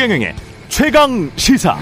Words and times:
최경영의 0.00 0.34
최강 0.70 1.30
시사. 1.36 1.76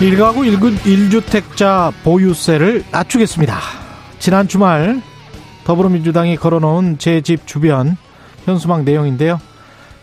일가구 0.00 0.46
일주택자 0.46 1.92
보유세를 2.02 2.84
낮추겠습니다. 2.90 3.58
지난 4.18 4.48
주말 4.48 5.02
더불어민주당이 5.64 6.36
걸어놓은 6.36 6.96
제 6.96 7.20
집 7.20 7.46
주변 7.46 7.98
현수막 8.46 8.84
내용인데요. 8.84 9.38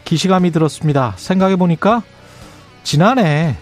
기시감이 0.05 0.51
들었습니다. 0.51 1.15
생각해보니까 1.17 2.03
지난해 2.83 3.55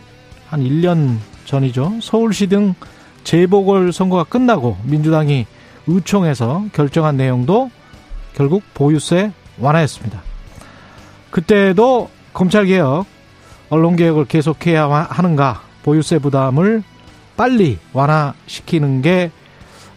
한 0.49 0.59
1년 0.61 1.15
전이죠. 1.45 1.99
서울시 2.01 2.47
등 2.47 2.75
재보궐 3.23 3.93
선거가 3.93 4.25
끝나고 4.25 4.77
민주당이 4.83 5.45
의총에서 5.87 6.65
결정한 6.73 7.15
내용도 7.15 7.71
결국 8.33 8.63
보유세 8.73 9.31
완화했습니다. 9.59 10.21
그때도 11.31 12.09
검찰개혁, 12.33 13.05
언론개혁을 13.69 14.25
계속해야 14.25 14.87
하는가, 14.89 15.61
보유세 15.83 16.19
부담을 16.19 16.83
빨리 17.37 17.77
완화시키는 17.93 19.01
게 19.01 19.31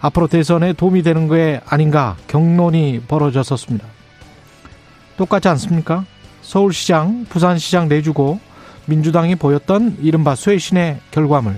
앞으로 0.00 0.26
대선에 0.26 0.72
도움이 0.72 1.02
되는 1.02 1.28
게 1.28 1.60
아닌가 1.66 2.16
경론이 2.26 3.02
벌어졌었습니다. 3.06 3.86
똑같지 5.16 5.48
않습니까? 5.48 6.04
서울시장, 6.42 7.26
부산시장 7.28 7.88
내주고 7.88 8.40
민주당이 8.86 9.36
보였던 9.36 9.98
이른바 10.00 10.34
쇄신의 10.34 10.98
결과물 11.12 11.56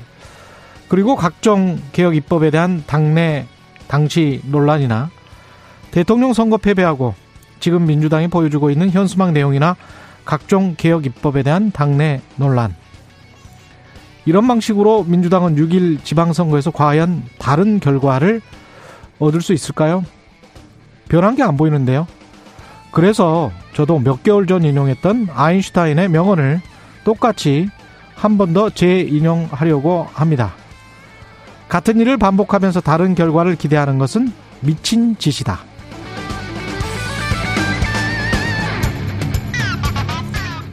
그리고 0.88 1.16
각종 1.16 1.80
개혁 1.92 2.14
입법에 2.14 2.50
대한 2.50 2.84
당내 2.86 3.46
당시 3.88 4.42
논란이나 4.44 5.10
대통령 5.94 6.32
선거 6.32 6.56
패배하고 6.56 7.14
지금 7.60 7.86
민주당이 7.86 8.26
보여주고 8.26 8.70
있는 8.70 8.90
현수막 8.90 9.30
내용이나 9.30 9.76
각종 10.24 10.74
개혁 10.76 11.06
입법에 11.06 11.44
대한 11.44 11.70
당내 11.70 12.20
논란 12.34 12.74
이런 14.24 14.48
방식으로 14.48 15.04
민주당은 15.04 15.54
6일 15.54 16.02
지방선거에서 16.02 16.72
과연 16.72 17.22
다른 17.38 17.78
결과를 17.78 18.40
얻을 19.20 19.40
수 19.40 19.52
있을까요? 19.52 20.04
변한 21.08 21.36
게 21.36 21.44
안 21.44 21.56
보이는데요. 21.56 22.08
그래서 22.90 23.52
저도 23.74 24.00
몇 24.00 24.24
개월 24.24 24.48
전 24.48 24.64
인용했던 24.64 25.28
아인슈타인의 25.32 26.08
명언을 26.08 26.60
똑같이 27.04 27.68
한 28.16 28.36
번 28.36 28.52
더 28.52 28.68
재인용하려고 28.68 30.08
합니다. 30.12 30.54
같은 31.68 32.00
일을 32.00 32.16
반복하면서 32.16 32.80
다른 32.80 33.14
결과를 33.14 33.54
기대하는 33.54 33.98
것은 33.98 34.32
미친 34.60 35.16
짓이다. 35.18 35.60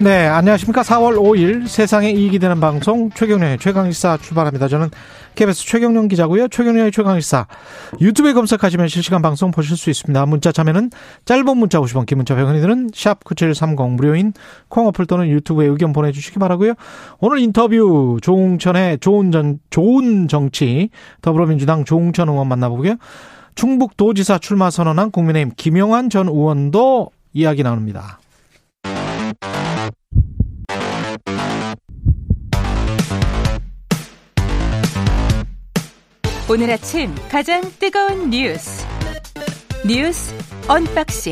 네, 0.01 0.25
안녕하십니까. 0.25 0.81
4월 0.81 1.15
5일 1.15 1.67
세상에 1.67 2.09
이익이 2.09 2.39
되는 2.39 2.59
방송 2.59 3.11
최경련의 3.11 3.59
최강시사 3.59 4.17
출발합니다. 4.17 4.67
저는 4.67 4.89
KBS 5.35 5.63
최경련 5.67 6.07
기자고요. 6.07 6.47
최경련의 6.47 6.91
최강시사 6.91 7.45
유튜브에 8.01 8.33
검색하시면 8.33 8.87
실시간 8.87 9.21
방송 9.21 9.51
보실 9.51 9.77
수 9.77 9.91
있습니다. 9.91 10.25
문자 10.25 10.51
참여는 10.51 10.89
짧은 11.25 11.55
문자 11.55 11.79
50원, 11.79 12.07
긴 12.07 12.17
문자 12.17 12.35
100원이 12.35 12.61
드는 12.61 12.89
샵9730 12.89 13.91
무료인 13.91 14.33
콩 14.69 14.87
어플 14.87 15.05
또는 15.05 15.29
유튜브에 15.29 15.67
의견 15.67 15.93
보내주시기 15.93 16.39
바라고요. 16.39 16.73
오늘 17.19 17.37
인터뷰 17.37 18.17
조웅천의 18.23 19.01
좋은 19.01 19.31
전, 19.31 19.59
좋은 19.69 20.27
정치 20.27 20.89
더불어민주당 21.21 21.85
조웅천 21.85 22.27
의원 22.27 22.47
만나보고요. 22.47 22.95
충북도지사 23.53 24.39
출마 24.39 24.71
선언한 24.71 25.11
국민의힘 25.11 25.51
김영환 25.55 26.09
전 26.09 26.27
의원도 26.27 27.11
이야기 27.33 27.61
나눕니다. 27.61 28.20
오늘 36.51 36.69
아침 36.69 37.15
가장 37.29 37.61
뜨거운 37.79 38.29
뉴스 38.29 38.85
뉴스 39.87 40.35
언박싱 40.67 41.31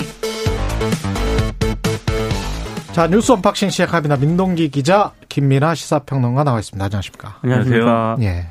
자 2.93 3.05
뉴스 3.07 3.33
unboxing 3.33 3.69
시작합니다. 3.69 4.15
민동기 4.15 4.69
기자 4.69 5.11
김민아 5.27 5.75
시사평론가 5.75 6.45
나와 6.45 6.59
있습니다. 6.59 6.85
안녕하십니까? 6.85 7.39
안녕하세요. 7.41 8.15
예. 8.21 8.47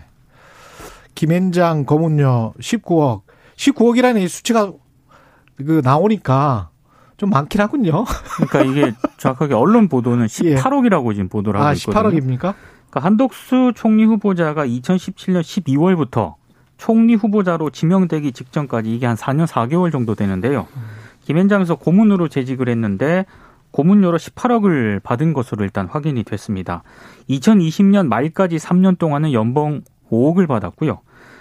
김앤장 1.14 1.86
고문료 1.86 2.52
19억 2.60 3.22
19억이라는 3.56 4.20
이 4.20 4.28
수치가 4.28 4.70
그 5.56 5.80
나오니까 5.82 6.68
좀 7.16 7.30
많긴 7.30 7.62
하군요. 7.62 8.04
그러니까 8.36 8.60
이게 8.60 8.92
정확하게 9.16 9.54
언론 9.54 9.88
보도는 9.88 10.26
18억이라고 10.26 11.14
지금 11.14 11.30
보도를 11.30 11.60
하고 11.60 11.70
아, 11.70 11.72
있거든요. 11.72 12.10
18억입니까? 12.10 12.38
그러니까 12.38 13.00
한덕수 13.00 13.72
총리 13.74 14.04
후보자가 14.04 14.66
2017년 14.66 15.40
12월부터 15.40 16.34
총리 16.78 17.14
후보자로 17.14 17.70
지명되기 17.70 18.32
직전까지 18.32 18.94
이게 18.94 19.06
한 19.06 19.16
4년 19.16 19.46
4개월 19.46 19.92
정도 19.92 20.14
되는데요. 20.14 20.66
김현장에서 21.24 21.74
고문으로 21.74 22.28
재직을 22.28 22.68
했는데 22.68 23.26
고문료로 23.72 24.16
18억을 24.16 25.02
받은 25.02 25.34
것으로 25.34 25.64
일단 25.64 25.86
확인이 25.86 26.22
됐습니다. 26.22 26.82
2020년 27.28 28.06
말까지 28.06 28.56
3년 28.56 28.98
동안은 28.98 29.32
연봉 29.34 29.82
5억을 30.10 30.46
받았고요. 30.46 31.00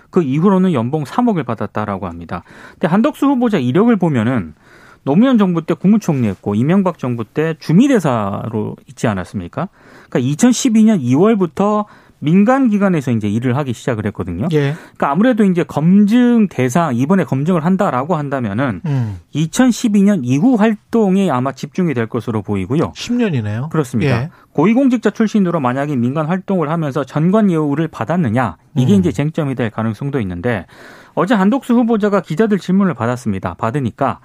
그 0.09 0.21
이후로는 0.21 0.73
연봉 0.73 1.03
3억을 1.03 1.45
받았다라고 1.45 2.07
합니다. 2.07 2.43
근데 2.73 2.87
한덕수 2.87 3.27
후보자 3.27 3.57
이력을 3.59 3.95
보면은 3.95 4.55
노무현 5.03 5.37
정부 5.37 5.65
때 5.65 5.73
국무총리였고 5.73 6.55
이명박 6.55 6.97
정부 6.97 7.23
때 7.23 7.55
주미대사로 7.59 8.75
있지 8.87 9.07
않았습니까? 9.07 9.69
그러니까 10.09 10.35
2012년 10.35 11.01
2월부터 11.01 11.85
민간 12.19 12.69
기관에서 12.69 13.11
이제 13.11 13.27
일을 13.27 13.55
하기 13.57 13.73
시작을 13.73 14.05
했거든요. 14.07 14.47
예. 14.51 14.73
그러니까 14.73 15.11
아무래도 15.11 15.43
이제 15.43 15.63
검증 15.63 16.47
대상 16.49 16.95
이번에 16.95 17.23
검증을 17.23 17.63
한다라고 17.63 18.15
한다면은 18.15 18.81
음. 18.85 19.19
2012년 19.35 20.21
이후 20.23 20.55
활동에 20.55 21.29
아마 21.29 21.51
집중이 21.51 21.93
될 21.93 22.07
것으로 22.07 22.41
보이고요. 22.41 22.91
10년이네요. 22.93 23.69
그렇습니다. 23.69 24.23
예. 24.23 24.29
고위공직자 24.53 25.11
출신으로 25.11 25.59
만약에 25.59 25.95
민간 25.95 26.25
활동을 26.25 26.69
하면서 26.69 27.03
전관 27.03 27.51
예우를 27.51 27.87
받았느냐 27.89 28.57
이게 28.75 28.93
음. 28.95 28.99
이제 28.99 29.11
쟁점이 29.11 29.53
될 29.55 29.69
가능성도 29.69 30.19
있는데 30.21 30.65
어제 31.13 31.35
한독수 31.35 31.73
후보자가 31.75 32.21
기자들 32.21 32.57
질문을 32.57 32.93
받았습니다. 32.95 33.53
받으니까 33.55 34.19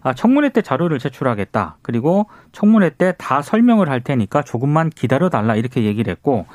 아, 0.00 0.14
청문회 0.14 0.50
때 0.50 0.62
자료를 0.62 0.98
제출하겠다. 1.00 1.78
그리고 1.82 2.26
청문회 2.52 2.90
때 2.90 3.14
다 3.18 3.42
설명을 3.42 3.88
할 3.88 4.00
테니까 4.00 4.42
조금만 4.42 4.90
기다려 4.90 5.28
달라 5.28 5.56
이렇게 5.56 5.82
얘기를 5.84 6.10
했고 6.10 6.46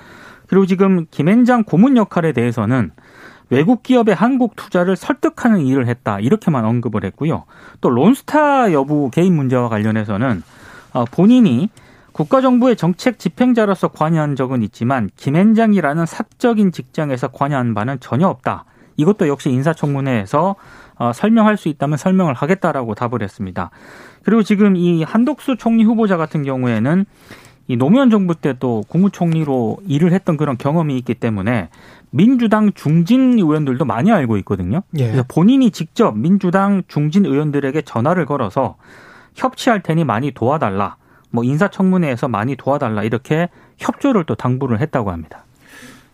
그리고 0.53 0.68
지금 0.68 1.08
김앤장 1.09 1.64
고문 1.64 1.97
역할에 1.97 2.31
대해서는 2.31 2.91
외국 3.50 3.81
기업의 3.81 4.14
한국 4.14 4.56
투자를 4.56 4.96
설득하는 4.96 5.62
일을 5.62 5.88
했다 5.88 6.19
이렇게만 6.19 6.64
언급을 6.64 7.03
했고요. 7.06 7.46
또 7.81 7.90
론스타 7.90 8.72
여부 8.72 9.09
개인 9.09 9.36
문제와 9.36 9.68
관련해서는 9.68 10.44
어, 10.94 11.06
본인이 11.06 11.72
국가정부의 12.12 12.75
정책 12.75 13.18
집행자로서 13.18 13.88
관여한 13.88 14.36
적은 14.36 14.62
있지만 14.62 15.09
김앤장이라는 15.16 16.06
사적인 16.06 16.72
직장에서 16.72 17.30
관여한 17.30 17.74
바는 17.74 18.00
전혀 18.00 18.28
없다. 18.28 18.66
이것도 18.97 19.28
역시 19.30 19.50
인사청문회에서 19.50 20.56
어, 20.97 21.13
설명할 21.13 21.58
수 21.58 21.68
있다면 21.68 21.97
설명을 21.97 22.36
하겠다라고 22.36 22.94
답을 22.94 23.24
했습니다. 23.24 23.72
그리고 24.24 24.44
지금 24.44 24.75
이 24.75 25.02
한독수 25.02 25.58
총리 25.58 25.84
후보자 25.84 26.16
같은 26.16 26.44
경우에는 26.44 27.06
이 27.68 27.78
노무현 27.78 28.09
정부 28.09 28.35
때 28.35 28.53
또 28.59 28.84
국무총리로 28.90 29.78
일을 29.88 30.12
했던 30.12 30.38
그런 30.38 30.57
경험이 30.57 30.98
있기 30.98 31.15
때문에 31.15 31.69
민주당 32.12 32.71
중진 32.74 33.39
의원들도 33.39 33.86
많이 33.86 34.12
알고 34.12 34.38
있거든요. 34.38 34.83
예. 34.98 35.06
그래서 35.06 35.24
본인이 35.27 35.71
직접 35.71 36.18
민주당 36.18 36.83
중진 36.88 37.25
의원들에게 37.25 37.81
전화를 37.83 38.25
걸어서 38.25 38.75
협치할 39.36 39.81
테니 39.81 40.04
많이 40.04 40.31
도와달라. 40.31 40.98
뭐 41.31 41.44
인사청문회에서 41.44 42.27
많이 42.27 42.56
도와달라 42.56 43.04
이렇게 43.04 43.50
협조를 43.80 44.25
또 44.25 44.36
당부를 44.36 44.80
했다고 44.81 45.12
합니다. 45.12 45.45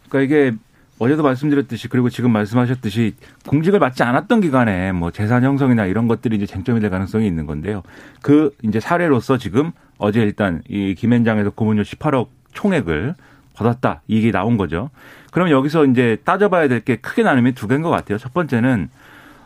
그러니까 0.07 0.35
이게 0.35 0.55
어제도 0.99 1.23
말씀드렸듯이 1.23 1.87
그리고 1.87 2.09
지금 2.09 2.31
말씀하셨듯이 2.31 3.15
공직을 3.47 3.79
맡지 3.79 4.03
않았던 4.03 4.41
기간에 4.41 4.91
뭐 4.91 5.11
재산 5.11 5.43
형성이나 5.43 5.85
이런 5.85 6.07
것들이 6.07 6.35
이제 6.35 6.45
쟁점이 6.45 6.81
될 6.81 6.89
가능성이 6.89 7.25
있는 7.25 7.45
건데요. 7.45 7.83
그 8.21 8.51
이제 8.63 8.79
사례로서 8.79 9.37
지금 9.37 9.71
어제 9.97 10.21
일단 10.21 10.61
이 10.67 10.95
김앤장에서 10.95 11.51
고문료 11.51 11.83
18억 11.83 12.27
총액을 12.51 13.15
받았다 13.53 14.01
이게 14.07 14.31
나온 14.31 14.57
거죠. 14.57 14.89
그럼 15.31 15.49
여기서 15.49 15.85
이제 15.85 16.17
따져봐야 16.25 16.67
될 16.67 16.81
게 16.81 16.97
크게 16.97 17.23
나누면 17.23 17.53
두 17.53 17.67
개인 17.67 17.81
것 17.81 17.89
같아요. 17.89 18.17
첫 18.17 18.33
번째는 18.33 18.89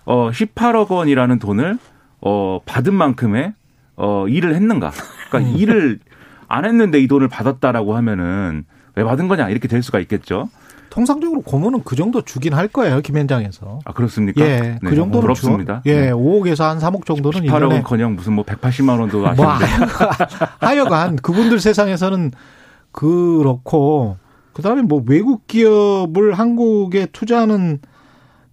어 0.05 0.31
18억 0.31 0.89
원이라는 0.89 1.37
돈을 1.39 1.77
어 2.21 2.59
받은 2.65 2.93
만큼의 2.95 3.53
어 3.95 4.27
일을 4.27 4.55
했는가? 4.55 4.91
그러니까 5.29 5.51
일을 5.55 5.99
안 6.47 6.65
했는데 6.65 6.99
이 6.99 7.07
돈을 7.07 7.27
받았다라고 7.27 7.95
하면은 7.97 8.65
왜 8.95 9.03
받은 9.03 9.27
거냐 9.27 9.49
이렇게 9.49 9.67
될 9.67 9.83
수가 9.83 9.99
있겠죠. 9.99 10.49
통상적으로 10.93 11.41
고문은 11.41 11.81
그 11.83 11.95
정도 11.95 12.21
주긴 12.21 12.53
할 12.53 12.67
거예요 12.67 13.01
김현장에서. 13.01 13.79
아 13.83 13.93
그렇습니까? 13.93 14.45
예, 14.45 14.59
네, 14.59 14.79
그 14.79 14.95
정도는 14.95 15.21
부럽습니다. 15.21 15.81
주, 15.83 15.89
예, 15.89 16.01
네. 16.01 16.11
5억에서 16.11 16.65
한 16.65 16.77
3억 16.77 17.07
정도는 17.07 17.47
18억은커녕 17.47 18.13
무슨 18.13 18.33
뭐 18.33 18.45
180만 18.45 18.99
원도 18.99 19.21
뭐 19.21 19.29
하시는데 19.29 19.65
하여간, 19.65 20.27
하여간 20.61 21.15
그분들 21.15 21.59
세상에서는 21.59 22.29
그렇고 22.91 24.17
그다음에 24.53 24.83
뭐 24.83 25.03
외국 25.07 25.47
기업을 25.47 26.35
한국에 26.35 27.07
투자하는 27.07 27.79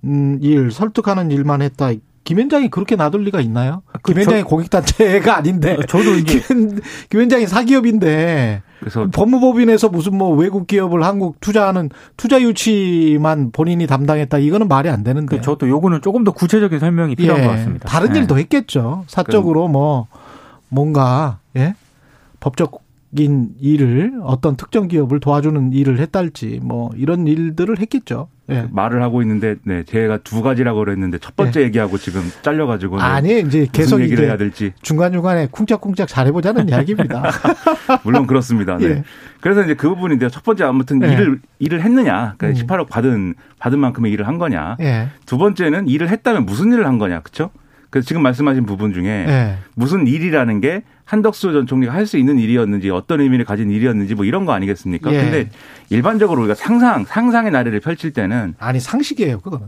음, 0.04 0.38
일 0.40 0.70
설득하는 0.70 1.30
일만 1.30 1.60
했다. 1.60 1.90
김현장이 2.24 2.68
그렇게 2.68 2.96
놔둘 2.96 3.24
리가 3.24 3.40
있나요? 3.40 3.82
그 4.02 4.12
김현장이 4.12 4.42
고객단체가 4.42 5.36
아닌데. 5.36 5.78
저도 5.88 6.14
이제 6.14 6.40
김현, 6.40 6.80
김현장이 7.08 7.46
사기업인데 7.46 8.62
그래서 8.80 9.06
법무법인에서 9.12 9.88
무슨 9.88 10.16
뭐 10.16 10.34
외국 10.34 10.66
기업을 10.66 11.02
한국 11.02 11.40
투자하는 11.40 11.90
투자 12.16 12.40
유치만 12.40 13.50
본인이 13.52 13.86
담당했다. 13.86 14.38
이거는 14.38 14.68
말이 14.68 14.88
안 14.88 15.02
되는데. 15.02 15.36
그 15.36 15.42
저도 15.42 15.68
요거는 15.68 16.02
조금 16.02 16.24
더 16.24 16.32
구체적인 16.32 16.78
설명이 16.78 17.16
필요한 17.16 17.42
예, 17.42 17.46
것 17.46 17.52
같습니다. 17.52 17.88
다른 17.88 18.12
네. 18.12 18.20
일도 18.20 18.38
했겠죠. 18.38 19.04
사적으로 19.06 19.68
뭐 19.68 20.06
뭔가 20.68 21.38
예? 21.56 21.74
법적인 22.40 23.50
일을 23.60 24.20
어떤 24.22 24.56
특정 24.56 24.88
기업을 24.88 25.20
도와주는 25.20 25.72
일을 25.72 25.98
했달지 25.98 26.60
뭐 26.62 26.90
이런 26.96 27.26
일들을 27.26 27.78
했겠죠. 27.78 28.28
예. 28.50 28.66
말을 28.70 29.02
하고 29.02 29.22
있는데 29.22 29.56
네 29.64 29.82
제가 29.84 30.18
두 30.18 30.42
가지라고 30.42 30.80
그랬는데 30.80 31.18
첫 31.18 31.36
번째 31.36 31.62
얘기하고 31.62 31.98
지금 31.98 32.22
잘려가지고 32.42 32.96
네, 32.98 33.02
아니 33.02 33.40
이제 33.40 33.66
계속 33.72 34.00
얘기를 34.00 34.26
해야 34.26 34.36
될지 34.36 34.72
중간 34.82 35.12
중간에 35.12 35.48
쿵짝쿵짝 35.50 36.08
잘해보자는 36.08 36.68
이야기입니다. 36.70 37.30
물론 38.04 38.26
그렇습니다. 38.26 38.76
네. 38.76 38.84
예. 38.86 39.04
그래서 39.40 39.62
이제 39.62 39.74
그 39.74 39.88
부분인데요. 39.88 40.28
첫 40.28 40.42
번째 40.42 40.64
아무튼 40.64 41.02
예. 41.02 41.12
일을 41.12 41.40
일을 41.58 41.82
했느냐, 41.82 42.34
그러니까 42.36 42.60
음. 42.60 42.66
18억 42.66 42.88
받은 42.88 43.34
받은 43.58 43.78
만큼의 43.78 44.12
일을 44.12 44.26
한 44.26 44.38
거냐. 44.38 44.76
예. 44.80 45.08
두 45.26 45.38
번째는 45.38 45.88
일을 45.88 46.08
했다면 46.08 46.44
무슨 46.46 46.72
일을 46.72 46.86
한 46.86 46.98
거냐, 46.98 47.20
그렇죠? 47.20 47.50
그래서 47.90 48.06
지금 48.06 48.22
말씀하신 48.22 48.66
부분 48.66 48.92
중에 48.92 49.06
예. 49.06 49.58
무슨 49.74 50.06
일이라는 50.06 50.60
게 50.60 50.82
한덕수 51.10 51.52
전 51.52 51.66
총리가 51.66 51.92
할 51.92 52.06
수 52.06 52.16
있는 52.18 52.38
일이었는지 52.38 52.88
어떤 52.90 53.20
의미를 53.20 53.44
가진 53.44 53.70
일이었는지 53.70 54.14
뭐 54.14 54.24
이런 54.24 54.44
거 54.46 54.52
아니겠습니까? 54.52 55.12
예. 55.12 55.20
근데 55.22 55.50
일반적으로 55.90 56.40
우리가 56.42 56.54
상상 56.54 57.04
상상의 57.04 57.50
나래를 57.50 57.80
펼칠 57.80 58.12
때는 58.12 58.54
아니 58.58 58.78
상식이에요 58.80 59.40
그거는. 59.40 59.66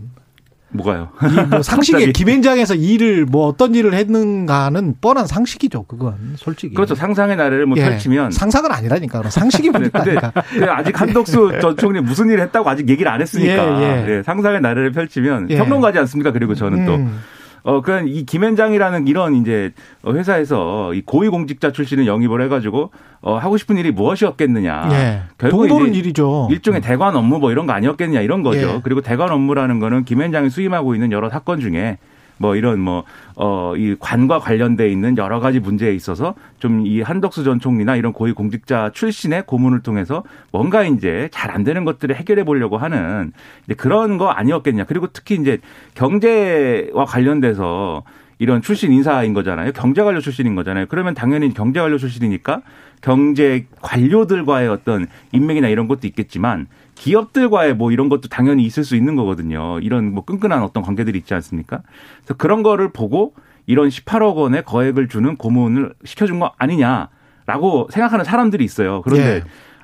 뭐가요? 0.75 1.11
이뭐 1.50 1.61
상식에 1.62 1.99
갑자기. 1.99 2.12
김현장에서 2.12 2.75
일을 2.77 3.27
뭐 3.27 3.47
어떤 3.47 3.75
일을 3.75 3.93
했는가는 3.93 4.94
뻔한 5.03 5.27
상식이죠 5.27 5.83
그건 5.85 6.15
솔직히. 6.37 6.75
그렇죠. 6.75 6.94
상상의 6.94 7.37
나래를 7.37 7.67
뭐 7.67 7.77
예. 7.77 7.83
펼치면 7.83 8.31
상상은 8.31 8.73
아니라니까 8.73 9.23
상식이 9.29 9.69
네, 9.71 9.79
문제니까. 9.79 10.33
아직 10.71 10.99
한덕수 11.00 11.59
전 11.61 11.77
총리 11.77 12.00
무슨 12.00 12.31
일을 12.31 12.41
했다고 12.45 12.71
아직 12.71 12.88
얘기를 12.88 13.11
안 13.12 13.21
했으니까 13.21 13.83
예, 13.83 14.03
예. 14.03 14.06
네, 14.06 14.23
상상의 14.23 14.61
나래를 14.62 14.93
펼치면 14.93 15.50
예. 15.50 15.59
평론가지 15.59 15.99
않습니까? 15.99 16.31
그리고 16.33 16.55
저는 16.55 16.87
또 16.87 16.95
음. 16.95 17.21
어, 17.64 17.81
그냥 17.81 18.09
이 18.09 18.25
김현장이라는 18.25 19.06
이런 19.06 19.35
이제 19.37 19.73
회사에서 20.06 20.94
이 20.94 21.03
고위공직자 21.03 21.73
출신을 21.73 22.06
영입을 22.06 22.43
해가지고 22.43 22.91
어, 23.20 23.37
하고 23.37 23.56
싶은 23.56 23.76
일이 23.76 23.91
무엇이었겠느냐. 23.93 24.88
예. 24.93 25.23
결국 25.38 25.69
돈 25.69 25.79
버는 25.79 25.91
이제 25.91 26.00
일이죠. 26.00 26.49
일종의 26.50 26.81
대관 26.81 27.14
업무 27.14 27.38
뭐 27.38 27.53
이런 27.53 27.67
거 27.67 27.73
아니었겠냐 27.73 28.20
이런 28.20 28.43
거죠. 28.43 28.76
예. 28.76 28.81
그리고 28.82 29.00
대관 29.00 29.31
업무라는 29.31 29.79
거는 29.79 30.05
김현장이 30.05 30.50
수임하고 30.50 30.94
있는 30.94 31.12
여러 31.12 31.31
사건 31.31 31.61
중에 31.61 31.99
뭐 32.38 32.56
이런 32.56 32.81
뭐, 32.81 33.05
어, 33.37 33.75
이 33.76 33.96
관과 33.99 34.38
관련돼 34.40 34.88
있는 34.88 35.17
여러 35.19 35.40
가지 35.40 35.61
문제에 35.61 35.93
있어서 35.94 36.34
좀 36.58 36.82
이 36.84 37.00
한덕수 37.00 37.44
전 37.44 37.61
총리나 37.61 37.96
이런 37.96 38.12
고위 38.12 38.32
공직자 38.32 38.90
출신의 38.93 39.44
고문을 39.46 39.81
통해서 39.82 40.25
뭔가 40.50 40.84
이제 40.84 41.29
잘 41.32 41.52
안 41.52 41.64
되는 41.64 41.84
것들을 41.84 42.17
해결해 42.17 42.44
보려고 42.44 42.79
하는 42.79 43.31
이제 43.67 43.75
그런 43.75 44.17
거 44.17 44.31
아니었겠냐. 44.31 44.84
그리고 44.84 45.06
특히 45.12 45.34
이제 45.37 45.58
경제와 45.94 47.05
관련돼서 47.05 48.02
이런 48.38 48.62
출신 48.62 48.90
인사인 48.93 49.35
거잖아요. 49.35 49.73
경제 49.73 50.02
관료 50.02 50.20
출신인 50.20 50.55
거잖아요. 50.55 50.87
그러면 50.88 51.14
당연히 51.14 51.52
경제 51.55 51.78
관료 51.78 51.99
출신이니까 51.99 52.62
경제 53.02 53.67
관료들과의 53.81 54.69
어떤 54.69 55.06
인맥이나 55.32 55.69
이런 55.69 55.88
것도 55.88 56.06
있겠지만 56.06 56.67
기업들과의 56.94 57.75
뭐 57.75 57.91
이런 57.93 58.09
것도 58.09 58.29
당연히 58.29 58.65
있을 58.65 58.85
수 58.85 58.97
있는 58.97 59.17
거거든요. 59.17 59.79
이런 59.81 60.12
뭐 60.12 60.25
끈끈한 60.25 60.62
어떤 60.62 60.83
관계들이 60.83 61.19
있지 61.19 61.35
않습니까? 61.35 61.83
그래서 62.19 62.35
그런 62.35 62.62
거를 62.62 62.93
보고 62.93 63.35
이런 63.67 63.89
18억 63.89 64.37
원의 64.37 64.65
거액을 64.65 65.09
주는 65.09 65.37
고문을 65.37 65.94
시켜준 66.05 66.39
거 66.41 66.53
아니냐라고 66.59 67.89
생각하는 67.91 68.25
사람들이 68.25 68.65
있어요. 68.65 69.03
그런데 69.03 69.37
예. 69.37 69.43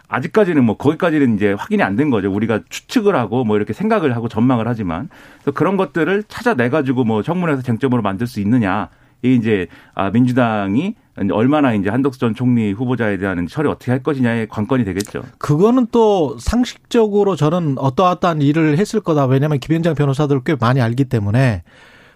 아직까지는 0.09 0.65
뭐 0.65 0.77
거기까지는 0.77 1.37
이제 1.37 1.53
확인이 1.53 1.83
안 1.83 1.97
된 1.97 2.11
거죠. 2.11 2.33
우리가 2.33 2.61
추측을 2.69 3.15
하고 3.15 3.45
뭐 3.45 3.57
이렇게 3.57 3.73
생각을 3.73 4.17
하고 4.17 4.29
전망을 4.29 4.67
하지만 4.67 5.09
그래서 5.43 5.53
그런 5.53 5.77
것들을 5.77 6.25
찾아내 6.29 6.71
가지고 6.71 7.05
뭐 7.05 7.23
청문회에서 7.23 7.63
쟁점으로 7.63 8.03
만들 8.03 8.27
수 8.27 8.41
있느냐. 8.41 8.89
이 9.23 9.35
이제 9.35 9.67
아 9.95 10.11
민주당이 10.11 10.95
얼마나 11.33 11.75
이제 11.75 11.91
한덕수 11.91 12.21
전 12.21 12.35
총리 12.35 12.73
후보자에 12.73 13.19
대한 13.19 13.47
처리 13.49 13.69
어떻게 13.69 13.91
할 13.91 14.03
것이냐의 14.03 14.49
관건이 14.49 14.85
되겠죠. 14.85 15.23
그거는 15.39 15.89
또 15.91 16.37
상식적으로 16.39 17.37
저는 17.37 17.79
어떠어떠한 17.79 18.43
일을 18.43 18.79
했을 18.79 19.01
거다. 19.01 19.27
왜냐하면 19.27 19.59
김현장 19.59 19.95
변호사들 19.95 20.43
꽤 20.45 20.55
많이 20.55 20.81
알기 20.81 21.07
때문에 21.07 21.63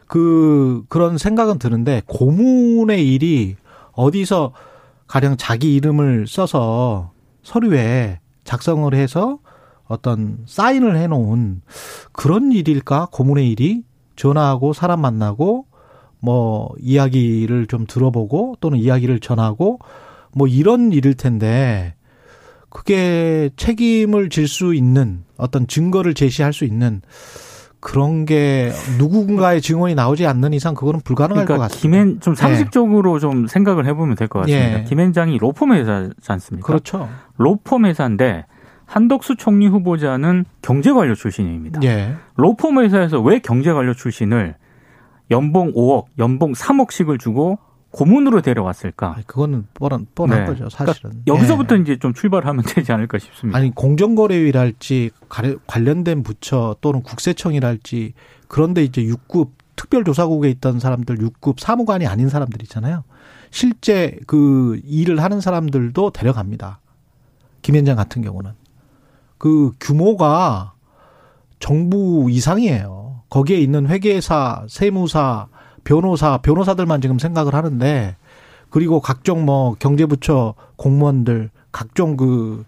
그 0.06 0.84
그런 0.88 1.18
생각은 1.18 1.58
드는데 1.58 2.02
고문의 2.06 3.12
일이 3.12 3.56
어디서 3.92 4.52
가령 5.06 5.36
자기 5.36 5.74
이름을 5.74 6.26
써서 6.26 7.12
서류에 7.42 8.20
작성을 8.44 8.92
해서 8.94 9.38
어떤 9.86 10.38
사인을 10.46 10.96
해놓은 10.96 11.62
그런 12.12 12.52
일일까 12.52 13.08
고문의 13.10 13.50
일이 13.50 13.82
전화하고 14.16 14.72
사람 14.72 15.00
만나고 15.00 15.66
뭐 16.22 16.70
이야기를 16.80 17.66
좀 17.66 17.84
들어보고 17.86 18.54
또는 18.60 18.78
이야기를 18.78 19.18
전하고 19.18 19.80
뭐 20.32 20.46
이런 20.46 20.92
일일 20.92 21.14
텐데 21.14 21.94
그게 22.70 23.50
책임을 23.56 24.30
질 24.30 24.46
수 24.48 24.72
있는 24.74 25.24
어떤 25.36 25.66
증거를 25.66 26.14
제시할 26.14 26.52
수 26.52 26.64
있는 26.64 27.02
그런 27.80 28.24
게 28.24 28.70
누군가의 28.98 29.60
증언이 29.60 29.96
나오지 29.96 30.24
않는 30.26 30.52
이상 30.52 30.74
그거는 30.74 31.00
불가능할 31.00 31.44
것 31.44 31.54
그러니까 31.54 31.66
같습니다. 31.68 31.82
김현 31.82 32.20
좀 32.20 32.34
상식적으로 32.36 33.18
좀 33.18 33.48
생각을 33.48 33.84
해보면 33.86 34.14
될 34.14 34.28
것 34.28 34.38
같습니다. 34.42 34.78
예. 34.78 34.84
김현장이 34.84 35.38
로펌 35.38 35.74
회사지 35.74 36.14
않습니까? 36.28 36.64
그렇죠. 36.66 37.08
로펌 37.38 37.80
회사인데 37.84 38.46
한덕수 38.86 39.34
총리 39.36 39.66
후보자는 39.66 40.44
경제관료 40.62 41.16
출신입니다. 41.16 41.80
예. 41.82 42.14
로펌 42.36 42.80
회사에서 42.80 43.20
왜 43.20 43.40
경제관료 43.40 43.94
출신을 43.94 44.54
연봉 45.32 45.72
5억, 45.72 46.06
연봉 46.18 46.52
3억씩을 46.52 47.18
주고 47.18 47.58
고문으로 47.90 48.40
데려왔을까? 48.40 49.16
그거는 49.26 49.66
뻔한 49.74 50.06
뻔한 50.14 50.40
네. 50.40 50.46
거죠, 50.46 50.68
사실은. 50.70 51.10
그러니까 51.10 51.34
여기서부터 51.34 51.76
예. 51.76 51.80
이제 51.80 51.98
좀 51.98 52.14
출발하면 52.14 52.64
되지 52.66 52.92
않을까 52.92 53.18
싶습니다. 53.18 53.58
아니 53.58 53.74
공정거래위랄지 53.74 55.10
관련된 55.66 56.22
부처 56.22 56.76
또는 56.80 57.02
국세청이랄지 57.02 58.14
그런데 58.48 58.82
이제 58.84 59.02
6급 59.02 59.50
특별조사국에 59.76 60.48
있던 60.50 60.80
사람들 60.80 61.18
6급 61.18 61.60
사무관이 61.60 62.06
아닌 62.06 62.28
사람들 62.28 62.62
있잖아요. 62.62 63.04
실제 63.50 64.18
그 64.26 64.80
일을 64.84 65.22
하는 65.22 65.40
사람들도 65.40 66.10
데려갑니다. 66.10 66.80
김현장 67.60 67.96
같은 67.96 68.22
경우는 68.22 68.52
그 69.38 69.72
규모가 69.80 70.72
정부 71.58 72.28
이상이에요. 72.30 73.01
거기에 73.32 73.56
있는 73.56 73.86
회계사, 73.86 74.66
세무사, 74.68 75.46
변호사, 75.84 76.36
변호사들만 76.36 77.00
지금 77.00 77.18
생각을 77.18 77.54
하는데 77.54 78.14
그리고 78.68 79.00
각종 79.00 79.46
뭐 79.46 79.74
경제부처 79.78 80.54
공무원들, 80.76 81.48
각종 81.72 82.18
그 82.18 82.62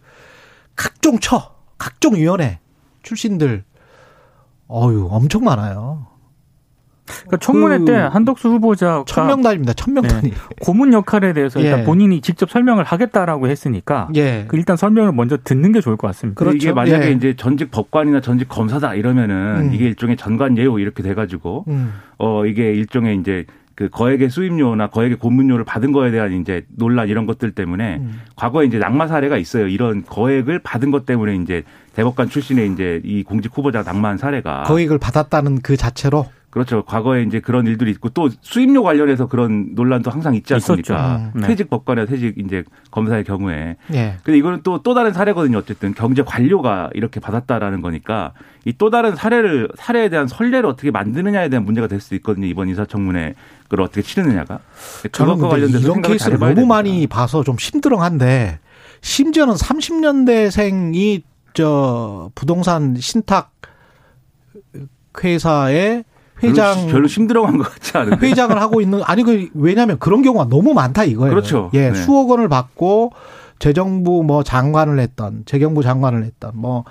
각종 0.74 1.18
처, 1.18 1.54
각종 1.76 2.14
위원회 2.14 2.60
출신들 3.02 3.62
어유 4.70 5.08
엄청 5.10 5.44
많아요. 5.44 6.06
그러니까 7.06 7.36
청문회 7.38 7.78
그 7.78 7.84
때 7.84 7.92
한덕수 7.94 8.48
후보자가 8.48 9.04
천명 9.06 9.42
단입니다. 9.42 9.74
천명단이. 9.74 10.32
고문 10.60 10.92
역할에 10.92 11.32
대해서 11.32 11.60
일단 11.60 11.80
예. 11.80 11.84
본인이 11.84 12.20
직접 12.20 12.50
설명을 12.50 12.84
하겠다라고 12.84 13.48
했으니까 13.48 14.08
예. 14.14 14.44
그 14.48 14.56
일단 14.56 14.76
설명을 14.76 15.12
먼저 15.12 15.36
듣는 15.36 15.72
게 15.72 15.80
좋을 15.80 15.96
것 15.96 16.06
같습니다. 16.08 16.38
그렇죠. 16.38 16.56
이게 16.56 16.72
만약에 16.72 17.08
예. 17.08 17.10
이제 17.12 17.34
전직 17.36 17.70
법관이나 17.70 18.20
전직 18.20 18.48
검사다 18.48 18.94
이러면은 18.94 19.68
음. 19.68 19.74
이게 19.74 19.84
일종의 19.86 20.16
전관 20.16 20.56
예우 20.56 20.80
이렇게 20.80 21.02
돼 21.02 21.14
가지고 21.14 21.64
음. 21.68 21.92
어 22.18 22.46
이게 22.46 22.72
일종의 22.72 23.18
이제 23.18 23.44
그 23.76 23.88
거액의 23.88 24.30
수임료나 24.30 24.86
거액의 24.86 25.18
고문료를 25.18 25.64
받은 25.64 25.90
거에 25.92 26.12
대한 26.12 26.32
이제 26.40 26.64
논란 26.76 27.08
이런 27.08 27.26
것들 27.26 27.52
때문에 27.52 27.96
음. 27.96 28.20
과거에 28.36 28.66
이제 28.66 28.78
낙마 28.78 29.08
사례가 29.08 29.36
있어요. 29.36 29.66
이런 29.66 30.04
거액을 30.06 30.60
받은 30.60 30.90
것 30.92 31.04
때문에 31.06 31.34
이제 31.36 31.64
대법관 31.96 32.28
출신의 32.28 32.72
이제 32.72 33.00
이 33.04 33.24
공직 33.24 33.50
후보자가 33.56 33.90
낙마한 33.92 34.16
사례가 34.18 34.62
거액을 34.62 34.98
받았다는 34.98 35.60
그 35.62 35.76
자체로 35.76 36.26
그렇죠. 36.54 36.84
과거에 36.84 37.22
이제 37.24 37.40
그런 37.40 37.66
일들이 37.66 37.90
있고 37.90 38.10
또 38.10 38.30
수임료 38.40 38.84
관련해서 38.84 39.26
그런 39.26 39.70
논란도 39.74 40.08
항상 40.12 40.36
있지 40.36 40.54
않습니까? 40.54 41.30
음. 41.34 41.40
네. 41.40 41.48
퇴직 41.48 41.68
법관이나 41.68 42.06
퇴직 42.06 42.38
이제 42.38 42.62
검사의 42.92 43.24
경우에. 43.24 43.76
예. 43.92 44.16
근데 44.22 44.38
이거는 44.38 44.62
또또 44.62 44.94
다른 44.94 45.12
사례거든요. 45.12 45.58
어쨌든 45.58 45.94
경제 45.94 46.22
관료가 46.22 46.90
이렇게 46.94 47.18
받았다라는 47.18 47.80
거니까 47.82 48.32
이 48.66 48.72
또 48.78 48.88
다른 48.88 49.14
사례를 49.16 49.68
사례에 49.76 50.08
대한 50.08 50.26
선례를 50.28 50.64
어떻게 50.66 50.90
만드느냐에 50.92 51.48
대한 51.48 51.64
문제가 51.64 51.86
될 51.88 52.00
수 52.00 52.14
있거든요. 52.14 52.46
이번 52.46 52.68
인사청문회 52.68 53.34
그걸 53.64 53.80
어떻게 53.82 54.00
치르느냐가. 54.02 54.60
그것과 55.10 55.48
관련돼서 55.48 55.80
이런 55.80 56.02
케이스를 56.02 56.38
너무 56.38 56.54
됩니다. 56.54 56.74
많이 56.74 57.06
봐서 57.08 57.42
좀 57.42 57.58
심드렁한데 57.58 58.60
심지어는 59.00 59.54
30년대생이 59.54 61.22
저 61.52 62.30
부동산 62.36 62.94
신탁 62.96 63.52
회사의 65.22 66.04
회장 66.48 66.74
별로, 66.74 66.92
별로 66.92 67.06
힘들어간 67.06 67.58
것 67.58 67.72
같지 67.72 67.96
않은데. 67.96 68.26
회장을 68.26 68.60
하고 68.60 68.80
있는 68.80 69.00
아니 69.04 69.22
그 69.22 69.48
왜냐하면 69.54 69.98
그런 69.98 70.22
경우가 70.22 70.48
너무 70.48 70.74
많다 70.74 71.04
이거예요. 71.04 71.30
그렇죠. 71.30 71.70
예, 71.74 71.90
네. 71.90 71.94
수억 71.94 72.30
원을 72.30 72.48
받고 72.48 73.12
재정부 73.58 74.22
뭐 74.24 74.42
장관을 74.42 74.98
했던 74.98 75.42
재경부 75.46 75.82
장관을 75.82 76.24
했던 76.24 76.52
뭐 76.54 76.84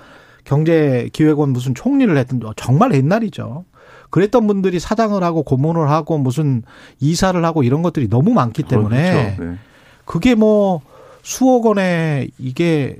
경제기획원 0.44 1.50
무슨 1.50 1.74
총리를 1.74 2.16
했던 2.16 2.40
정말 2.56 2.94
옛날이죠. 2.94 3.64
그랬던 4.10 4.46
분들이 4.46 4.78
사장을 4.78 5.20
하고 5.24 5.42
고문을 5.42 5.90
하고 5.90 6.18
무슨 6.18 6.62
이사를 7.00 7.44
하고 7.44 7.62
이런 7.62 7.82
것들이 7.82 8.08
너무 8.08 8.32
많기 8.32 8.62
때문에 8.62 9.12
그렇죠. 9.12 9.42
네. 9.42 9.58
그게 10.04 10.34
뭐 10.34 10.82
수억 11.22 11.66
원에 11.66 12.28
이게 12.38 12.96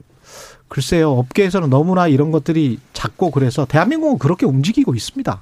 글쎄요 0.69 1.13
업계에서는 1.13 1.71
너무나 1.71 2.09
이런 2.09 2.33
것들이 2.33 2.81
작고 2.95 3.31
그래서 3.31 3.65
대한민국은 3.65 4.19
그렇게 4.19 4.45
움직이고 4.47 4.95
있습니다. 4.95 5.41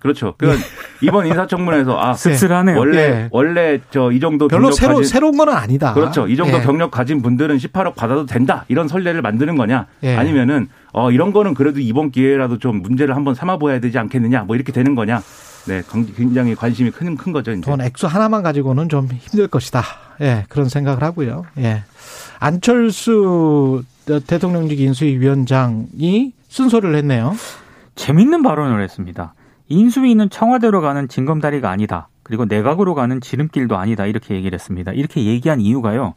그렇죠. 0.00 0.34
그러니까 0.38 0.64
이번 1.02 1.26
인사청문회에서 1.26 2.00
아 2.00 2.14
씁쓸하네요. 2.14 2.76
원래 2.78 2.98
예. 2.98 3.28
원래 3.30 3.80
저 3.90 4.10
이 4.10 4.18
정도 4.18 4.48
별로 4.48 4.72
새로 4.72 4.96
가진 4.96 5.08
새로운 5.08 5.36
건 5.36 5.50
아니다. 5.50 5.92
그렇죠. 5.94 6.26
이 6.26 6.36
정도 6.36 6.56
예. 6.58 6.62
경력 6.62 6.90
가진 6.90 7.22
분들은 7.22 7.56
18억 7.58 7.94
받아도 7.94 8.26
된다. 8.26 8.64
이런 8.68 8.88
선례를 8.88 9.22
만드는 9.22 9.56
거냐? 9.56 9.86
예. 10.02 10.16
아니면은 10.16 10.68
어 10.92 11.10
이런 11.10 11.32
거는 11.32 11.54
그래도 11.54 11.80
이번 11.80 12.10
기회라도 12.10 12.58
좀 12.58 12.82
문제를 12.82 13.14
한번 13.14 13.34
삼아 13.34 13.58
보아야 13.58 13.78
되지 13.78 13.98
않겠느냐? 13.98 14.42
뭐 14.44 14.56
이렇게 14.56 14.72
되는 14.72 14.94
거냐? 14.94 15.22
네, 15.66 15.82
강- 15.86 16.06
굉장히 16.16 16.54
관심이 16.54 16.90
큰 16.90 17.16
큰 17.16 17.32
거죠, 17.32 17.52
이제. 17.52 17.60
돈 17.60 17.82
액수 17.82 18.06
하나만 18.06 18.42
가지고는 18.42 18.88
좀 18.88 19.06
힘들 19.12 19.46
것이다. 19.46 19.84
예, 20.22 20.44
그런 20.48 20.68
생각을 20.70 21.02
하고요. 21.02 21.44
예. 21.58 21.82
안철수 22.38 23.82
대통령직 24.26 24.80
인수위원장이 24.80 26.32
쓴소리를 26.48 26.94
했네요. 26.96 27.36
재밌는 27.94 28.42
발언을 28.42 28.82
했습니다. 28.82 29.34
인수위는 29.70 30.30
청와대로 30.30 30.80
가는 30.80 31.08
징검다리가 31.08 31.70
아니다. 31.70 32.08
그리고 32.22 32.44
내각으로 32.44 32.94
가는 32.94 33.20
지름길도 33.20 33.76
아니다. 33.78 34.04
이렇게 34.04 34.34
얘기를 34.34 34.54
했습니다. 34.54 34.92
이렇게 34.92 35.24
얘기한 35.24 35.60
이유가요. 35.60 36.14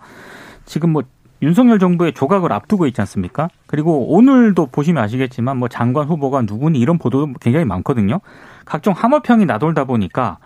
지금 0.65 0.91
뭐 0.91 1.03
윤석열 1.41 1.77
정부의 1.77 2.13
조각을 2.13 2.51
앞두고 2.51 2.87
있지 2.87 2.99
않습니까? 3.01 3.49
그리고 3.67 4.13
오늘도 4.13 4.67
보시면 4.67 5.03
아시겠지만 5.03 5.57
뭐 5.57 5.67
장관 5.67 6.07
후보가 6.07 6.41
누구니 6.41 6.79
이런 6.79 6.97
보도도 6.97 7.33
굉장히 7.39 7.65
많거든요. 7.65 8.21
각종 8.65 8.93
함어평이 8.93 9.45
나돌다 9.45 9.83
보니까 9.85 10.39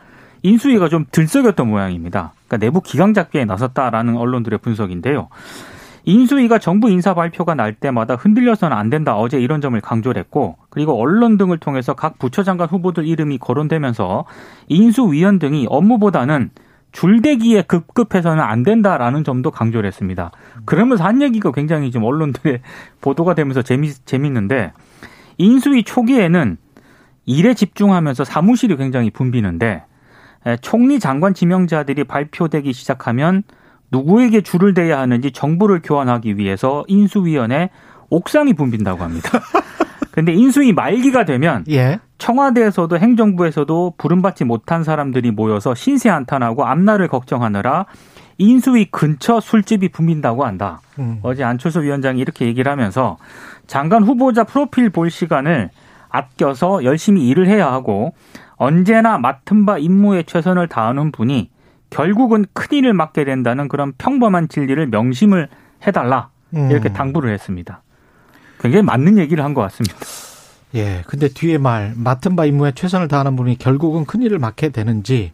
인수위가 0.43 0.89
좀 0.89 1.05
들썩였던 1.11 1.67
모양입니다. 1.67 2.33
그러니까 2.47 2.57
내부 2.57 2.81
기강 2.81 3.13
잡기에 3.13 3.45
나섰다라는 3.45 4.17
언론들의 4.17 4.59
분석인데요. 4.59 5.29
인수위가 6.07 6.57
정부 6.59 6.89
인사 6.89 7.13
발표가 7.13 7.53
날 7.53 7.73
때마다 7.73 8.15
흔들려서는 8.15 8.75
안 8.75 8.89
된다. 8.89 9.17
어제 9.17 9.41
이런 9.41 9.59
점을 9.59 9.79
강조를 9.79 10.17
했고 10.21 10.55
그리고 10.69 10.97
언론 10.97 11.37
등을 11.37 11.57
통해서 11.57 11.93
각 11.95 12.17
부처 12.17 12.43
장관 12.43 12.69
후보들 12.69 13.05
이름이 13.05 13.39
거론되면서 13.39 14.23
인수위원 14.69 15.37
등이 15.37 15.67
업무보다는 15.69 16.49
줄대기에 16.93 17.63
급급해서는 17.63 18.41
안 18.41 18.63
된다라는 18.63 19.25
점도 19.25 19.51
강조를 19.51 19.85
했습니다. 19.85 20.31
그러면서 20.63 21.03
한 21.03 21.21
얘기가 21.21 21.51
굉장히 21.51 21.91
좀 21.91 22.05
언론들의 22.05 22.61
보도가 23.01 23.35
되면서 23.35 23.61
재미, 23.61 23.91
재밌는데 23.91 24.71
인수위 25.37 25.83
초기에는 25.83 26.55
일에 27.25 27.53
집중하면서 27.53 28.23
사무실이 28.23 28.77
굉장히 28.77 29.09
붐비는데 29.11 29.83
에, 30.45 30.57
총리 30.61 31.01
장관 31.01 31.33
지명자들이 31.33 32.05
발표되기 32.05 32.71
시작하면 32.71 33.43
누구에게 33.91 34.41
줄을 34.41 34.73
대야 34.73 34.99
하는지 34.99 35.31
정보를 35.31 35.81
교환하기 35.83 36.37
위해서 36.37 36.83
인수위원회 36.87 37.69
옥상이 38.09 38.53
붐빈다고 38.53 39.03
합니다. 39.03 39.29
근데 40.11 40.33
인수위 40.33 40.73
말기가 40.73 41.25
되면 41.25 41.63
예. 41.69 41.99
청와대에서도 42.17 42.97
행정부에서도 42.97 43.93
부름받지 43.97 44.45
못한 44.45 44.83
사람들이 44.83 45.29
모여서 45.29 45.75
신세 45.75 46.09
한탄하고 46.09 46.65
앞날을 46.65 47.07
걱정하느라 47.07 47.85
인수위 48.39 48.85
근처 48.85 49.39
술집이 49.39 49.89
붐빈다고 49.89 50.43
한다. 50.43 50.81
음. 50.97 51.19
어제 51.21 51.43
안철수 51.43 51.81
위원장이 51.83 52.19
이렇게 52.19 52.45
얘기를 52.45 52.71
하면서 52.71 53.17
장관 53.67 54.03
후보자 54.03 54.43
프로필 54.43 54.89
볼 54.89 55.11
시간을 55.11 55.69
아껴서 56.09 56.83
열심히 56.83 57.27
일을 57.27 57.47
해야 57.47 57.71
하고 57.71 58.13
언제나 58.55 59.17
맡은 59.17 59.65
바 59.65 59.77
임무에 59.77 60.23
최선을 60.23 60.67
다하는 60.67 61.11
분이 61.11 61.49
결국은 61.89 62.45
큰일을 62.53 62.93
맡게 62.93 63.23
된다는 63.25 63.67
그런 63.67 63.93
평범한 63.97 64.49
진리를 64.49 64.87
명심을 64.87 65.47
해달라 65.85 66.29
음. 66.55 66.69
이렇게 66.71 66.91
당부를 66.93 67.33
했습니다. 67.33 67.81
굉장히 68.59 68.83
맞는 68.83 69.17
얘기를 69.17 69.43
한 69.43 69.53
것 69.53 69.61
같습니다. 69.61 69.95
예. 70.75 71.03
근데 71.07 71.27
뒤에 71.29 71.57
말 71.57 71.93
맡은 71.95 72.35
바 72.35 72.45
임무에 72.45 72.73
최선을 72.73 73.07
다하는 73.07 73.35
분이 73.35 73.57
결국은 73.57 74.05
큰일을 74.05 74.37
맡게 74.39 74.69
되는지 74.69 75.31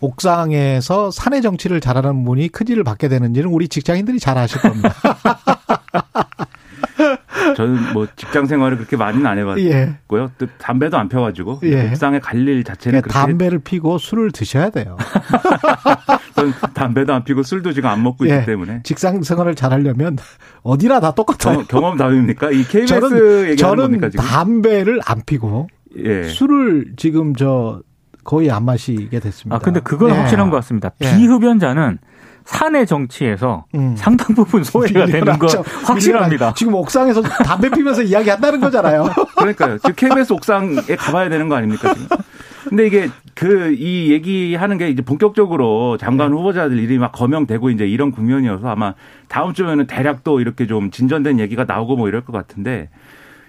옥상에서 0.00 1.10
사내 1.10 1.40
정치를 1.40 1.80
잘하는 1.80 2.24
분이 2.24 2.48
큰일을 2.48 2.84
받게 2.84 3.08
되는지는 3.08 3.48
우리 3.48 3.68
직장인들이 3.68 4.18
잘 4.18 4.36
아실 4.36 4.60
겁니다. 4.60 4.92
저는 7.56 7.92
뭐 7.92 8.06
직장 8.16 8.46
생활을 8.46 8.76
그렇게 8.76 8.96
많이는 8.96 9.26
안 9.26 9.38
해봤고요. 9.38 9.68
예. 9.70 9.96
또 10.38 10.46
담배도 10.58 10.96
안 10.96 11.08
펴가지고 11.08 11.60
예. 11.64 11.88
옥상에 11.90 12.18
갈 12.20 12.36
일 12.46 12.62
자체는 12.64 13.00
그러니까 13.00 13.08
그렇게 13.12 13.26
담배를 13.32 13.58
피고 13.60 13.98
술을 13.98 14.30
드셔야 14.30 14.70
돼요. 14.70 14.96
저는 16.36 16.52
담배도 16.74 17.12
안 17.14 17.24
피고 17.24 17.42
술도 17.42 17.72
지금 17.72 17.88
안 17.88 18.02
먹고 18.02 18.28
예. 18.28 18.34
있기 18.36 18.46
때문에 18.46 18.80
직장 18.84 19.22
생활을 19.22 19.54
잘하려면 19.54 20.16
어디나 20.62 21.00
다 21.00 21.12
똑같아요. 21.12 21.64
경험, 21.66 21.96
경험 21.96 21.96
다입니까? 21.96 22.50
이 22.50 22.62
KBS 22.64 22.86
저는 22.86 23.16
얘기하는 23.50 23.56
저는 23.56 23.76
겁니까 23.84 24.08
지금? 24.10 24.24
담배를 24.24 25.00
안 25.06 25.22
피고 25.26 25.68
예. 25.98 26.24
술을 26.24 26.92
지금 26.96 27.34
저 27.34 27.80
거의 28.22 28.50
안 28.50 28.64
마시게 28.64 29.18
됐습니다. 29.20 29.56
아, 29.56 29.58
근데 29.60 29.80
그건 29.80 30.10
예. 30.10 30.14
확실한 30.14 30.50
것 30.50 30.56
같습니다. 30.56 30.90
예. 31.00 31.16
비흡연자는 31.16 31.98
사내 32.46 32.84
정치에서 32.84 33.64
음. 33.74 33.94
상당 33.96 34.34
부분 34.34 34.62
소외가 34.64 35.04
되는 35.06 35.38
건. 35.38 35.48
확실합니다. 35.84 36.54
지금 36.54 36.74
옥상에서 36.74 37.20
담배 37.22 37.68
피면서 37.68 38.02
이야기한다는 38.02 38.60
거잖아요. 38.60 39.04
그러니까요. 39.36 39.78
지금 39.78 39.94
KBS 39.94 40.32
옥상에 40.32 40.76
가봐야 40.96 41.28
되는 41.28 41.48
거 41.48 41.56
아닙니까 41.56 41.92
지금? 41.92 42.08
근데 42.68 42.86
이게 42.86 43.08
그 43.34 43.74
이 43.78 44.10
얘기하는 44.12 44.78
게 44.78 44.88
이제 44.88 45.02
본격적으로 45.02 45.98
장관 45.98 46.30
네. 46.30 46.36
후보자들 46.36 46.78
이름이 46.78 46.98
막 46.98 47.12
거명되고 47.12 47.70
이제 47.70 47.86
이런 47.86 48.10
국면이어서 48.10 48.68
아마 48.68 48.94
다음 49.28 49.52
주면은 49.52 49.86
대략 49.86 50.24
또 50.24 50.40
이렇게 50.40 50.66
좀 50.66 50.90
진전된 50.90 51.38
얘기가 51.38 51.64
나오고 51.64 51.96
뭐 51.96 52.08
이럴 52.08 52.24
것 52.24 52.32
같은데 52.32 52.88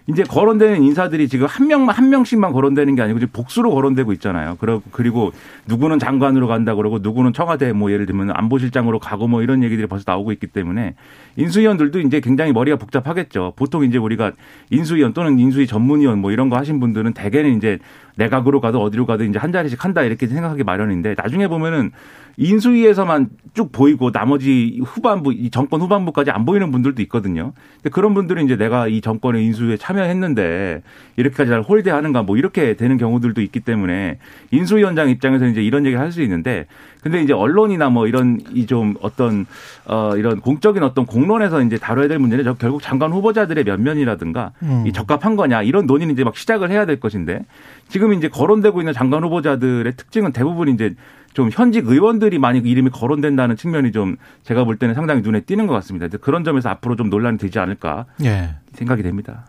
이제 0.08 0.24
거론되는 0.24 0.84
인사들이 0.84 1.28
지금 1.28 1.48
한 1.48 1.68
명만 1.68 1.94
한 1.94 2.10
명씩만 2.10 2.54
거론되는 2.54 2.96
게 2.96 3.02
아니고 3.02 3.20
지금 3.20 3.32
복수로 3.34 3.72
거론되고 3.72 4.14
있잖아요. 4.14 4.56
그리고 4.60 4.82
그리고 4.92 5.32
누구는 5.68 6.00
장관으로 6.00 6.48
간다 6.48 6.76
그러고 6.76 7.00
누구는 7.00 7.34
청와대 7.34 7.74
뭐 7.74 7.92
예를 7.92 8.06
들면 8.06 8.32
안보실장으로 8.32 9.00
가고 9.00 9.28
뭐 9.28 9.42
이런 9.44 9.64
얘기들이 9.64 9.86
벌써 9.88 10.06
나오고 10.08 10.32
있기 10.32 10.48
때문에 10.48 10.96
인수위원들도 11.36 12.00
이제 12.00 12.22
굉장히 12.22 12.54
머리가 12.54 12.78
복잡하겠죠. 12.78 13.54
보통 13.58 13.84
이제 13.84 13.98
우리가 13.98 14.32
인수위원 14.70 15.14
또는 15.14 15.40
인수위 15.40 15.68
전문위원 15.68 16.20
뭐 16.20 16.32
이런 16.32 16.50
거 16.50 16.56
하신 16.56 16.80
분들은 16.80 17.14
대개는 17.14 17.58
이제 17.58 17.80
내각으로 18.18 18.60
가도 18.62 18.82
어디로 18.82 19.06
가도 19.06 19.24
이제 19.24 19.40
한 19.40 19.52
자리씩 19.52 19.84
한다 19.84 20.04
이렇게 20.04 20.28
생각하기 20.28 20.64
마련인데 20.64 21.16
나중에 21.18 21.48
보면은 21.48 21.92
인수위에서만 22.40 23.30
쭉 23.56 23.72
보이고 23.72 24.12
나머지 24.12 24.80
후반부 24.86 25.34
이 25.34 25.50
정권 25.50 25.82
후반부까지 25.82 26.30
안 26.30 26.46
보이는 26.46 26.70
분들도 26.72 27.02
있거든요. 27.04 27.54
근데 27.78 27.90
그런 27.90 28.14
분들은 28.14 28.46
이제 28.46 28.56
내가 28.56 28.88
이 28.88 29.02
정권의 29.02 29.44
인수위에 29.46 29.78
참여했는데 29.78 30.84
이렇게까지 31.16 31.50
날 31.50 31.62
홀대하는가 31.62 32.22
뭐 32.24 32.38
이렇게 32.38 32.76
되는 32.76 32.98
경우들도 32.98 33.42
있기 33.42 33.62
때문에 33.62 34.20
인수위원장 34.52 35.10
입장에서 35.10 35.48
이제 35.48 35.64
이런 35.64 35.86
얘기를 35.86 36.00
할 36.00 36.08
수 36.08 36.22
있는데 36.22 36.68
근데 37.02 37.22
이제 37.22 37.34
언론이나 37.34 37.90
뭐 37.90 38.08
이런 38.08 38.40
이 38.54 38.66
좀 38.68 38.96
어떤 39.02 39.46
어 39.86 40.12
이런 40.18 40.42
공적인 40.42 40.84
어떤 40.84 41.06
공론에서 41.06 41.62
이제 41.62 41.78
다뤄야 41.78 42.08
될 42.10 42.20
문제는 42.20 42.44
저 42.44 42.54
결국 42.56 42.82
장관 42.82 43.14
후보자들의 43.14 43.64
면면이라든가 43.64 44.52
음. 44.64 44.84
이 44.86 44.92
적합한 44.92 45.36
거냐 45.38 45.64
이런 45.64 45.86
논의는 45.86 46.14
이제 46.14 46.24
막 46.26 46.36
시작을 46.36 46.70
해야 46.70 46.86
될 46.86 47.00
것인데 47.00 47.46
지금 47.88 48.14
이제 48.14 48.28
거론되고 48.28 48.82
있는 48.82 48.92
장관 48.94 49.24
후보자들의 49.24 49.94
특징은 49.96 50.34
대부분 50.34 50.68
이제 50.68 50.96
좀 51.34 51.50
현직 51.54 51.88
의원들이 51.88 52.40
많이 52.40 52.60
이름이 52.60 52.90
거론된다는 52.90 53.56
측면이 53.56 53.92
좀 53.92 54.18
제가 54.44 54.64
볼 54.64 54.78
때는 54.78 54.96
상당히 54.96 55.22
눈에 55.22 55.42
띄는 55.42 55.68
것 55.68 55.74
같습니다. 55.76 56.08
그런 56.20 56.44
점에서 56.44 56.70
앞으로 56.70 56.96
좀 56.96 57.10
논란이 57.10 57.38
되지 57.38 57.60
않을까 57.60 58.06
예. 58.24 58.56
생각이 58.74 59.04
됩니다. 59.04 59.46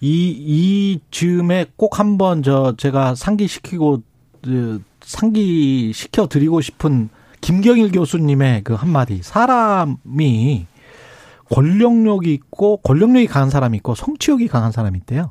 이, 0.00 0.34
이 0.36 1.00
즈음에 1.10 1.66
꼭 1.76 1.98
한번 1.98 2.42
저 2.42 2.74
제가 2.76 3.14
상기시키고 3.14 4.02
그, 4.42 4.82
상기시켜 5.06 6.26
드리고 6.26 6.60
싶은 6.60 7.08
김경일 7.40 7.92
교수님의 7.92 8.64
그 8.64 8.74
한마디. 8.74 9.20
사람이 9.22 10.66
권력력이 11.48 12.34
있고 12.34 12.78
권력력이 12.78 13.28
강한 13.28 13.48
사람이 13.48 13.76
있고 13.78 13.94
성취욕이 13.94 14.48
강한 14.48 14.72
사람이 14.72 14.98
있대요. 14.98 15.30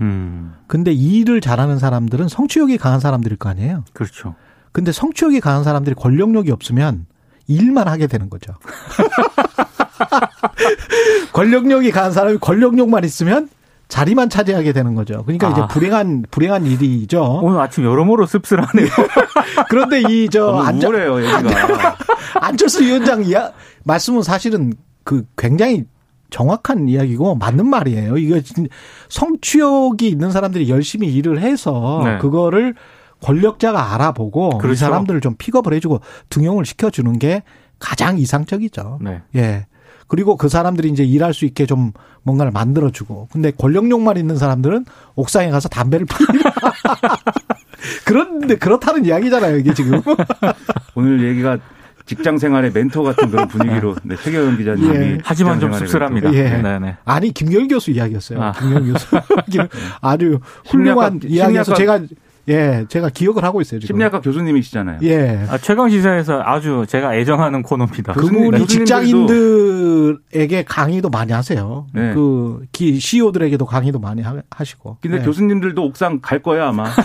음, 0.00 0.54
근데 0.66 0.92
이 0.92 1.20
일을 1.20 1.40
잘하는 1.40 1.78
사람들은 1.78 2.26
성취욕이 2.26 2.78
강한 2.78 2.98
사람들일 2.98 3.36
거 3.36 3.48
아니에요. 3.48 3.84
그렇죠. 3.92 4.34
근데 4.72 4.90
성취욕이 4.90 5.40
강한 5.40 5.62
사람들이 5.62 5.94
권력력이 5.94 6.50
없으면 6.50 7.06
일만 7.46 7.86
하게 7.86 8.08
되는 8.08 8.28
거죠. 8.28 8.54
권력력이 11.32 11.92
강한 11.92 12.10
사람이 12.10 12.38
권력력만 12.38 13.04
있으면 13.04 13.48
자리만 13.92 14.30
차지하게 14.30 14.72
되는 14.72 14.94
거죠. 14.94 15.22
그러니까 15.24 15.50
이제 15.50 15.60
아. 15.60 15.66
불행한 15.66 16.24
불행한 16.30 16.64
일이죠. 16.64 17.40
오늘 17.42 17.60
아침 17.60 17.84
여러모로 17.84 18.24
씁쓸하네요. 18.24 18.88
그런데 19.68 20.00
이저 20.08 20.46
너무 20.46 20.62
안철 20.62 20.94
우울해요, 20.94 21.22
얘기가. 21.22 21.96
안철수 22.40 22.82
위원장 22.82 23.22
이야 23.22 23.52
말씀은 23.84 24.22
사실은 24.22 24.72
그 25.04 25.26
굉장히 25.36 25.84
정확한 26.30 26.88
이야기고 26.88 27.34
맞는 27.34 27.66
말이에요. 27.68 28.16
이거 28.16 28.40
진- 28.40 28.68
성취욕이 29.10 30.08
있는 30.08 30.30
사람들이 30.30 30.70
열심히 30.70 31.12
일을 31.12 31.42
해서 31.42 32.00
네. 32.02 32.16
그거를 32.16 32.74
권력자가 33.20 33.92
알아보고 33.92 34.52
이 34.54 34.58
그렇죠. 34.58 34.78
사람들을 34.86 35.20
좀 35.20 35.34
픽업을 35.36 35.74
해주고 35.74 36.00
등용을 36.30 36.64
시켜주는 36.64 37.18
게 37.18 37.42
가장 37.78 38.16
이상적이죠. 38.16 39.00
네. 39.02 39.20
예. 39.36 39.66
그리고 40.12 40.36
그 40.36 40.50
사람들이 40.50 40.90
이제 40.90 41.02
일할 41.04 41.32
수 41.32 41.46
있게 41.46 41.64
좀 41.64 41.92
뭔가를 42.22 42.52
만들어주고. 42.52 43.28
근데 43.32 43.50
권력욕만 43.50 44.18
있는 44.18 44.36
사람들은 44.36 44.84
옥상에 45.14 45.48
가서 45.48 45.70
담배를 45.70 46.04
피우라. 46.04 46.52
그런데 48.04 48.56
그렇다는 48.56 49.06
이야기잖아요, 49.06 49.56
이게 49.56 49.72
지금. 49.72 50.02
오늘 50.94 51.26
얘기가 51.30 51.56
직장 52.04 52.36
생활의 52.36 52.72
멘토 52.74 53.02
같은 53.04 53.30
그런 53.30 53.48
분위기로 53.48 53.96
네, 54.02 54.14
최경영 54.22 54.58
기자님이 54.58 54.94
예. 54.96 55.18
하지만 55.24 55.58
좀 55.58 55.72
씁쓸합니다. 55.72 56.30
예. 56.34 56.60
네, 56.60 56.78
네. 56.78 56.96
아니 57.06 57.32
김경일 57.32 57.68
교수 57.68 57.90
이야기였어요. 57.90 58.42
아. 58.42 58.52
김경일 58.52 58.92
교수 58.92 59.06
아주 60.02 60.40
훌륭한 60.66 61.20
심리학과- 61.20 61.30
이야기여서 61.30 61.72
심리학과- 61.72 61.76
제가 61.78 62.00
예 62.48 62.84
제가 62.88 63.08
기억을 63.10 63.44
하고 63.44 63.60
있어요 63.60 63.78
지금. 63.78 63.94
심리학과 63.94 64.20
교수님이시잖아요. 64.20 64.98
예. 65.02 65.46
아, 65.48 65.58
최강 65.58 65.88
시사에서 65.88 66.42
아주 66.44 66.84
제가 66.88 67.14
애정하는 67.14 67.62
코너입니다. 67.62 68.14
교수님, 68.14 68.50
그분이 68.50 68.66
직장인들에게 68.66 70.64
강의도 70.64 71.08
많이 71.08 71.32
하세요. 71.32 71.86
네. 71.94 72.12
그 72.14 72.62
기- 72.72 72.98
CEO들에게도 72.98 73.64
강의도 73.64 74.00
많이 74.00 74.22
하- 74.22 74.42
하시고. 74.50 74.96
근데 75.00 75.18
예. 75.18 75.22
교수님들도 75.22 75.84
옥상 75.84 76.18
갈 76.20 76.40
거야 76.42 76.68
아마. 76.68 76.86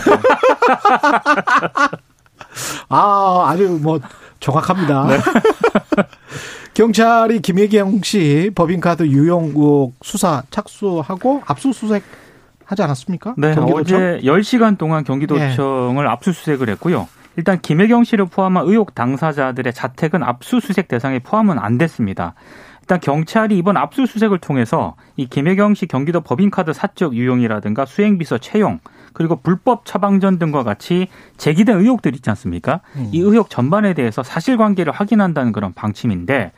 아 2.88 3.46
아주 3.48 3.78
뭐 3.82 4.00
정확합니다. 4.40 5.06
네. 5.08 5.18
경찰이 6.74 7.40
김혜경 7.42 8.00
씨 8.02 8.50
법인카드 8.54 9.04
유용 9.08 9.46
의혹 9.48 9.94
수사 10.02 10.42
착수하고 10.50 11.42
압수수색 11.46 12.02
하지 12.68 12.82
않았습니까? 12.82 13.34
네, 13.38 13.54
경기도청? 13.54 13.98
어제 13.98 14.20
10시간 14.22 14.76
동안 14.76 15.02
경기도청을 15.02 16.06
압수수색을 16.06 16.68
했고요. 16.70 17.08
일단 17.36 17.58
김혜경 17.60 18.04
씨를 18.04 18.26
포함한 18.26 18.66
의혹 18.66 18.94
당사자들의 18.94 19.72
자택은 19.72 20.22
압수수색 20.22 20.86
대상에 20.88 21.18
포함은 21.18 21.58
안 21.58 21.78
됐습니다. 21.78 22.34
일단 22.82 23.00
경찰이 23.00 23.56
이번 23.56 23.78
압수수색을 23.78 24.38
통해서 24.38 24.96
이 25.16 25.26
김혜경 25.26 25.74
씨 25.74 25.86
경기도 25.86 26.20
법인카드 26.20 26.74
사적 26.74 27.14
유용이라든가 27.14 27.86
수행비서 27.86 28.38
채용 28.38 28.80
그리고 29.14 29.36
불법 29.36 29.86
처방전 29.86 30.38
등과 30.38 30.62
같이 30.62 31.08
제기된 31.38 31.78
의혹들 31.78 32.14
있지 32.14 32.28
않습니까? 32.30 32.80
이 33.12 33.20
의혹 33.20 33.48
전반에 33.48 33.94
대해서 33.94 34.22
사실관계를 34.22 34.92
확인한다는 34.92 35.52
그런 35.52 35.72
방침인데 35.72 36.52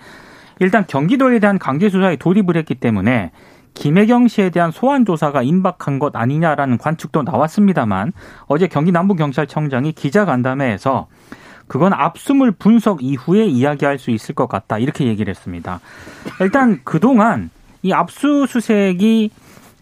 일단 0.58 0.84
경기도에 0.86 1.38
대한 1.38 1.58
강제 1.58 1.88
수사에 1.88 2.16
돌입을 2.16 2.56
했기 2.56 2.74
때문에 2.74 3.32
김혜경 3.74 4.28
씨에 4.28 4.50
대한 4.50 4.70
소환 4.70 5.04
조사가 5.04 5.42
임박한 5.42 5.98
것 5.98 6.14
아니냐라는 6.16 6.78
관측도 6.78 7.22
나왔습니다만 7.22 8.12
어제 8.46 8.66
경기 8.66 8.92
남부경찰청장이 8.92 9.92
기자간담회에서 9.92 11.06
그건 11.66 11.92
압수물 11.92 12.50
분석 12.50 13.02
이후에 13.02 13.46
이야기할 13.46 13.98
수 13.98 14.10
있을 14.10 14.34
것 14.34 14.48
같다 14.48 14.78
이렇게 14.78 15.06
얘기를 15.06 15.30
했습니다. 15.30 15.80
일단 16.40 16.80
그동안 16.84 17.50
이 17.82 17.92
압수수색이 17.92 19.30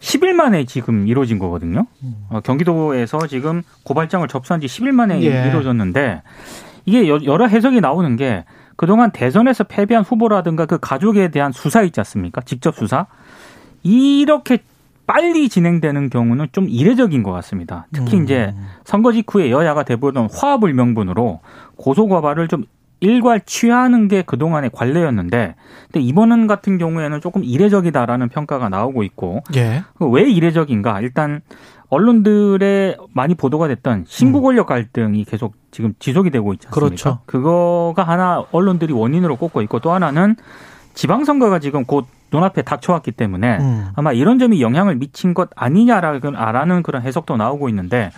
10일 0.01 0.33
만에 0.35 0.65
지금 0.65 1.09
이루어진 1.09 1.39
거거든요. 1.39 1.87
어, 2.29 2.41
경기도에서 2.41 3.27
지금 3.27 3.63
고발장을 3.85 4.29
접수한 4.29 4.61
지 4.61 4.67
10일 4.67 4.93
만에 4.93 5.21
예. 5.23 5.49
이루어졌는데 5.49 6.23
이게 6.85 7.09
여- 7.09 7.25
여러 7.25 7.47
해석이 7.47 7.81
나오는 7.81 8.15
게 8.17 8.45
그동안 8.77 9.11
대선에서 9.11 9.65
패배한 9.65 10.05
후보라든가 10.05 10.67
그 10.67 10.79
가족에 10.79 11.31
대한 11.33 11.51
수사 11.51 11.83
있지 11.83 11.99
않습니까? 12.01 12.43
직접 12.43 12.77
수사. 12.77 13.07
이렇게 13.83 14.59
빨리 15.07 15.49
진행되는 15.49 16.11
경우는 16.11 16.49
좀 16.53 16.69
이례적인 16.69 17.23
것 17.23 17.33
같습니다. 17.33 17.87
특히 17.93 18.19
음. 18.19 18.25
이제 18.25 18.55
선거 18.85 19.11
직후에 19.13 19.51
여야가 19.51 19.85
대부분 19.85 20.29
화합을 20.31 20.75
명분으로 20.75 21.41
고소고발을 21.77 22.49
좀 22.49 22.65
일괄 23.01 23.41
취하는 23.41 24.09
게 24.09 24.23
그동안의 24.23 24.71
관례였는데 24.73 25.55
근데 25.85 26.01
이번 26.01 26.47
같은 26.47 26.79
경우에는 26.79 27.21
조금 27.21 27.45
이례적이다라는 27.45 28.29
평가가 28.29 28.69
나오고 28.69 29.03
있고 29.05 29.43
예. 29.57 29.85
그왜 29.99 30.31
이례적인가? 30.31 31.01
일단 31.01 31.41
언론들에 31.91 32.97
많이 33.13 33.35
보도가 33.35 33.69
됐던 33.69 34.05
신부 34.07 34.43
권력 34.43 34.67
갈등이 34.67 35.25
계속 35.25 35.55
지금 35.71 35.95
지속이 35.99 36.31
되고 36.31 36.53
있지 36.53 36.67
않습니까? 36.67 36.87
음. 36.87 36.89
그렇죠. 36.89 37.19
그거가 37.25 38.03
하나 38.03 38.45
언론들이 38.53 38.93
원인으로 38.93 39.37
꼽고 39.37 39.63
있고 39.63 39.79
또 39.81 39.93
하나는 39.93 40.37
지방선거가 41.03 41.61
지금 41.61 41.85
곧 41.85 42.07
눈앞에 42.33 42.63
닥쳐왔기 42.63 43.13
때문에 43.13 43.59
음. 43.59 43.87
아마 43.95 44.13
이런 44.13 44.41
점이 44.41 44.61
영향을 44.61 44.97
미친 44.97 45.33
것 45.33 45.49
아니냐라는 45.55 46.83
그런 46.83 47.03
해석도 47.03 47.37
나오고 47.37 47.69
있는데 47.69 48.11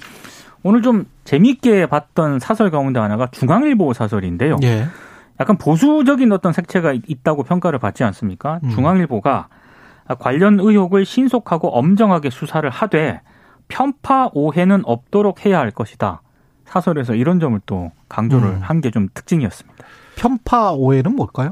오늘 0.63 0.81
좀 0.81 1.05
재미있게 1.25 1.85
봤던 1.87 2.39
사설 2.39 2.71
가운데 2.71 2.99
하나가 2.99 3.27
중앙일보 3.27 3.93
사설인데요. 3.93 4.57
예. 4.63 4.87
약간 5.39 5.59
보수적인 5.59 6.33
어떤 6.33 6.55
색채가 6.55 6.95
있- 6.95 7.03
있다고 7.07 7.43
평가를 7.43 7.79
받지 7.79 8.03
않습니까? 8.03 8.61
음. 8.65 8.71
중앙일보가 8.71 9.49
관련 10.19 10.59
의혹을 10.59 11.05
신속하고 11.05 11.69
엄정하게 11.77 12.31
수사를 12.31 12.69
하되 12.71 13.21
편파 13.69 14.31
오해는 14.33 14.83
없도록 14.87 15.45
해야 15.45 15.59
할 15.59 15.71
것이다. 15.71 16.23
사설에서 16.65 17.15
이런 17.15 17.41
점을 17.41 17.61
또 17.67 17.93
강조를 18.09 18.49
음. 18.49 18.59
한게 18.63 18.91
좀 18.91 19.09
특징이었습니다. 19.13 19.85
편파 20.17 20.73
오해는 20.73 21.15
뭘까요? 21.15 21.51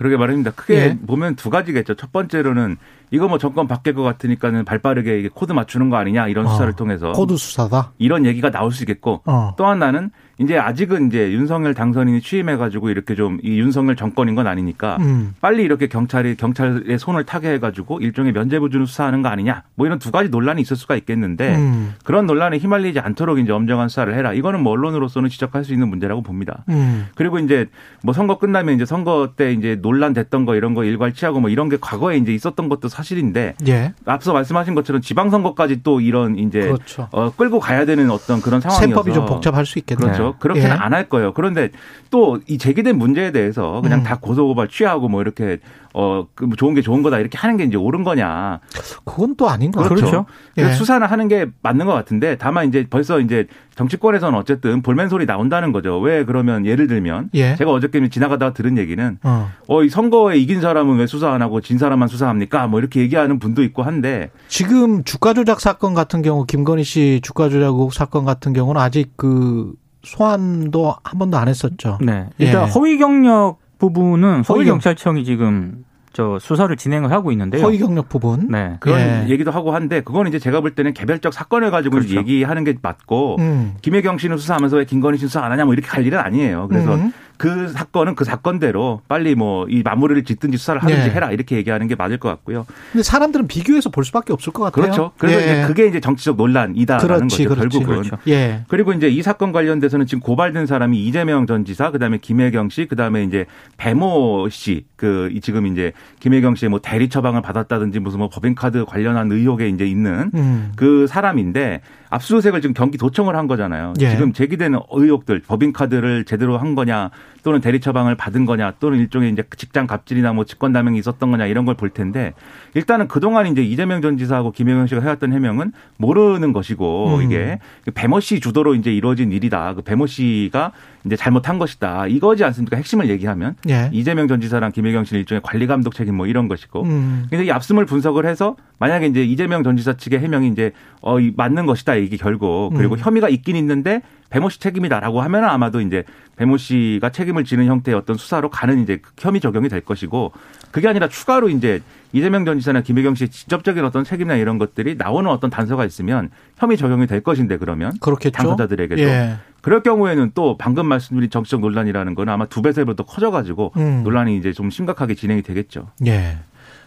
그러게 0.00 0.16
말입니다. 0.16 0.52
크게 0.52 0.74
예. 0.76 0.98
보면 1.06 1.36
두 1.36 1.50
가지겠죠. 1.50 1.94
첫 1.94 2.10
번째로는 2.10 2.78
이거 3.10 3.28
뭐 3.28 3.36
정권 3.36 3.68
바뀔 3.68 3.94
것 3.94 4.02
같으니까는 4.02 4.64
발빠르게 4.64 5.18
이게 5.18 5.28
코드 5.28 5.52
맞추는 5.52 5.90
거 5.90 5.96
아니냐 5.98 6.26
이런 6.28 6.48
수사를 6.48 6.72
어, 6.72 6.74
통해서 6.74 7.12
코드 7.12 7.36
수사다. 7.36 7.92
이런 7.98 8.24
얘기가 8.24 8.50
나올 8.50 8.72
수 8.72 8.82
있겠고 8.84 9.20
어. 9.26 9.52
또 9.58 9.66
하나는 9.66 10.10
이제 10.40 10.58
아직은 10.58 11.06
이제 11.08 11.32
윤석열 11.32 11.74
당선인이 11.74 12.20
취임해가지고 12.20 12.90
이렇게 12.90 13.14
좀 13.14 13.40
이 13.42 13.58
윤석열 13.58 13.96
정권인 13.96 14.34
건 14.34 14.46
아니니까 14.46 14.96
음. 15.00 15.34
빨리 15.40 15.62
이렇게 15.62 15.86
경찰이 15.86 16.36
경찰의 16.36 16.98
손을 16.98 17.24
타게 17.24 17.52
해가지고 17.54 18.00
일종의 18.00 18.32
면죄부주는 18.32 18.86
수사하는 18.86 19.22
거 19.22 19.28
아니냐 19.28 19.62
뭐 19.74 19.86
이런 19.86 19.98
두 19.98 20.10
가지 20.10 20.28
논란이 20.28 20.60
있을 20.62 20.76
수가 20.76 20.96
있겠는데 20.96 21.56
음. 21.56 21.94
그런 22.04 22.26
논란에 22.26 22.58
휘말리지 22.58 23.00
않도록 23.00 23.38
이제 23.38 23.52
엄정한 23.52 23.88
수사를 23.88 24.12
해라 24.14 24.32
이거는 24.32 24.62
뭐 24.62 24.72
언론으로서는 24.72 25.28
지적할 25.30 25.64
수 25.64 25.72
있는 25.72 25.88
문제라고 25.88 26.22
봅니다. 26.22 26.64
음. 26.68 27.06
그리고 27.14 27.38
이제 27.38 27.66
뭐 28.02 28.12
선거 28.12 28.38
끝나면 28.38 28.74
이제 28.74 28.84
선거 28.84 29.30
때 29.36 29.52
이제 29.52 29.78
논란됐던 29.80 30.44
거 30.44 30.54
이런 30.54 30.74
거 30.74 30.84
일괄치하고 30.84 31.40
뭐 31.40 31.50
이런 31.50 31.68
게 31.68 31.78
과거에 31.80 32.16
이제 32.16 32.32
있었던 32.34 32.68
것도 32.68 32.88
사실인데 32.88 33.54
예. 33.68 33.94
앞서 34.04 34.32
말씀하신 34.32 34.74
것처럼 34.74 35.00
지방선거까지 35.02 35.82
또 35.82 36.00
이런 36.00 36.38
이제 36.38 36.60
그렇죠. 36.60 37.08
어, 37.12 37.30
끌고 37.30 37.60
가야 37.60 37.84
되는 37.84 38.10
어떤 38.10 38.40
그런 38.40 38.60
상황이어서 38.60 38.86
세법이 38.86 39.12
좀 39.12 39.26
복잡할 39.26 39.66
수 39.66 39.78
있겠네요. 39.78 40.12
그렇죠. 40.12 40.29
그렇게는 40.38 40.68
예. 40.68 40.72
안할 40.72 41.08
거예요. 41.08 41.32
그런데 41.32 41.70
또 42.10 42.40
이 42.46 42.58
제기된 42.58 42.96
문제에 42.98 43.32
대해서 43.32 43.80
그냥 43.80 44.00
음. 44.00 44.04
다 44.04 44.18
고소고발 44.20 44.68
취하고 44.68 45.08
뭐 45.08 45.20
이렇게 45.22 45.58
어, 45.92 46.26
그 46.34 46.48
좋은 46.56 46.74
게 46.74 46.82
좋은 46.82 47.02
거다 47.02 47.18
이렇게 47.18 47.36
하는 47.36 47.56
게 47.56 47.64
이제 47.64 47.76
옳은 47.76 48.04
거냐. 48.04 48.60
그건 49.04 49.34
또 49.36 49.48
아닌 49.48 49.70
것 49.70 49.88
그렇죠. 49.88 50.26
그래서 50.54 50.70
예. 50.70 50.74
수사는 50.74 51.06
하는 51.06 51.28
게 51.28 51.46
맞는 51.62 51.86
것 51.86 51.92
같은데 51.92 52.36
다만 52.36 52.68
이제 52.68 52.86
벌써 52.88 53.20
이제 53.20 53.46
정치권에서는 53.74 54.38
어쨌든 54.38 54.82
볼멘 54.82 55.08
소리 55.08 55.26
나온다는 55.26 55.72
거죠. 55.72 55.98
왜 55.98 56.24
그러면 56.24 56.66
예를 56.66 56.86
들면 56.86 57.30
예. 57.34 57.56
제가 57.56 57.72
어저께 57.72 58.08
지나가다가 58.08 58.52
들은 58.52 58.78
얘기는 58.78 59.18
어. 59.22 59.50
어, 59.68 59.82
이 59.82 59.88
선거에 59.88 60.36
이긴 60.36 60.60
사람은 60.60 60.98
왜 60.98 61.06
수사 61.06 61.32
안 61.32 61.42
하고 61.42 61.60
진 61.60 61.78
사람만 61.78 62.08
수사합니까? 62.08 62.66
뭐 62.66 62.80
이렇게 62.80 63.00
얘기하는 63.00 63.38
분도 63.38 63.62
있고 63.62 63.82
한데 63.82 64.30
지금 64.48 65.04
주가 65.04 65.34
조작 65.34 65.60
사건 65.60 65.94
같은 65.94 66.22
경우 66.22 66.44
김건희 66.46 66.84
씨 66.84 67.20
주가 67.22 67.48
조작 67.48 67.74
사건 67.92 68.24
같은 68.24 68.52
경우는 68.52 68.80
아직 68.80 69.12
그 69.16 69.72
소환도 70.02 70.94
한 71.02 71.18
번도 71.18 71.36
안 71.36 71.48
했었죠. 71.48 71.98
네. 72.00 72.28
일단 72.38 72.66
예. 72.66 72.70
허위 72.72 72.98
경력 72.98 73.58
부분은 73.78 74.42
서울 74.42 74.64
경찰청이 74.64 75.24
지금 75.24 75.84
저 76.12 76.38
수사를 76.40 76.74
진행을 76.76 77.12
하고 77.12 77.32
있는데요. 77.32 77.62
허위 77.62 77.78
경력 77.78 78.08
부분. 78.08 78.48
네. 78.50 78.76
그런 78.80 79.00
예. 79.00 79.26
얘기도 79.28 79.50
하고 79.50 79.72
한데 79.74 80.00
그건 80.00 80.26
이제 80.26 80.38
제가 80.38 80.60
볼 80.60 80.72
때는 80.72 80.92
개별적 80.92 81.32
사건을 81.32 81.70
가지고 81.70 81.96
그렇죠. 81.96 82.16
얘기하는 82.16 82.64
게 82.64 82.74
맞고 82.82 83.36
음. 83.38 83.74
김혜경 83.82 84.18
씨는 84.18 84.36
수사하면서 84.36 84.78
왜 84.78 84.84
김건희 84.84 85.18
씨 85.18 85.26
수사 85.26 85.42
안 85.44 85.52
하냐 85.52 85.64
뭐 85.64 85.72
이렇게 85.74 85.88
갈 85.88 86.04
일은 86.04 86.18
아니에요. 86.18 86.66
그래서 86.68 86.94
음. 86.96 87.12
그 87.36 87.68
사건은 87.68 88.16
그 88.16 88.24
사건대로 88.24 89.00
빨리 89.08 89.34
뭐 89.34 89.60
이 89.70 89.82
마무리를 89.84 90.24
짓든지 90.24 90.58
수사를 90.58 90.82
하든지 90.82 91.08
네. 91.08 91.10
해라 91.10 91.30
이렇게 91.30 91.56
얘기하는 91.56 91.86
게 91.86 91.94
맞을 91.94 92.18
것 92.18 92.28
같고요. 92.28 92.66
근데 92.92 93.02
사람들은 93.02 93.46
비교해서 93.46 93.90
볼 93.90 94.04
수밖에 94.04 94.32
없을 94.32 94.52
것 94.52 94.64
같아요. 94.64 94.82
그렇죠. 94.84 95.12
그래서 95.18 95.40
예. 95.40 95.44
이제 95.44 95.66
그게 95.66 95.86
이제 95.86 96.00
정치적 96.00 96.36
논란이다라는 96.36 97.06
그렇지, 97.28 97.44
거죠. 97.44 97.60
그렇지. 97.60 97.78
결국은. 97.78 98.02
그렇죠. 98.02 98.22
예. 98.28 98.64
그리고 98.68 98.92
이제 98.92 99.08
이 99.08 99.22
사건 99.22 99.52
관련돼서는 99.52 100.06
지금 100.06 100.20
고발된 100.20 100.66
사람이 100.66 100.98
이재명 101.06 101.46
전 101.46 101.64
지사, 101.64 101.90
그다음에 101.90 102.18
김혜경 102.18 102.70
씨, 102.70 102.86
그다음에 102.86 103.22
이제 103.24 103.46
배모 103.76 104.48
씨, 104.50 104.86
그 104.96 105.32
지금 105.42 105.66
이제 105.66 105.92
김혜경 106.20 106.54
씨의 106.54 106.70
뭐 106.70 106.80
대리 106.80 107.08
처방을 107.08 107.42
받았다든지 107.42 107.98
무슨 108.00 108.18
뭐 108.18 108.28
법인카드 108.28 108.84
관련한 108.84 109.32
의혹에 109.32 109.68
이제 109.68 109.86
있는 109.86 110.30
음. 110.34 110.72
그 110.76 111.06
사람인데 111.06 111.80
압수수색을 112.10 112.60
지금 112.60 112.74
경기도청을 112.74 113.36
한 113.36 113.46
거잖아요. 113.46 113.94
예. 114.00 114.10
지금 114.10 114.32
제기되는 114.32 114.80
의혹들, 114.90 115.42
법인카드를 115.46 116.24
제대로 116.24 116.58
한 116.58 116.74
거냐, 116.74 117.10
또는 117.44 117.60
대리 117.60 117.80
처방을 117.80 118.16
받은 118.16 118.46
거냐, 118.46 118.72
또는 118.80 118.98
일종의 118.98 119.30
이제 119.32 119.44
직장 119.56 119.86
갑질이나 119.86 120.32
뭐 120.32 120.44
직권 120.44 120.72
남용이 120.72 120.98
있었던 120.98 121.30
거냐 121.30 121.46
이런 121.46 121.64
걸 121.64 121.80
볼 121.80 121.88
텐데 121.88 122.34
일단은 122.74 123.08
그동안 123.08 123.46
이제 123.46 123.62
이재명 123.62 124.02
전 124.02 124.18
지사하고 124.18 124.52
김혜경 124.52 124.86
씨가 124.88 125.00
해왔던 125.00 125.32
해명은 125.32 125.72
모르는 125.96 126.52
것이고 126.52 127.16
음. 127.16 127.22
이게 127.22 127.58
배모 127.94 128.20
씨 128.20 128.40
주도로 128.40 128.74
이제 128.74 128.92
이루어진 128.92 129.32
일이다. 129.32 129.74
그 129.74 129.82
배모 129.82 130.06
씨가 130.06 130.72
이제 131.04 131.16
잘못한 131.16 131.58
것이다. 131.58 132.06
이거지 132.06 132.44
않습니까? 132.44 132.76
핵심을 132.76 133.08
얘기하면 133.08 133.56
예. 133.68 133.88
이재명 133.92 134.28
전 134.28 134.40
지사랑 134.40 134.72
김혜경 134.72 135.04
씨는 135.04 135.20
일종의 135.20 135.40
관리 135.42 135.66
감독 135.66 135.94
책임 135.94 136.16
뭐 136.16 136.26
이런 136.26 136.48
것이고 136.48 136.82
음. 136.82 137.26
근데 137.30 137.44
이 137.44 137.50
압수물 137.50 137.86
분석을 137.86 138.26
해서 138.26 138.56
만약에 138.78 139.06
이제 139.06 139.24
이재명 139.24 139.62
전 139.62 139.76
지사 139.76 139.94
측의 139.94 140.20
해명이 140.20 140.48
이제 140.48 140.72
어, 141.00 141.18
이 141.18 141.32
맞는 141.36 141.66
것이다 141.66 141.94
이게 141.94 142.16
결국 142.16 142.72
그리고 142.74 142.96
음. 142.96 142.98
혐의가 142.98 143.28
있긴 143.28 143.56
있는데 143.56 144.02
배모 144.30 144.48
씨 144.48 144.60
책임이다라고 144.60 145.20
하면 145.22 145.44
아마도 145.44 145.80
이제 145.80 146.04
배모 146.36 146.56
씨가 146.56 147.10
책임을 147.10 147.44
지는 147.44 147.66
형태의 147.66 147.96
어떤 147.96 148.16
수사로 148.16 148.48
가는 148.48 148.80
이제 148.82 148.98
그 149.02 149.10
혐의 149.18 149.40
적용이 149.40 149.68
될 149.68 149.80
것이고 149.80 150.32
그게 150.70 150.88
아니라 150.88 151.08
추가로 151.08 151.48
이제 151.48 151.82
이재명 152.12 152.44
전 152.44 152.58
지사나 152.58 152.80
김혜경 152.80 153.14
씨의 153.14 153.28
직접적인 153.28 153.84
어떤 153.84 154.04
책임이나 154.04 154.36
이런 154.36 154.58
것들이 154.58 154.96
나오는 154.96 155.30
어떤 155.30 155.50
단서가 155.50 155.84
있으면 155.84 156.30
혐의 156.56 156.76
적용이 156.76 157.06
될 157.06 157.20
것인데 157.20 157.56
그러면 157.56 157.92
그렇겠죠. 158.00 158.30
당사자들에게도 158.30 159.02
예. 159.02 159.36
그럴 159.60 159.82
경우에는 159.82 160.32
또 160.34 160.56
방금 160.56 160.86
말씀드린 160.86 161.30
정치적 161.30 161.60
논란이라는 161.60 162.14
거는 162.14 162.32
아마 162.32 162.46
두 162.46 162.62
배, 162.62 162.72
세배더 162.72 163.04
커져가지고 163.04 163.72
음. 163.76 164.02
논란이 164.04 164.36
이제 164.36 164.52
좀 164.52 164.70
심각하게 164.70 165.14
진행이 165.14 165.42
되겠죠. 165.42 165.88
예. 166.06 166.38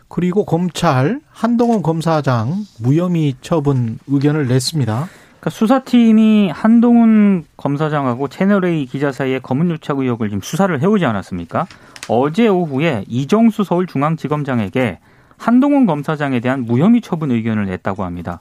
그리고 0.08 0.46
검찰 0.46 1.20
한동훈 1.32 1.82
검사장 1.82 2.54
무혐의 2.80 3.36
처분 3.42 3.98
의견을 4.08 4.48
냈습니다. 4.48 5.08
그러니까 5.40 5.50
수사팀이 5.50 6.52
한동훈 6.52 7.46
검사장하고 7.58 8.28
채널A 8.28 8.86
기자 8.86 9.12
사이에 9.12 9.40
검은유착 9.40 10.00
의혹을 10.00 10.30
지금 10.30 10.42
수사를 10.42 10.82
해오지 10.82 11.06
않았습니까? 11.06 11.68
어제 12.08 12.48
오후에 12.48 13.04
이정수 13.08 13.64
서울중앙지검장에게 13.64 15.00
한동훈 15.38 15.86
검사장에 15.86 16.40
대한 16.40 16.62
무혐의 16.62 17.02
처분 17.02 17.32
의견을 17.32 17.66
냈다고 17.66 18.04
합니다. 18.06 18.40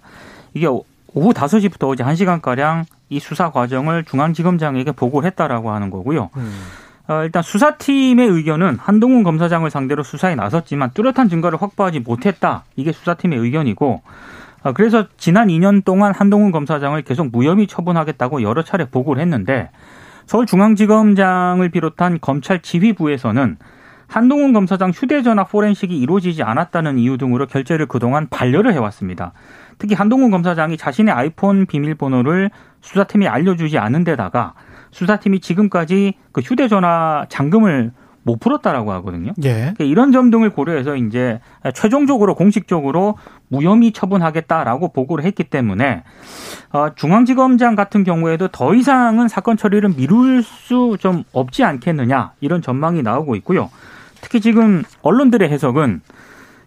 이게 0.54 0.68
오후 1.14 1.32
5시부터 1.32 1.88
어제 1.88 2.04
1시간가량 2.04 2.84
이 3.08 3.20
수사 3.20 3.50
과정을 3.50 4.04
중앙지검장에게 4.04 4.92
보고를 4.92 5.26
했다라고 5.28 5.70
하는 5.70 5.90
거고요. 5.90 6.30
어, 7.08 7.22
일단 7.24 7.42
수사팀의 7.42 8.28
의견은 8.28 8.78
한동훈 8.78 9.22
검사장을 9.22 9.68
상대로 9.70 10.02
수사에 10.02 10.34
나섰지만 10.34 10.92
뚜렷한 10.94 11.28
증거를 11.28 11.60
확보하지 11.60 12.00
못했다. 12.00 12.64
이게 12.76 12.92
수사팀의 12.92 13.38
의견이고 13.38 14.02
어, 14.62 14.72
그래서 14.72 15.06
지난 15.16 15.48
2년 15.48 15.84
동안 15.84 16.14
한동훈 16.14 16.52
검사장을 16.52 17.00
계속 17.02 17.30
무혐의 17.32 17.66
처분하겠다고 17.66 18.42
여러 18.42 18.62
차례 18.62 18.84
보고를 18.84 19.20
했는데 19.20 19.70
서울중앙지검장을 20.26 21.68
비롯한 21.70 22.18
검찰 22.20 22.62
지휘부에서는 22.62 23.56
한동훈 24.06 24.52
검사장 24.52 24.90
휴대전화 24.90 25.44
포렌식이 25.44 25.98
이루어지지 25.98 26.42
않았다는 26.42 26.98
이유 26.98 27.16
등으로 27.16 27.46
결재를 27.46 27.86
그동안 27.86 28.28
반려를 28.28 28.74
해왔습니다. 28.74 29.32
특히 29.78 29.94
한동훈 29.94 30.30
검사장이 30.30 30.76
자신의 30.76 31.12
아이폰 31.14 31.66
비밀번호를 31.66 32.50
수사팀이 32.80 33.28
알려주지 33.28 33.78
않은 33.78 34.04
데다가 34.04 34.54
수사팀이 34.90 35.40
지금까지 35.40 36.14
그 36.32 36.40
휴대전화 36.40 37.26
잠금을 37.28 37.92
못 38.24 38.38
풀었다라고 38.38 38.92
하거든요. 38.92 39.32
예. 39.42 39.52
그러니까 39.52 39.84
이런 39.84 40.12
점 40.12 40.30
등을 40.30 40.50
고려해서 40.50 40.94
이제 40.94 41.40
최종적으로 41.74 42.36
공식적으로 42.36 43.16
무혐의 43.48 43.90
처분하겠다라고 43.92 44.92
보고를 44.92 45.24
했기 45.24 45.42
때문에 45.42 46.04
어, 46.72 46.94
중앙지검장 46.94 47.74
같은 47.74 48.04
경우에도 48.04 48.46
더 48.46 48.74
이상은 48.74 49.26
사건 49.26 49.56
처리를 49.56 49.90
미룰 49.96 50.42
수 50.42 50.96
좀 51.00 51.24
없지 51.32 51.64
않겠느냐 51.64 52.32
이런 52.40 52.62
전망이 52.62 53.02
나오고 53.02 53.34
있고요. 53.36 53.70
특히 54.20 54.40
지금 54.40 54.84
언론들의 55.02 55.48
해석은 55.50 56.02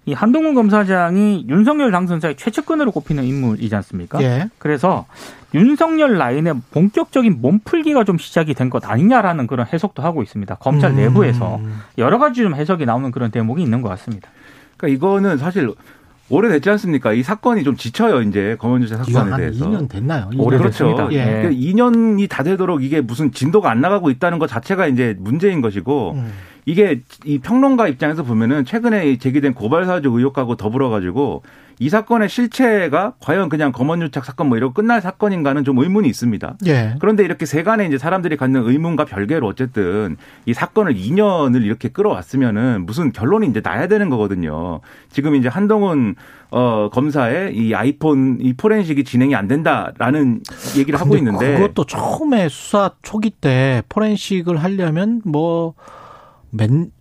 이 0.08 0.14
한동훈 0.14 0.54
검사장이 0.54 1.46
윤석열 1.50 1.92
당선자의 1.92 2.36
최측근으로 2.36 2.92
꼽히는 2.92 3.24
인물이지 3.24 3.76
않습니까? 3.76 4.22
예. 4.22 4.50
그래서 4.60 5.06
윤석열 5.56 6.18
라인의 6.18 6.54
본격적인 6.72 7.42
몸풀기가 7.42 8.04
좀 8.04 8.18
시작이 8.20 8.54
된 8.54 8.70
것 8.70 8.88
아니냐라는 8.90 9.48
그런 9.48 9.66
해석도 9.72 10.04
하고 10.04 10.22
있습니다. 10.22 10.56
검찰 10.56 10.92
음. 10.92 10.96
내부에서 10.98 11.60
여러 11.98 12.18
가지 12.20 12.42
좀 12.42 12.54
해석이 12.56 12.86
나오는 12.86 13.10
그런 13.12 13.32
대목이 13.32 13.62
있는 13.64 13.82
것 13.82 13.90
같습니다. 13.90 14.30
그러니까 14.78 14.96
이거는 14.98 15.38
사실 15.38 15.72
오래됐지 16.30 16.70
않습니까? 16.72 17.14
이 17.14 17.22
사건이 17.22 17.64
좀 17.64 17.76
지쳐요, 17.76 18.22
이제 18.24 18.58
검언주체 18.60 18.96
이거 18.96 19.04
사건에 19.04 19.32
한 19.32 19.40
대해서. 19.40 19.70
2년 19.70 19.88
됐나요? 19.88 20.30
오래됐습니다. 20.36 21.08
그렇죠. 21.08 21.14
예. 21.16 21.26
그러니까 21.26 21.50
2년이 21.52 22.28
다 22.30 22.42
되도록 22.44 22.84
이게 22.84 23.02
무슨 23.02 23.32
진도가 23.32 23.70
안 23.70 23.80
나가고 23.82 24.10
있다는 24.10 24.40
것 24.40 24.48
자체가 24.48 24.88
이제 24.88 25.16
문제인 25.20 25.62
것이고 25.62 26.14
음. 26.16 26.32
이게 26.66 27.02
이 27.24 27.40
평론가 27.40 27.88
입장에서 27.88 28.24
보면은 28.24 28.66
최근에 28.66 29.18
제기된 29.18 29.54
고발 29.54 29.86
사주 29.86 30.10
의혹하고 30.10 30.56
더불어 30.56 30.90
가지고 30.90 31.44
이 31.78 31.90
사건의 31.90 32.30
실체가 32.30 33.14
과연 33.20 33.50
그냥 33.50 33.72
검언유착 33.72 34.24
사건 34.24 34.48
뭐 34.48 34.58
이러고 34.58 34.74
끝날 34.74 35.02
사건인가는 35.02 35.64
좀 35.64 35.78
의문이 35.78 36.08
있습니다. 36.08 36.56
예. 36.68 36.96
그런데 37.00 37.24
이렇게 37.24 37.46
세간에 37.46 37.86
이제 37.86 37.98
사람들이 37.98 38.38
갖는 38.38 38.66
의문과 38.66 39.06
별개로 39.06 39.46
어쨌든 39.46 40.16
이 40.46 40.54
사건을 40.54 40.96
2년을 40.96 41.64
이렇게 41.64 41.90
끌어왔으면은 41.90 42.86
무슨 42.86 43.12
결론이 43.12 43.48
이제 43.48 43.62
나야 43.62 43.88
되는 43.88 44.10
거거든요. 44.10 44.80
지금 45.12 45.36
이제 45.36 45.50
한동훈 45.50 46.16
어 46.50 46.90
검사의 46.94 47.56
이 47.56 47.76
아이폰 47.76 48.38
이 48.40 48.54
포렌식이 48.54 49.04
진행이 49.04 49.36
안 49.36 49.48
된다라는 49.48 50.42
얘기를 50.78 51.00
하고 51.00 51.18
있는데 51.18 51.58
그것도 51.58 51.86
처음에 51.86 52.48
수사 52.48 52.92
초기 53.02 53.30
때 53.30 53.84
포렌식을 53.90 54.56
하려면 54.56 55.22
뭐 55.26 55.74
맨 56.56 56.92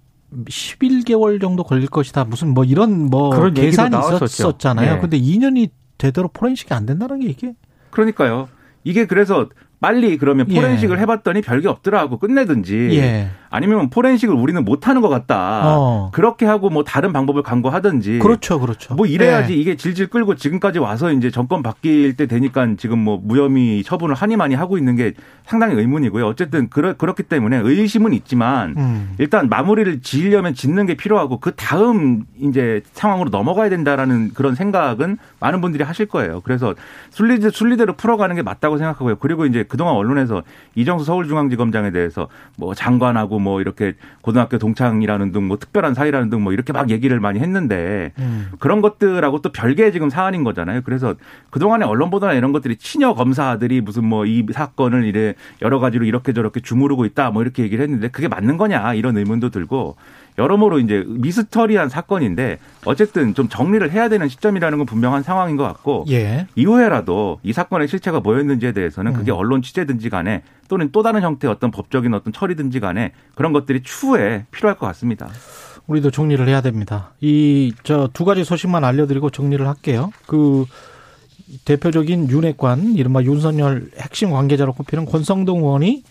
11개월 0.46 1.40
정도 1.40 1.62
걸릴 1.62 1.86
것이다. 1.88 2.24
무슨 2.24 2.54
뭐 2.54 2.64
이런 2.64 3.06
뭐 3.06 3.30
그런 3.30 3.54
계산이. 3.54 3.96
있었잖아요. 4.24 4.94
네. 4.96 5.00
근데 5.00 5.18
2년이 5.20 5.70
되도록 5.96 6.32
포렌식이 6.32 6.74
안 6.74 6.86
된다는 6.86 7.20
게 7.20 7.28
이게 7.28 7.54
그러니까요. 7.90 8.48
이게 8.82 9.06
그래서 9.06 9.48
빨리 9.80 10.16
그러면 10.16 10.46
예. 10.48 10.54
포렌식을 10.54 10.98
해봤더니 10.98 11.42
별게 11.42 11.68
없더라 11.68 12.00
하고 12.00 12.18
끝내든지 12.18 12.90
예. 12.96 13.30
아니면 13.50 13.88
포렌식을 13.88 14.34
우리는 14.34 14.64
못하는 14.64 15.00
것 15.00 15.08
같다. 15.08 15.62
어. 15.64 16.10
그렇게 16.12 16.44
하고 16.44 16.70
뭐 16.70 16.82
다른 16.82 17.12
방법을 17.12 17.42
강구하든지 17.42 18.18
그렇죠. 18.18 18.58
그렇죠. 18.58 18.94
뭐 18.94 19.06
이래야지 19.06 19.52
예. 19.52 19.56
이게 19.56 19.76
질질 19.76 20.08
끌고 20.08 20.34
지금까지 20.34 20.78
와서 20.80 21.12
이제 21.12 21.30
정권 21.30 21.62
바뀔 21.62 22.16
때 22.16 22.26
되니까 22.26 22.66
지금 22.76 22.98
뭐 22.98 23.20
무혐의 23.22 23.84
처분을 23.84 24.14
하니 24.14 24.36
많이 24.36 24.54
하고 24.54 24.78
있는 24.78 24.96
게 24.96 25.12
상당히 25.44 25.74
의문이고요. 25.76 26.26
어쨌든 26.26 26.68
그렇, 26.68 26.94
그렇기 26.94 27.24
때문에 27.24 27.58
의심은 27.58 28.12
있지만 28.14 28.74
음. 28.76 29.14
일단 29.18 29.48
마무리를 29.48 30.00
지으려면 30.00 30.54
짓는 30.54 30.86
게 30.86 30.94
필요하고 30.94 31.38
그 31.38 31.52
다음 31.54 32.24
이제 32.40 32.82
상황으로 32.92 33.30
넘어가야 33.30 33.68
된다라는 33.68 34.30
그런 34.34 34.54
생각은 34.54 35.18
많은 35.40 35.60
분들이 35.60 35.84
하실 35.84 36.06
거예요. 36.06 36.40
그래서 36.40 36.74
순리대, 37.10 37.50
순리대로 37.50 37.92
풀어가는 37.94 38.34
게 38.34 38.42
맞다고 38.42 38.78
생각하고요. 38.78 39.16
그리고 39.16 39.46
이제 39.46 39.63
그동안 39.68 39.94
언론에서 39.94 40.42
이정수 40.74 41.04
서울중앙지검장에 41.04 41.90
대해서 41.90 42.28
뭐 42.56 42.74
장관하고 42.74 43.38
뭐 43.38 43.60
이렇게 43.60 43.94
고등학교 44.22 44.58
동창이라는 44.58 45.32
등 45.32 45.44
뭐 45.44 45.58
특별한 45.58 45.94
사이라는 45.94 46.30
등 46.30 46.42
뭐 46.42 46.52
이렇게 46.52 46.72
막 46.72 46.90
얘기를 46.90 47.20
많이 47.20 47.38
했는데 47.40 48.12
음. 48.18 48.48
그런 48.58 48.80
것들하고 48.80 49.40
또 49.40 49.50
별개의 49.52 49.92
지금 49.92 50.10
사안인 50.10 50.42
거잖아요. 50.44 50.80
그래서 50.84 51.14
그동안에 51.50 51.84
언론 51.84 52.10
보도나 52.10 52.32
이런 52.34 52.52
것들이 52.52 52.76
친여 52.76 53.14
검사들이 53.14 53.80
무슨 53.80 54.04
뭐 54.04 54.24
이 54.24 54.44
사건을 54.52 55.04
이래 55.04 55.34
여러 55.62 55.78
가지로 55.78 56.04
이렇게 56.06 56.32
저렇게 56.32 56.60
주무르고 56.60 57.04
있다 57.04 57.30
뭐 57.30 57.42
이렇게 57.42 57.62
얘기를 57.62 57.82
했는데 57.84 58.08
그게 58.08 58.26
맞는 58.28 58.56
거냐 58.56 58.94
이런 58.94 59.16
의문도 59.16 59.50
들고 59.50 59.96
여러모로 60.36 60.80
이제 60.80 61.04
미스터리한 61.06 61.88
사건인데 61.88 62.58
어쨌든 62.84 63.34
좀 63.34 63.48
정리를 63.48 63.88
해야 63.92 64.08
되는 64.08 64.28
시점이라는 64.28 64.78
건 64.78 64.86
분명한 64.86 65.22
상황인 65.22 65.56
것 65.56 65.62
같고 65.64 66.04
예. 66.10 66.46
이후에라도 66.56 67.38
이 67.42 67.52
사건의 67.52 67.86
실체가 67.88 68.20
뭐였는지에 68.20 68.72
대해서는 68.72 69.12
그게 69.12 69.30
음. 69.30 69.36
언론 69.36 69.62
취재든지 69.62 70.10
간에 70.10 70.42
또는 70.68 70.88
또 70.92 71.02
다른 71.02 71.22
형태의 71.22 71.52
어떤 71.52 71.70
법적인 71.70 72.12
어떤 72.14 72.32
처리든지 72.32 72.80
간에 72.80 73.12
그런 73.34 73.52
것들이 73.52 73.82
추후에 73.82 74.46
필요할 74.50 74.76
것 74.76 74.86
같습니다. 74.86 75.28
우리도 75.86 76.10
정리를 76.10 76.48
해야 76.48 76.60
됩니다. 76.62 77.12
이 77.20 77.72
저 77.84 78.08
두 78.12 78.24
가지 78.24 78.42
소식만 78.42 78.84
알려드리고 78.84 79.30
정리를 79.30 79.64
할게요. 79.66 80.10
그 80.26 80.64
대표적인 81.64 82.30
윤핵관 82.30 82.94
이른바 82.96 83.22
윤석열 83.22 83.88
핵심 83.98 84.30
관계자로 84.30 84.72
꼽히는 84.72 85.04
권성동 85.04 85.58
의원이 85.58 86.02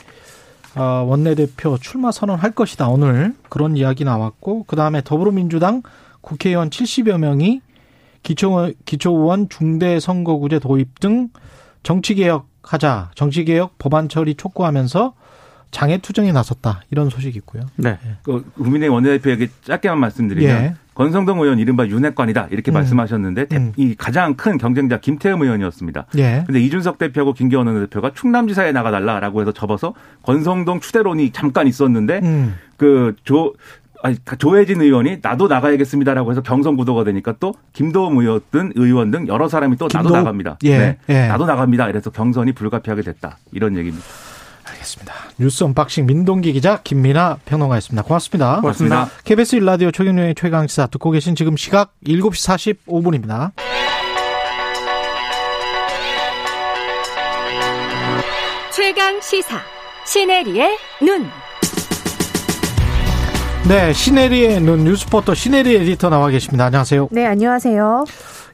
어, 0.76 1.06
원내대표 1.08 1.78
출마 1.78 2.12
선언할 2.12 2.52
것이다. 2.52 2.88
오늘 2.88 3.36
그런 3.50 3.78
이야기 3.78 4.04
나왔고 4.04 4.64
그 4.64 4.76
다음에 4.76 5.02
더불어민주당 5.04 5.84
국회의원 6.22 6.70
70여 6.70 7.18
명이 7.18 7.62
기초 8.24 8.72
기초의원 8.86 9.50
중대 9.50 10.00
선거구제 10.00 10.60
도입 10.60 11.00
등 11.00 11.30
정치개혁 11.84 12.48
하자 12.64 13.12
정치개혁 13.16 13.78
법안 13.78 14.08
처리 14.08 14.36
촉구하면서 14.36 15.14
장애 15.72 15.98
투쟁에 15.98 16.32
나섰다 16.32 16.84
이런 16.92 17.10
소식이 17.10 17.38
있고요. 17.40 17.64
네. 17.76 17.98
그 18.24 18.44
국민의힘 18.54 18.94
원내대표에게 18.94 19.50
짧게만 19.64 20.00
말씀드리면 20.00 20.64
예. 20.64 20.76
권성동 20.96 21.40
의원 21.42 21.60
이른바 21.60 21.88
윤핵관이다 21.88 22.48
이렇게 22.52 22.72
음. 22.72 22.74
말씀하셨는데 22.74 23.46
대- 23.46 23.58
음. 23.58 23.72
이 23.78 23.96
가장 23.96 24.36
큰 24.36 24.58
경쟁자 24.58 25.00
김태흠 25.00 25.42
의원이었습니다. 25.42 26.06
예. 26.18 26.44
근데 26.46 26.60
이준석 26.62 26.98
대표하고 26.98 27.34
김기현 27.34 27.66
원내대표가 27.68 28.12
충남지사에 28.14 28.72
나가달라라고 28.72 29.42
해서 29.42 29.52
접어서 29.52 29.94
권성동 30.24 30.80
추대론이 30.80 31.32
잠깐 31.32 31.68
있었는데 31.68 32.20
음. 32.24 32.56
그조 32.78 33.54
아니 34.06 34.18
조해진 34.38 34.82
의원이 34.82 35.20
나도 35.22 35.48
나가야겠습니다라고 35.48 36.32
해서 36.32 36.42
경선 36.42 36.76
구도가 36.76 37.06
되니까 37.06 37.34
또 37.40 37.54
김도읍 37.72 38.18
의원 38.18 38.42
등 38.52 38.72
의원 38.76 39.12
등 39.12 39.28
여러 39.30 39.48
사람이 39.48 39.78
또 39.78 39.86
나도 39.92 40.10
김도읍- 40.10 40.14
나갑니다. 40.18 40.58
네. 40.62 40.70
예, 40.70 40.98
예. 41.10 41.28
나도 41.28 41.46
나갑니다. 41.46 41.88
이래서 41.90 42.10
경선이 42.10 42.52
불가피하게 42.52 43.02
됐다. 43.02 43.38
이런 43.54 43.78
얘기입니다. 43.78 44.06
알겠습니다. 44.84 45.14
뉴스 45.38 45.64
unboxing 45.64 46.06
민동기 46.06 46.54
기자 46.54 46.82
김민아 46.84 47.38
평론가였습니다. 47.46 48.04
고맙습니다. 48.04 48.62
고맙습니다. 48.62 49.10
KBS 49.24 49.56
일라디오 49.56 49.92
최경영의 49.92 50.36
최강시사 50.36 50.88
듣고 50.88 51.12
계신 51.12 51.36
지금 51.36 51.58
시각 51.58 51.94
7시 52.06 52.78
45분입니다. 52.86 53.52
최강 58.72 59.22
시사 59.22 59.60
시네리의 60.06 60.78
눈. 61.02 61.28
네, 63.68 63.94
시네리의 63.94 64.60
눈 64.60 64.84
뉴스포터 64.84 65.34
시네리 65.34 65.76
에디터 65.76 66.10
나와 66.10 66.30
계십니다. 66.30 66.66
안녕하세요. 66.66 67.08
네, 67.12 67.26
안녕하세요. 67.26 68.04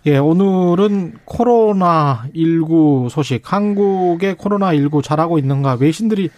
예, 0.05 0.17
오늘은 0.17 1.15
코로나 1.25 2.25
19 2.33 3.09
소식. 3.11 3.51
한국의 3.51 4.35
코로나 4.35 4.73
19 4.73 5.01
잘하고 5.01 5.37
있는가 5.37 5.73
외신들이 5.79 6.29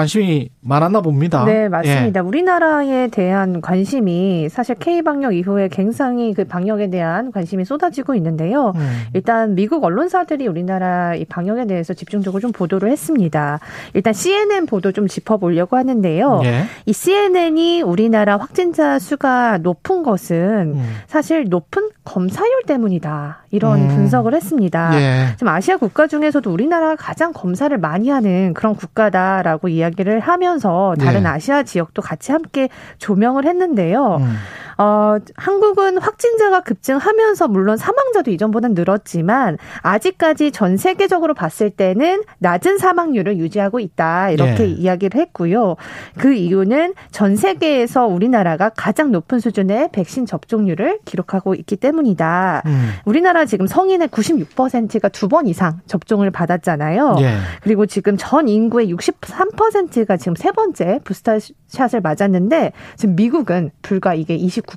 관심이 0.00 0.48
많았나 0.62 1.02
봅니다. 1.02 1.44
네, 1.44 1.68
맞습니다. 1.68 2.22
우리나라에 2.22 3.08
대한 3.08 3.60
관심이 3.60 4.48
사실 4.48 4.74
K 4.76 5.02
방역 5.02 5.34
이후에 5.34 5.68
굉장히 5.68 6.32
그 6.32 6.44
방역에 6.44 6.88
대한 6.88 7.30
관심이 7.32 7.66
쏟아지고 7.66 8.14
있는데요. 8.14 8.72
예. 8.76 8.78
음. 8.78 9.02
일단 9.12 9.54
미국 9.54 9.84
언론사들이 9.84 10.46
우리나라 10.46 11.14
이 11.14 11.26
방역에 11.26 11.66
대해서 11.66 11.92
집중적으로 11.92 12.40
좀 12.40 12.50
보도를 12.52 12.90
했습니다. 12.90 13.60
일단 13.92 14.14
CNN 14.14 14.64
보도 14.64 14.90
좀 14.92 15.06
짚어보려고 15.06 15.76
하는데요. 15.76 16.40
예. 16.44 16.64
이 16.86 16.94
CNN이 16.94 17.82
우리나라 17.82 18.38
확진자 18.38 18.98
수가 18.98 19.58
높은 19.58 20.02
것은 20.02 20.76
음. 20.76 20.96
사실 21.08 21.44
높은 21.50 21.90
검사율 22.04 22.62
때문이다. 22.66 23.44
이런 23.50 23.82
음. 23.82 23.88
분석을 23.88 24.34
했습니다. 24.34 24.90
예. 24.94 25.26
지금 25.36 25.48
아시아 25.48 25.76
국가 25.76 26.06
중에서도 26.06 26.50
우리나라가 26.50 26.96
가장 26.96 27.32
검사를 27.32 27.76
많이 27.76 28.08
하는 28.08 28.54
그런 28.54 28.74
국가다라고 28.74 29.68
이야기 29.68 29.89
를 29.96 30.20
하면서 30.20 30.94
다른 30.98 31.22
예. 31.22 31.26
아시아 31.26 31.62
지역도 31.62 32.02
같이 32.02 32.32
함께 32.32 32.68
조명을 32.98 33.44
했는데요. 33.44 34.16
음. 34.20 34.36
어, 34.80 35.18
한국은 35.36 35.98
확진자가 35.98 36.60
급증하면서 36.60 37.48
물론 37.48 37.76
사망자도 37.76 38.30
이전보다 38.30 38.68
늘었지만 38.68 39.58
아직까지 39.82 40.52
전 40.52 40.76
세계적으로 40.76 41.34
봤을 41.34 41.70
때는 41.70 42.22
낮은 42.38 42.78
사망률을 42.78 43.36
유지하고 43.38 43.80
있다. 43.80 44.30
이렇게 44.30 44.64
예. 44.64 44.66
이야기를 44.68 45.20
했고요. 45.20 45.76
그 46.18 46.32
이유는 46.32 46.94
전 47.10 47.36
세계에서 47.36 48.06
우리나라가 48.06 48.70
가장 48.70 49.10
높은 49.12 49.38
수준의 49.40 49.90
백신 49.92 50.26
접종률을 50.26 51.00
기록하고 51.04 51.54
있기 51.54 51.76
때문이다. 51.76 52.62
음. 52.66 52.90
우리나라 53.04 53.44
지금 53.44 53.66
성인의 53.66 54.08
96%가 54.08 55.08
두 55.08 55.30
번 55.30 55.46
이상 55.46 55.80
접종을 55.86 56.30
받았잖아요. 56.32 57.16
예. 57.20 57.36
그리고 57.62 57.86
지금 57.86 58.16
전 58.18 58.48
인구의 58.48 58.92
63%가 58.92 60.16
지금 60.16 60.34
세 60.34 60.50
번째 60.50 60.98
부스터샷을 61.04 62.00
맞았는데 62.02 62.72
지금 62.96 63.14
미국은 63.14 63.70
불과 63.82 64.14
이게 64.14 64.36
29% 64.36 64.69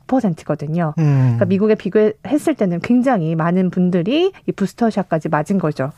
거든요. 0.45 0.93
음. 0.97 1.21
그러니까 1.21 1.45
미국에 1.45 1.75
비교했을 1.75 2.55
때는 2.55 2.79
굉장히 2.81 3.35
많은 3.35 3.69
분들이 3.69 4.31
이 4.47 4.51
부스터샷까지 4.51 5.29
맞은 5.29 5.59
거죠. 5.59 5.91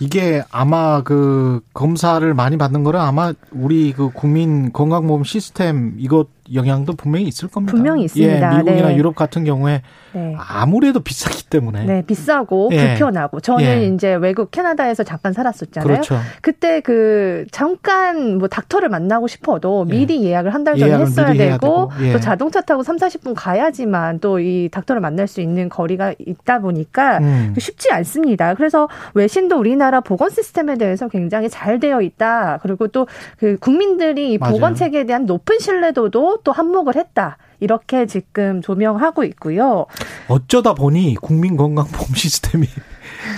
이게 0.00 0.42
아마 0.50 1.02
그 1.02 1.60
검사를 1.72 2.34
많이 2.34 2.56
받는 2.56 2.84
거는 2.84 3.00
아마 3.00 3.32
우리 3.52 3.92
그 3.92 4.10
국민 4.10 4.72
건강보험 4.72 5.24
시스템 5.24 5.94
이것 5.98 6.28
영향도 6.52 6.94
분명히 6.94 7.26
있을 7.26 7.48
겁니다. 7.48 7.72
분명히 7.72 8.04
있습니다. 8.04 8.52
예, 8.52 8.58
미국이나 8.58 8.88
네. 8.88 8.96
유럽 8.96 9.14
같은 9.14 9.44
경우에 9.44 9.82
네. 10.12 10.34
아무래도 10.38 11.00
비싸기 11.00 11.44
때문에. 11.50 11.84
네, 11.84 12.02
비싸고 12.06 12.70
예. 12.72 12.88
불편하고 12.88 13.40
저는 13.40 13.64
예. 13.64 13.86
이제 13.86 14.14
외국 14.14 14.50
캐나다에서 14.50 15.02
잠깐 15.02 15.32
살았었잖아요. 15.32 15.86
그렇죠. 15.86 16.18
그때 16.42 16.80
그 16.80 17.46
잠깐 17.50 18.38
뭐 18.38 18.48
닥터를 18.48 18.88
만나고 18.88 19.26
싶어도 19.28 19.86
예. 19.88 19.92
미리 19.96 20.24
예 20.24 20.32
약을 20.32 20.52
한 20.52 20.64
달 20.64 20.78
전에 20.78 20.94
했어야 20.98 21.32
되고, 21.34 21.58
되고, 21.58 21.90
예. 22.00 22.12
또 22.12 22.20
자동차 22.20 22.60
타고 22.62 22.82
3, 22.82 22.96
40분 22.96 23.34
가야지만 23.36 24.20
또 24.20 24.38
이 24.40 24.68
닥터를 24.70 25.00
만날 25.00 25.26
수 25.28 25.40
있는 25.40 25.68
거리가 25.68 26.14
있다 26.18 26.58
보니까 26.60 27.18
음. 27.18 27.54
쉽지 27.58 27.90
않습니다. 27.92 28.54
그래서 28.54 28.88
외신도 29.14 29.56
우리나라 29.58 30.00
보건 30.00 30.30
시스템에 30.30 30.76
대해서 30.76 31.08
굉장히 31.08 31.48
잘 31.48 31.78
되어 31.80 32.00
있다. 32.02 32.58
그리고 32.62 32.88
또 32.88 33.06
그 33.38 33.56
국민들이 33.58 34.32
이. 34.32 34.38
보건 34.38 34.74
체계에 34.74 35.04
대한 35.04 35.24
높은 35.26 35.58
신뢰도도 35.58 36.33
또 36.42 36.52
한몫을 36.52 36.96
했다. 36.96 37.38
이렇게 37.60 38.06
지금 38.06 38.62
조명하고 38.62 39.24
있고요. 39.24 39.86
어쩌다 40.28 40.74
보니 40.74 41.16
국민건강보험 41.20 42.06
시스템이 42.14 42.66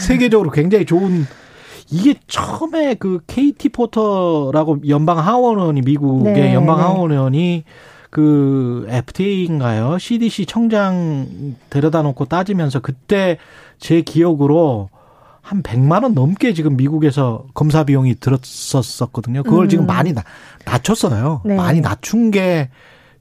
세계적으로 0.00 0.50
굉장히 0.50 0.84
좋은 0.84 1.26
이게 1.90 2.14
처음에 2.26 2.94
그 2.94 3.20
KT 3.26 3.68
포터라고 3.68 4.78
연방 4.88 5.18
하원의원이 5.18 5.82
미국의 5.82 6.32
네, 6.34 6.54
연방 6.54 6.78
네. 6.78 6.82
하원의원이 6.82 7.64
그 8.10 8.86
FTA인가요? 8.88 9.98
CDC 9.98 10.46
청장 10.46 11.54
데려다 11.70 12.02
놓고 12.02 12.24
따지면서 12.24 12.80
그때 12.80 13.38
제 13.78 14.00
기억으로 14.00 14.88
한 15.46 15.62
100만 15.62 16.02
원 16.02 16.12
넘게 16.14 16.54
지금 16.54 16.76
미국에서 16.76 17.44
검사 17.54 17.84
비용이 17.84 18.16
들었었거든요. 18.18 19.44
그걸 19.44 19.66
음. 19.66 19.68
지금 19.68 19.86
많이 19.86 20.12
나- 20.12 20.24
낮췄어요. 20.64 21.42
네. 21.44 21.54
많이 21.54 21.80
낮춘 21.80 22.32
게 22.32 22.68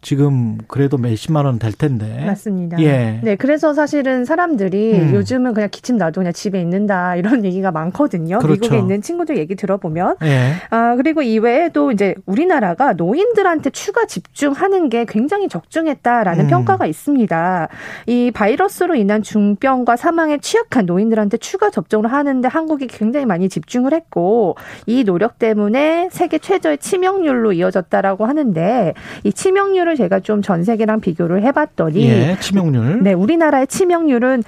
지금 0.05 0.59
그래도 0.67 0.97
몇십만 0.97 1.45
원 1.45 1.55
될 1.57 1.71
텐데. 1.71 2.25
맞습니다. 2.27 2.79
예. 2.81 3.19
네, 3.23 3.35
그래서 3.35 3.73
사실은 3.73 4.23
사람들이 4.25 4.99
음. 4.99 5.15
요즘은 5.15 5.53
그냥 5.53 5.69
기침 5.71 5.97
나도 5.97 6.19
그냥 6.21 6.31
집에 6.31 6.61
있는다 6.61 7.15
이런 7.15 7.43
얘기가 7.43 7.71
많거든요. 7.71 8.37
그렇죠. 8.39 8.59
미국에 8.61 8.77
있는 8.77 9.01
친구들 9.01 9.37
얘기 9.37 9.55
들어보면. 9.55 10.17
예. 10.23 10.51
아, 10.69 10.95
그리고 10.95 11.23
이외에도 11.23 11.91
이제 11.91 12.13
우리나라가 12.27 12.93
노인들한테 12.93 13.71
추가 13.71 14.05
집중하는 14.05 14.89
게 14.89 15.05
굉장히 15.07 15.47
적중했다라는 15.49 16.45
음. 16.45 16.49
평가가 16.49 16.85
있습니다. 16.85 17.69
이 18.05 18.31
바이러스로 18.31 18.93
인한 18.95 19.23
중병과 19.23 19.95
사망에 19.95 20.37
취약한 20.37 20.85
노인들한테 20.85 21.37
추가 21.37 21.71
접종을 21.71 22.11
하는데 22.11 22.47
한국이 22.47 22.85
굉장히 22.87 23.25
많이 23.25 23.49
집중을 23.49 23.93
했고 23.93 24.55
이 24.85 25.03
노력 25.03 25.39
때문에 25.39 26.09
세계 26.11 26.37
최저의 26.37 26.77
치명률로 26.77 27.53
이어졌다라고 27.53 28.25
하는데 28.25 28.93
이 29.23 29.33
치명률을 29.33 29.94
제가 29.95 30.19
좀 30.19 30.41
전 30.45 30.63
세계랑 30.63 30.99
비교를 30.99 31.41
해봤더니 31.43 32.07
예, 32.07 32.37
치명률. 32.39 33.01
네, 33.01 33.13
우리나라의 33.13 33.65
치명률은 33.65 34.43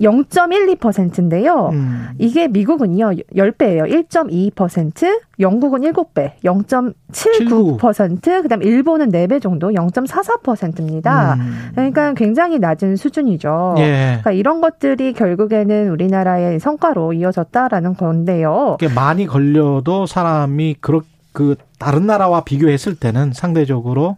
0.12%인데요. 0.00 1.70
음. 1.72 2.08
이게 2.18 2.46
미국은요, 2.48 3.12
10배예요. 3.34 3.90
1.22%, 4.08 5.20
영국은 5.40 5.80
7배, 5.80 6.32
0.79%, 6.44 8.42
그 8.42 8.48
다음 8.48 8.62
일본은 8.62 9.10
4배 9.10 9.40
정도, 9.42 9.70
0.44%입니다. 9.70 11.34
음. 11.34 11.70
그러니까 11.74 12.12
굉장히 12.14 12.58
낮은 12.58 12.96
수준이죠. 12.96 13.76
예. 13.78 14.18
그러니까 14.20 14.32
이런 14.32 14.60
것들이 14.60 15.14
결국에는 15.14 15.88
우리나라의 15.90 16.60
성과로 16.60 17.14
이어졌다라는 17.14 17.94
건데요. 17.94 18.76
많이 18.94 19.26
걸려도 19.26 20.06
사람이 20.06 20.76
그렇 20.80 21.02
그 21.32 21.56
다른 21.78 22.06
나라와 22.06 22.42
비교했을 22.42 22.96
때는 22.96 23.32
상대적으로 23.32 24.16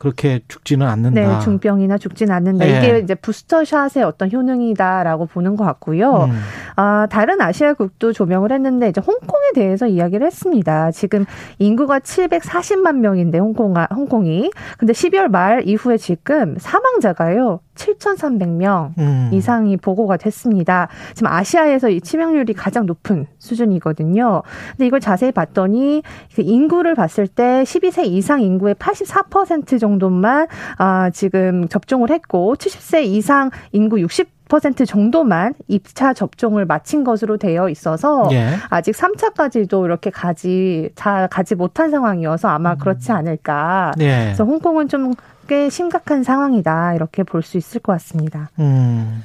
그렇게 0.00 0.40
죽지는 0.48 0.86
않는다. 0.86 1.20
네, 1.20 1.40
중병이나 1.40 1.98
죽진 1.98 2.30
않는다. 2.30 2.66
예. 2.66 2.78
이게 2.78 2.98
이제 3.00 3.14
부스터샷의 3.14 4.02
어떤 4.02 4.32
효능이다라고 4.32 5.26
보는 5.26 5.56
것 5.56 5.64
같고요. 5.66 6.24
음. 6.24 6.40
아, 6.76 7.06
다른 7.10 7.42
아시아국도 7.42 8.14
조명을 8.14 8.50
했는데 8.50 8.88
이제 8.88 9.02
홍콩에 9.06 9.52
대해서 9.54 9.86
이야기를 9.86 10.26
했습니다. 10.26 10.90
지금 10.90 11.26
인구가 11.58 11.98
740만 11.98 12.96
명인데 12.96 13.38
홍콩 13.38 13.74
홍콩이 13.94 14.50
근데 14.78 14.94
12월 14.94 15.28
말 15.28 15.68
이후에 15.68 15.98
지금 15.98 16.56
사망자가요 16.58 17.60
7,300명 17.74 18.98
음. 18.98 19.30
이상이 19.32 19.76
보고가 19.76 20.16
됐습니다. 20.16 20.88
지금 21.14 21.32
아시아에서 21.32 21.88
이 21.88 22.00
치명률이 22.00 22.52
가장 22.54 22.86
높은 22.86 23.26
수준이거든요. 23.38 24.42
근데 24.72 24.86
이걸 24.86 25.00
자세히 25.00 25.32
봤더니 25.32 26.02
그 26.34 26.42
인구를 26.42 26.94
봤을 26.94 27.26
때 27.26 27.62
12세 27.62 28.06
이상 28.06 28.42
인구의 28.42 28.74
84% 28.74 29.80
정도만 29.80 30.46
아, 30.78 31.10
지금 31.10 31.68
접종을 31.68 32.10
했고 32.10 32.54
70세 32.56 33.04
이상 33.04 33.50
인구 33.72 34.00
60 34.00 34.40
10% 34.50 34.86
정도만 34.86 35.54
2차 35.70 36.14
접종을 36.14 36.66
마친 36.66 37.04
것으로 37.04 37.36
되어 37.36 37.68
있어서 37.68 38.28
예. 38.32 38.54
아직 38.68 38.92
3차까지도 38.92 39.84
이렇게 39.84 40.10
가지 40.10 40.90
다 40.96 41.28
가지 41.28 41.54
못한 41.54 41.90
상황이어서 41.90 42.48
아마 42.48 42.72
음. 42.72 42.78
그렇지 42.78 43.12
않을까. 43.12 43.92
예. 44.00 44.24
그래서 44.24 44.44
홍콩은 44.44 44.88
좀 44.88 45.12
꽤 45.50 45.68
심각한 45.68 46.22
상황이다 46.22 46.94
이렇게 46.94 47.24
볼 47.24 47.42
수 47.42 47.58
있을 47.58 47.80
것 47.80 47.92
같습니다. 47.94 48.50
음. 48.60 49.24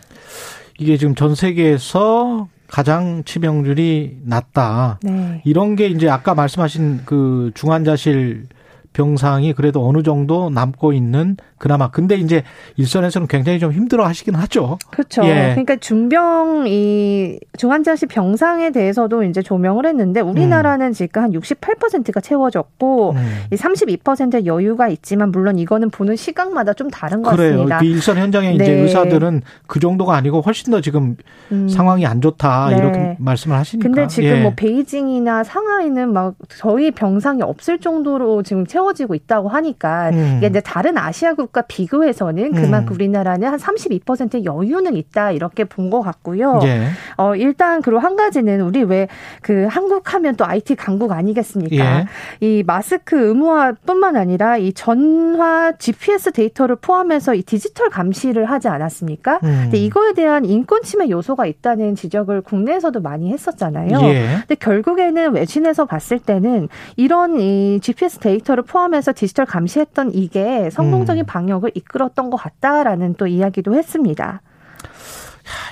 이게 0.80 0.98
지금 0.98 1.14
전 1.14 1.36
세계에서 1.36 2.48
가장 2.68 3.24
치명률이 3.24 4.22
낮다. 4.24 5.00
네. 5.04 5.42
이런 5.46 5.76
게 5.76 5.86
이제 5.88 6.10
아까 6.10 6.34
말씀하신 6.34 7.02
그 7.06 7.52
중환자실 7.54 8.48
병상이 8.96 9.52
그래도 9.54 9.86
어느 9.86 10.04
정도 10.04 10.50
남고 10.50 10.94
있는 10.94 11.36
그나마 11.58 11.90
근데 11.90 12.16
이제 12.16 12.44
일선에서는 12.78 13.28
굉장히 13.28 13.60
좀 13.60 13.74
힘들어 13.74 14.06
하시긴 14.06 14.36
하죠. 14.36 14.78
그렇죠. 14.90 15.24
예. 15.26 15.50
그러니까 15.52 15.76
중병 15.76 16.66
이 16.68 17.38
중환자실 17.58 18.08
병상에 18.08 18.72
대해서도 18.72 19.24
이제 19.24 19.42
조명을 19.42 19.86
했는데 19.86 20.22
우리나라는 20.22 20.88
음. 20.88 20.94
지금 20.94 21.24
한 21.24 21.32
68%가 21.32 22.22
채워졌고 22.22 23.12
음. 23.12 23.38
이 23.52 23.56
32%의 23.56 24.46
여유가 24.46 24.88
있지만 24.88 25.32
물론 25.32 25.60
이거는 25.60 25.90
보는 25.90 26.16
시각마다 26.16 26.74
좀 26.74 26.90
다른 26.90 27.22
것 27.22 27.32
그래요. 27.32 27.52
같습니다. 27.52 27.80
그 27.80 27.86
일선 27.86 28.18
현장에 28.18 28.50
네. 28.50 28.56
이제 28.56 28.72
의사들은 28.72 29.42
그 29.68 29.82
정도가 29.82 30.16
아니고 30.16 30.40
훨씬 30.40 30.72
더 30.72 30.80
지금 30.80 31.18
음. 31.52 31.68
상황이 31.68 32.06
안 32.06 32.22
좋다 32.22 32.70
네. 32.70 32.78
이렇게 32.78 33.18
말씀을 33.20 33.58
하시니까. 33.58 33.90
근데 33.90 34.08
지금 34.08 34.30
예. 34.30 34.42
뭐 34.42 34.54
베이징이나 34.56 35.44
상하이는 35.44 36.14
막 36.14 36.36
저희 36.48 36.92
병상이 36.92 37.42
없을 37.42 37.80
정도로 37.80 38.44
지금 38.44 38.66
채워 38.66 38.85
지고 38.94 39.16
있다고 39.16 39.48
하니까 39.50 40.10
음. 40.10 40.36
이게 40.38 40.48
이제 40.48 40.60
다른 40.62 40.98
아시아국 40.98 41.46
한국과 41.46 41.64
비교해서는 41.64 42.54
그만큼 42.54 42.94
음. 42.94 42.96
우리나라는 42.96 43.48
한 43.48 43.58
32%의 43.60 44.46
여유는 44.46 44.96
있다 44.96 45.32
이렇게 45.32 45.64
본 45.64 45.86
것 45.86 46.02
같고요. 46.02 46.62
예. 46.64 46.88
어 47.16 47.36
일단 47.36 47.84
그리고 47.84 48.00
한 48.00 48.16
가지는 48.16 48.62
우리 48.62 48.84
왜 48.84 49.08
그 49.42 49.68
한국 49.70 50.14
하면 50.14 50.36
또 50.36 50.46
IT 50.46 50.76
강국 50.76 51.12
아니겠습니까? 51.12 52.00
예. 52.00 52.06
이 52.40 52.64
마스크 52.66 53.28
의무화뿐만 53.28 54.16
아니라 54.16 54.58
이 54.58 54.74
전화 54.74 55.72
GPS 55.78 56.32
데이터를 56.32 56.76
포함해서 56.78 57.36
이 57.36 57.44
디지털 57.44 57.90
감시를 57.90 58.46
하지 58.46 58.68
않았습니까? 58.68 59.40
음. 59.44 59.60
근데 59.64 59.78
이거에 59.78 60.14
대한 60.14 60.46
인권 60.46 60.82
침해 60.84 61.10
요소가 61.10 61.46
있다는 61.46 61.96
지적을 61.96 62.42
국내에서도 62.42 63.00
많이 63.02 63.32
했었잖아요. 63.32 64.00
예. 64.02 64.28
근데 64.40 64.56
결국에는 64.56 65.34
외신에서 65.34 65.86
봤을 65.86 66.18
때는 66.20 66.68
이런 66.96 67.40
이 67.40 67.80
GPS 67.82 68.20
데이터를 68.20 68.64
포함해서 68.64 68.75
디지털 69.14 69.46
감시했던 69.46 70.14
이게 70.14 70.70
성공적인 70.70 71.24
음. 71.24 71.26
방역을 71.26 71.72
이끌었던 71.76 72.30
것 72.30 72.36
같다라는 72.36 73.16
또 73.16 73.26
이야기도 73.26 73.74
했습니다. 73.74 74.42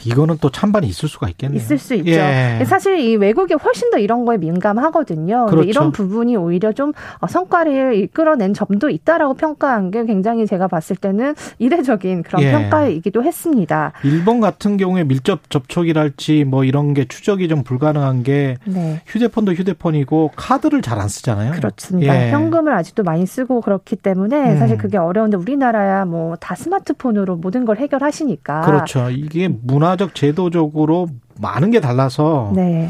이거는 0.05 0.37
또 0.41 0.49
찬반이 0.49 0.87
있을 0.87 1.07
수가 1.09 1.29
있겠네요. 1.29 1.57
있을 1.57 1.77
수 1.77 1.93
있죠. 1.95 2.11
예. 2.11 2.63
사실 2.65 2.99
이 2.99 3.15
외국이 3.15 3.53
훨씬 3.53 3.89
더 3.91 3.97
이런 3.97 4.25
거에 4.25 4.37
민감하거든요. 4.37 5.45
그렇죠. 5.47 5.67
이런 5.67 5.91
부분이 5.91 6.35
오히려 6.35 6.71
좀 6.73 6.93
어, 7.19 7.27
성과를 7.27 7.95
이끌어낸 7.95 8.53
점도 8.53 8.89
있다라고 8.89 9.35
평가한 9.35 9.91
게 9.91 10.05
굉장히 10.05 10.45
제가 10.45 10.67
봤을 10.67 10.95
때는 10.95 11.35
이례적인 11.59 12.23
그런 12.23 12.43
예. 12.43 12.51
평가이기도 12.51 13.23
했습니다. 13.23 13.93
일본 14.03 14.39
같은 14.41 14.77
경우에 14.77 15.03
밀접 15.03 15.49
접촉이랄지 15.49 16.43
뭐 16.45 16.63
이런 16.63 16.93
게 16.93 17.05
추적이 17.05 17.47
좀 17.47 17.63
불가능한 17.63 18.23
게 18.23 18.57
네. 18.65 19.01
휴대폰도 19.07 19.53
휴대폰이고 19.53 20.31
카드를 20.35 20.81
잘 20.81 20.93
안 20.93 21.07
쓰잖아요. 21.09 21.53
그렇습니다. 21.53 22.27
예. 22.27 22.31
현금을 22.31 22.71
아직도 22.71 23.01
많이 23.01 23.25
쓰고 23.25 23.61
그렇기 23.61 23.95
때문에 23.95 24.53
음. 24.53 24.59
사실 24.59 24.77
그게 24.77 24.97
어려운데 24.97 25.37
우리나라야 25.37 26.05
뭐 26.05 26.35
다 26.39 26.55
스마트폰으로 26.55 27.37
모든 27.37 27.63
걸 27.65 27.77
해결하시니까. 27.77 28.61
그렇죠. 28.61 29.09
이게 29.09 29.47
문화적 29.63 30.15
제도적으로 30.15 31.07
많은 31.39 31.71
게 31.71 31.79
달라서 31.79 32.51
네. 32.55 32.89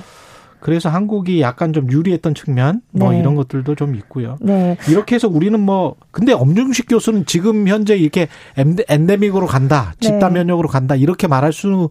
그래서 0.59 0.87
한국이 0.87 1.41
약간 1.41 1.73
좀 1.73 1.91
유리했던 1.91 2.35
측면 2.35 2.79
뭐 2.91 3.11
네. 3.11 3.19
이런 3.19 3.35
것들도 3.35 3.75
좀 3.75 3.95
있고요. 3.95 4.37
네. 4.39 4.77
이렇게 4.87 5.15
해서 5.15 5.27
우리는 5.27 5.59
뭐 5.59 5.95
근데 6.11 6.31
엄중식 6.31 6.85
교수는 6.87 7.25
지금 7.25 7.67
현재 7.67 7.97
이렇게 7.97 8.29
엔데믹으로 8.55 9.45
간다, 9.45 9.93
네. 9.99 10.07
집단 10.07 10.31
면역으로 10.31 10.69
간다 10.69 10.95
이렇게 10.95 11.27
말할 11.27 11.51
수는 11.51 11.89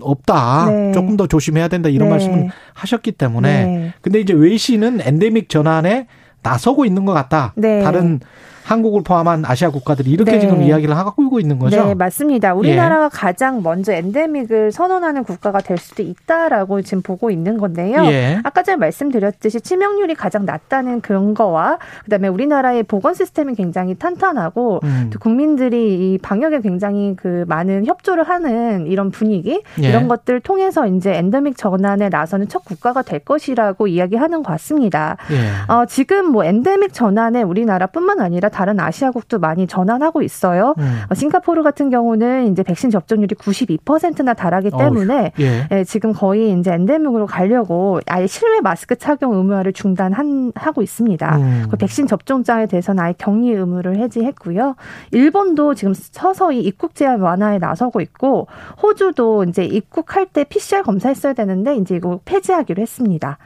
없다. 0.00 0.70
네. 0.70 0.92
조금 0.92 1.16
더 1.16 1.28
조심해야 1.28 1.68
된다 1.68 1.88
이런 1.88 2.08
네. 2.08 2.14
말씀을 2.14 2.48
하셨기 2.72 3.12
때문에 3.12 3.64
네. 3.64 3.94
근데 4.00 4.18
이제 4.18 4.32
외신은 4.32 5.00
엔데믹 5.00 5.48
전환에 5.48 6.08
나서고 6.42 6.84
있는 6.84 7.04
것 7.04 7.12
같다. 7.12 7.54
다른 7.62 8.18
한국을 8.64 9.02
포함한 9.02 9.44
아시아 9.44 9.70
국가들이 9.70 10.10
이렇게 10.10 10.32
네. 10.32 10.40
지금 10.40 10.62
이야기를 10.62 10.96
하고 10.96 11.38
있는 11.38 11.58
거죠. 11.58 11.84
네, 11.84 11.94
맞습니다. 11.94 12.54
우리나라가 12.54 13.04
예. 13.04 13.08
가장 13.12 13.62
먼저 13.62 13.92
엔데믹을 13.92 14.72
선언하는 14.72 15.24
국가가 15.24 15.60
될 15.60 15.76
수도 15.76 16.02
있다라고 16.02 16.80
지금 16.82 17.02
보고 17.02 17.30
있는 17.30 17.58
건데요. 17.58 18.04
예. 18.06 18.40
아까 18.42 18.62
전에 18.62 18.76
말씀드렸듯이 18.76 19.60
치명률이 19.60 20.14
가장 20.14 20.46
낮다는 20.46 21.02
근거와 21.02 21.78
그다음에 22.04 22.28
우리나라의 22.28 22.84
보건 22.84 23.12
시스템이 23.12 23.54
굉장히 23.54 23.94
탄탄하고 23.94 24.80
음. 24.82 25.10
또 25.12 25.18
국민들이 25.18 26.14
이 26.14 26.18
방역에 26.18 26.60
굉장히 26.60 27.14
그 27.16 27.44
많은 27.46 27.84
협조를 27.84 28.24
하는 28.24 28.86
이런 28.86 29.10
분위기 29.10 29.62
예. 29.82 29.88
이런 29.88 30.08
것들 30.08 30.40
통해서 30.40 30.86
이제 30.86 31.14
엔데믹 31.14 31.58
전환에 31.58 32.08
나서는 32.08 32.48
첫 32.48 32.64
국가가 32.64 33.02
될 33.02 33.18
것이라고 33.18 33.88
이야기하는 33.88 34.42
것 34.42 34.52
같습니다. 34.52 35.18
예. 35.30 35.72
어, 35.72 35.84
지금 35.84 36.30
뭐 36.30 36.44
엔데믹 36.44 36.94
전환에 36.94 37.42
우리나라뿐만 37.42 38.20
아니라 38.20 38.48
다른 38.54 38.78
아시아국도 38.78 39.40
많이 39.40 39.66
전환하고 39.66 40.22
있어요. 40.22 40.74
음. 40.78 41.00
어, 41.10 41.14
싱가포르 41.14 41.64
같은 41.64 41.90
경우는 41.90 42.52
이제 42.52 42.62
백신 42.62 42.90
접종률이 42.90 43.34
92%나 43.34 44.32
달하기 44.32 44.70
때문에 44.78 45.32
예. 45.40 45.68
예, 45.72 45.84
지금 45.84 46.12
거의 46.12 46.52
이제 46.52 46.72
엔데믹으로 46.72 47.26
가려고 47.26 48.00
아예 48.06 48.28
실외 48.28 48.60
마스크 48.60 48.96
착용 48.96 49.34
의무화를 49.34 49.72
중단한 49.72 50.52
하고 50.54 50.82
있습니다. 50.82 51.36
음. 51.36 51.66
그 51.68 51.76
백신 51.76 52.06
접종장에 52.06 52.66
대해서는 52.66 53.02
아예 53.02 53.14
격리 53.18 53.50
의무를 53.50 53.96
해지했고요. 53.96 54.76
일본도 55.10 55.74
지금 55.74 55.92
서서히 55.94 56.60
입국 56.60 56.94
제한 56.94 57.20
완화에 57.20 57.58
나서고 57.58 58.00
있고 58.00 58.46
호주도 58.80 59.42
이제 59.44 59.64
입국할 59.64 60.26
때 60.26 60.44
PCR 60.44 60.84
검사했어야 60.84 61.32
되는데 61.32 61.74
이제 61.76 61.96
이거 61.96 62.20
폐지하기로 62.24 62.80
했습니다. 62.80 63.38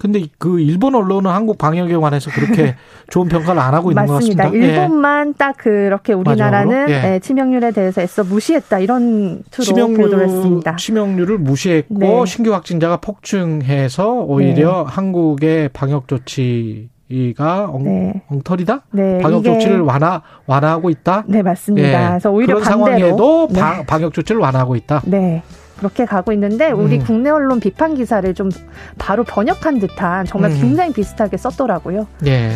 근데 0.00 0.24
그 0.38 0.60
일본 0.60 0.94
언론은 0.94 1.30
한국 1.30 1.58
방역에 1.58 1.96
관해서 1.96 2.30
그렇게 2.30 2.76
좋은 3.10 3.28
평가를 3.28 3.60
안 3.60 3.74
하고 3.74 3.90
있는 3.90 4.06
맞습니다. 4.06 4.44
것 4.44 4.50
같습니다. 4.50 4.66
일본만 4.82 5.28
예. 5.28 5.32
딱 5.36 5.56
그렇게 5.56 6.12
우리나라는 6.12 6.88
예. 6.88 7.14
예. 7.14 7.18
치명률에 7.18 7.72
대해서 7.72 8.00
애써 8.00 8.22
무시했다 8.24 8.78
이런 8.78 9.42
투로 9.50 9.64
치명률, 9.64 10.04
보도를 10.04 10.24
했습니다. 10.28 10.76
치명률을 10.76 11.38
무시했고 11.38 11.98
네. 11.98 12.26
신규 12.26 12.52
확진자가 12.54 12.98
폭증해서 12.98 14.12
오히려 14.12 14.84
네. 14.86 14.92
한국의 14.94 15.70
방역 15.72 16.06
조치 16.08 16.88
이가 17.10 17.70
엉, 17.70 17.84
네. 17.84 18.22
엉터리다? 18.28 18.82
네, 18.90 19.18
방역 19.20 19.42
조치를 19.42 19.80
완화 19.80 20.20
완화하고 20.46 20.90
있다? 20.90 21.24
네, 21.26 21.42
맞습니다. 21.42 22.04
예. 22.04 22.08
그래서 22.08 22.30
오히려 22.30 22.56
그런 22.56 22.64
반대로 22.64 23.16
상황에도 23.16 23.48
네. 23.50 23.86
방역 23.86 24.12
조치를 24.12 24.40
완화하고 24.40 24.76
있다. 24.76 25.02
네. 25.06 25.42
그렇게 25.78 26.04
가고 26.04 26.32
있는데 26.32 26.70
우리 26.70 26.96
음. 26.96 27.04
국내 27.04 27.30
언론 27.30 27.60
비판 27.60 27.94
기사를 27.94 28.32
좀 28.34 28.50
바로 28.98 29.24
번역한 29.24 29.78
듯한 29.78 30.26
정말 30.26 30.50
음. 30.50 30.60
굉장히 30.60 30.92
비슷하게 30.92 31.36
썼더라고요. 31.36 32.06
예. 32.26 32.50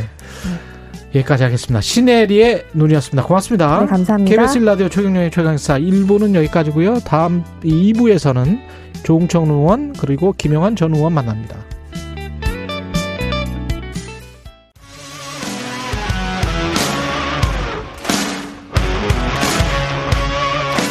음. 0.46 0.72
여기까지 1.14 1.44
하겠습니다. 1.44 1.80
시네리의 1.80 2.66
눈이었습니다. 2.72 3.26
고맙습니다. 3.26 3.80
네, 3.80 3.86
감사합니다. 3.86 4.36
KBS 4.36 4.58
라디오 4.58 4.88
최경영의 4.88 5.30
최강사 5.30 5.78
1부는 5.78 6.34
여기까지고요. 6.34 7.00
다음 7.00 7.44
2부에서는 7.62 8.58
조홍청 9.02 9.50
의원 9.50 9.92
그리고 9.92 10.32
김영환 10.36 10.74
전 10.74 10.94
의원 10.94 11.12
만납니다. 11.12 11.56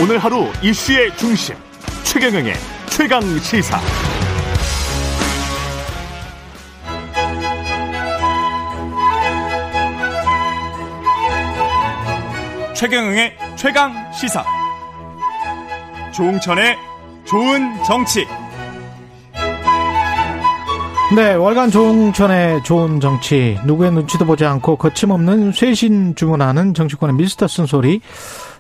오늘 0.02 0.18
하루 0.18 0.46
이슈의 0.64 1.16
중심 1.16 1.56
최경영의 2.12 2.54
최강 2.90 3.22
시사. 3.40 3.80
최경영의 12.76 13.38
최강 13.56 14.12
시사. 14.12 14.44
조홍천의 16.14 16.76
좋은 17.24 17.82
정치. 17.86 18.28
네, 21.16 21.34
월간 21.36 21.72
조홍천의 21.72 22.64
좋은 22.64 23.00
정치. 23.00 23.58
누구의 23.66 23.94
눈치도 23.94 24.26
보지 24.26 24.44
않고 24.44 24.76
거침없는 24.76 25.54
쇄신 25.54 26.16
주문하는 26.16 26.74
정치권의 26.74 27.16
미스터 27.16 27.48
쓴소리. 27.48 28.02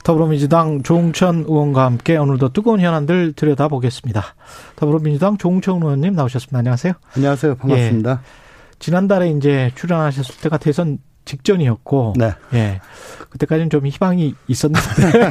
더불어민주당 0.03 0.83
조홍천 0.83 1.45
의원과 1.47 1.85
함께 1.85 2.17
오늘도 2.17 2.49
뜨거운 2.49 2.79
현안들 2.79 3.33
들여다보겠습니다. 3.33 4.23
더불어민주당 4.75 5.37
조홍천 5.37 5.81
의원님 5.81 6.13
나오셨습니다. 6.13 6.57
안녕하세요. 6.57 6.93
안녕하세요. 7.15 7.55
반갑습니다. 7.55 8.11
예, 8.11 8.77
지난달에 8.79 9.29
이제 9.29 9.71
출연하셨을 9.75 10.35
때가 10.41 10.57
대선 10.57 10.97
직전이었고, 11.25 12.15
네. 12.17 12.33
예, 12.53 12.81
그때까지는 13.29 13.69
좀 13.69 13.85
희망이 13.85 14.33
있었는데, 14.47 14.81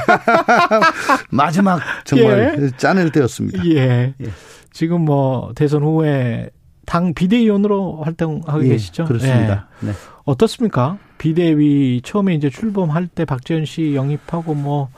마지막 1.30 1.80
정말 2.04 2.70
짠을 2.76 3.10
때였습니다. 3.10 3.64
예, 3.66 4.14
예. 4.20 4.30
지금 4.72 5.04
뭐 5.04 5.52
대선 5.56 5.82
후에 5.82 6.50
당 6.86 7.12
비대위원으로 7.12 8.02
활동하고 8.04 8.64
예, 8.64 8.68
계시죠? 8.68 9.04
그렇습니다. 9.04 9.68
예. 9.82 9.86
네. 9.88 9.92
어떻습니까? 10.24 10.98
비대위 11.20 12.00
처음에 12.02 12.34
이제 12.34 12.48
출범할 12.48 13.06
때 13.06 13.26
박지원 13.26 13.66
씨 13.66 13.94
영입하고 13.94 14.54
뭐 14.54 14.88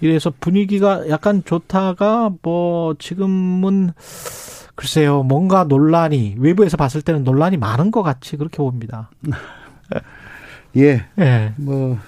이래서 0.00 0.32
분위기가 0.40 1.06
약간 1.10 1.44
좋다가 1.44 2.30
뭐 2.40 2.94
지금은 2.98 3.92
글쎄요 4.74 5.22
뭔가 5.22 5.64
논란이 5.64 6.36
외부에서 6.38 6.78
봤을 6.78 7.02
때는 7.02 7.24
논란이 7.24 7.58
많은 7.58 7.90
것 7.90 8.02
같이 8.02 8.38
그렇게 8.38 8.56
봅니다. 8.56 9.10
예. 10.78 11.04
예. 11.18 11.52
뭐 11.56 11.98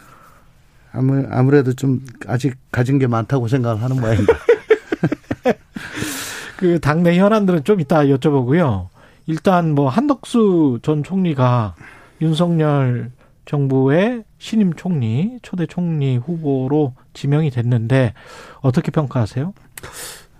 아무 0.90 1.26
아무래도 1.30 1.74
좀 1.74 2.00
아직 2.26 2.56
가진 2.72 2.98
게 2.98 3.06
많다고 3.06 3.48
생각을 3.48 3.82
하는 3.82 4.00
모양입니다. 4.00 4.34
그 6.56 6.80
당내 6.80 7.18
현안들은 7.18 7.64
좀 7.64 7.80
이따 7.80 8.02
여쭤보고요. 8.04 8.88
일단 9.26 9.74
뭐 9.74 9.90
한덕수 9.90 10.78
전 10.82 11.04
총리가 11.04 11.74
윤석열 12.22 13.10
정부의 13.48 14.24
신임 14.36 14.74
총리, 14.74 15.38
초대 15.40 15.64
총리 15.64 16.18
후보로 16.18 16.92
지명이 17.14 17.50
됐는데 17.50 18.12
어떻게 18.60 18.90
평가하세요? 18.90 19.54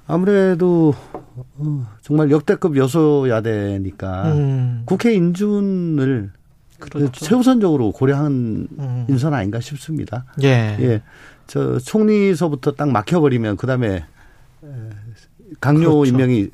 아무래도 0.07 0.95
어, 1.35 1.87
정말 2.03 2.31
역대급 2.31 2.77
여소야대니까 2.77 4.33
음, 4.33 4.83
국회 4.85 5.15
인준을 5.15 6.33
그렇죠. 6.79 7.25
최우선적으로 7.25 7.93
고려한 7.93 8.69
음. 8.79 9.07
인선 9.09 9.33
아닌가 9.33 9.59
싶습니다. 9.61 10.27
예. 10.43 10.77
예. 10.79 11.03
저 11.47 11.79
총리서부터 11.79 12.73
딱 12.73 12.91
막혀버리면 12.91 13.57
그 13.57 13.67
다음에 13.67 13.89
에, 13.97 14.69
강요 15.61 15.95
그렇죠. 15.95 16.05
임명이 16.05 16.51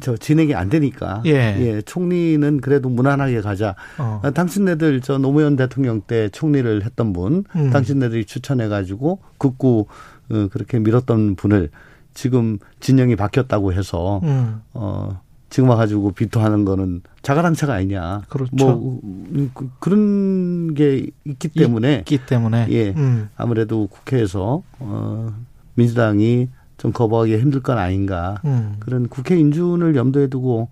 저 0.00 0.16
진행이 0.16 0.54
안 0.54 0.68
되니까 0.68 1.22
예. 1.26 1.82
총리는 1.84 2.60
그래도 2.60 2.88
무난하게 2.88 3.40
가자. 3.40 3.74
어. 3.98 4.20
아, 4.22 4.30
당신네들 4.30 5.00
저 5.00 5.18
노무현 5.18 5.56
대통령 5.56 6.00
때 6.00 6.28
총리를 6.30 6.84
했던 6.84 7.12
분, 7.12 7.44
음. 7.56 7.70
당신네들이 7.70 8.24
추천해 8.24 8.68
가지고 8.68 9.20
극구 9.38 9.86
어, 10.30 10.48
그렇게 10.50 10.78
밀었던 10.78 11.36
분을 11.36 11.70
지금 12.14 12.58
진영이 12.80 13.16
바뀌었다고 13.16 13.72
해서 13.72 14.20
음. 14.22 14.60
어 14.72 15.20
지금 15.50 15.68
와가지고 15.68 16.12
비토하는 16.12 16.64
거는 16.64 17.02
자가랑차가 17.22 17.74
아니냐. 17.74 18.22
그렇죠. 18.28 18.50
뭐 18.56 19.00
음, 19.04 19.50
그- 19.54 19.68
그런 19.78 20.74
게 20.74 21.06
있기 21.24 21.48
때문에 21.48 21.98
있기 21.98 22.26
때문에. 22.26 22.66
예. 22.70 22.90
음. 22.96 23.28
아무래도 23.36 23.86
국회에서 23.86 24.62
어 24.80 25.32
민주당이 25.74 26.48
좀 26.84 26.92
거부하기 26.92 27.38
힘들 27.38 27.62
건 27.62 27.78
아닌가. 27.78 28.42
음. 28.44 28.76
그런 28.78 29.08
국회 29.08 29.38
인준을 29.38 29.96
염두에 29.96 30.26
두고 30.26 30.68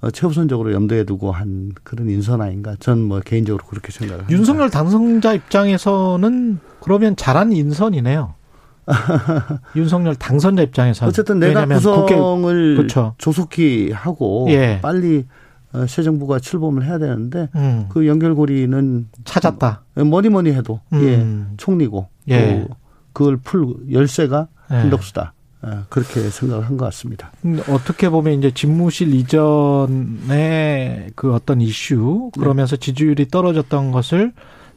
어, 0.00 0.10
최우선적으로 0.10 0.72
염두에 0.72 1.04
두고 1.04 1.30
한 1.30 1.70
그런 1.84 2.10
인선 2.10 2.40
아닌가. 2.42 2.74
전 2.80 2.98
뭐 2.98 3.20
개인적으로 3.20 3.64
그렇게 3.68 3.92
생각을 3.92 4.22
합니다. 4.24 4.36
윤석열 4.36 4.70
당선자 4.70 5.34
입장에서는 5.34 6.58
그러면 6.80 7.14
잘한 7.14 7.52
인선이네요. 7.52 8.34
윤석열 9.76 10.16
당선자 10.16 10.62
입장에서 10.62 11.06
어쨌든 11.06 11.38
국회 11.38 12.16
구성을 12.16 12.76
그렇죠. 12.76 13.14
조속히 13.18 13.92
하고 13.92 14.46
예. 14.48 14.80
빨리 14.82 15.26
어, 15.72 15.86
새 15.86 16.02
정부가 16.02 16.40
출범을 16.40 16.84
해야 16.84 16.98
되는데 16.98 17.48
음, 17.54 17.86
그 17.88 18.08
연결고리는 18.08 19.08
찾았다. 19.24 19.84
뭐니 19.94 20.28
뭐니 20.28 20.50
해도 20.54 20.80
예, 20.94 21.18
음. 21.18 21.54
총리고 21.56 22.08
예. 22.30 22.66
또 22.68 22.74
그걸 23.12 23.36
풀 23.36 23.76
열쇠가 23.92 24.48
예. 24.72 24.74
한덕수다. 24.74 25.34
어, 25.62 25.84
그렇게 25.88 26.20
생각을 26.20 26.66
한 26.66 26.76
것 26.76 26.84
같습니다. 26.86 27.30
음, 27.44 27.60
어떻게 27.68 28.08
보면 28.08 28.34
이제 28.34 28.50
집무실 28.52 29.14
이전의 29.14 31.10
그 31.14 31.34
어떤 31.34 31.60
이슈 31.60 32.30
그러면서 32.38 32.76
지지율이 32.76 33.28
떨어졌던 33.28 33.92
것을 33.92 34.32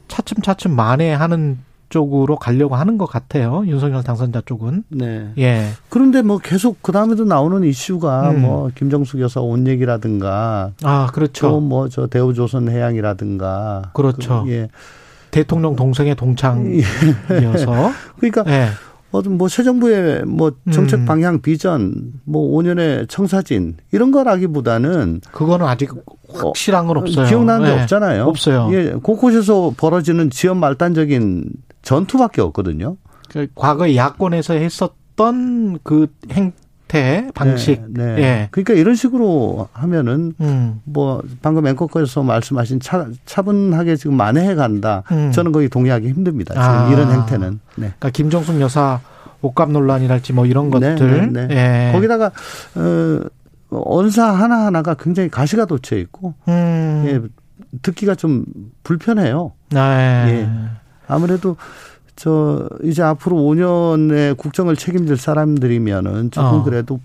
차츰차츰 0.08 0.74
만회하는 0.76 1.58
쪽으로 1.88 2.36
가려고 2.36 2.74
하는 2.74 2.98
것 2.98 3.06
같아요. 3.06 3.62
윤석열 3.66 4.02
당선자 4.02 4.42
쪽은. 4.44 4.82
네. 4.88 5.30
예. 5.38 5.68
그런데 5.88 6.20
뭐 6.22 6.38
계속 6.38 6.82
그 6.82 6.90
다음에도 6.90 7.24
나오는 7.24 7.62
이슈가 7.62 8.30
음. 8.30 8.42
뭐 8.42 8.70
김정숙 8.74 9.20
여사 9.20 9.40
온 9.40 9.66
얘기라든가 9.68 10.72
아, 10.82 11.06
그렇죠. 11.12 11.48
또뭐저 11.48 12.08
대우조선 12.08 12.68
해양이라든가 12.68 13.90
그렇죠. 13.94 14.42
그, 14.44 14.50
예. 14.50 14.68
대통령 15.30 15.76
동생의 15.76 16.16
동창이어서. 16.16 17.92
그러니까 18.18 18.44
예. 18.48 18.68
어떤 19.12 19.38
뭐 19.38 19.48
새 19.48 19.62
정부의 19.62 20.24
뭐 20.24 20.52
정책 20.72 21.00
음. 21.00 21.04
방향 21.06 21.40
비전 21.40 22.12
뭐 22.24 22.50
5년의 22.56 23.08
청사진 23.08 23.76
이런 23.92 24.10
거라기보다는 24.10 25.20
그거는 25.32 25.66
아직 25.66 25.90
확실한 26.28 26.86
건 26.86 26.98
없어요. 26.98 27.26
기억나는 27.26 27.66
게 27.66 27.72
예. 27.76 27.80
없잖아요. 27.82 28.24
없어요. 28.24 28.68
예, 28.72 28.90
곳곳에서 29.02 29.72
벌어지는 29.76 30.28
지연 30.30 30.58
말단적인 30.58 31.44
전투밖에 31.82 32.40
없거든요. 32.42 32.96
그 33.30 33.46
과거에 33.54 33.96
야권에서 33.96 34.54
했었던 34.54 35.78
그 35.82 36.08
행 36.30 36.52
태 36.88 37.28
방식. 37.34 37.82
네, 37.88 38.14
네. 38.14 38.22
예. 38.22 38.48
그러니까 38.50 38.74
이런 38.74 38.94
식으로 38.94 39.68
하면은 39.72 40.34
음. 40.40 40.80
뭐 40.84 41.20
방금 41.42 41.66
앵커께서 41.66 42.22
말씀하신 42.22 42.80
차, 42.80 43.08
차분하게 43.24 43.96
지금 43.96 44.16
만회해 44.16 44.54
간다. 44.54 45.02
음. 45.10 45.32
저는 45.32 45.50
거기 45.52 45.68
동의하기 45.68 46.08
힘듭니다. 46.08 46.54
지금 46.54 46.68
아. 46.68 46.88
이런 46.92 47.10
행태는. 47.10 47.60
네. 47.76 47.92
그러니까 47.98 48.10
김정숙 48.10 48.60
여사 48.60 49.00
옷값 49.42 49.70
논란이랄지 49.70 50.32
뭐 50.32 50.46
이런 50.46 50.70
네, 50.70 50.90
것들. 50.94 51.32
네, 51.32 51.48
예. 51.50 51.92
거기다가 51.92 52.30
어 52.76 53.20
언사 53.70 54.32
하나 54.32 54.66
하나가 54.66 54.94
굉장히 54.94 55.28
가시가 55.28 55.64
돋쳐 55.66 55.96
있고 55.96 56.34
음. 56.48 57.04
예, 57.06 57.20
듣기가 57.82 58.14
좀 58.14 58.44
불편해요. 58.84 59.52
네. 59.70 59.80
예. 59.80 60.48
아무래도 61.08 61.56
저 62.16 62.68
이제 62.82 63.02
앞으로 63.02 63.36
5년의 63.36 64.36
국정을 64.36 64.74
책임질 64.76 65.16
사람들이면은 65.18 66.30
조금 66.30 66.60
어. 66.60 66.62
그래도 66.64 66.98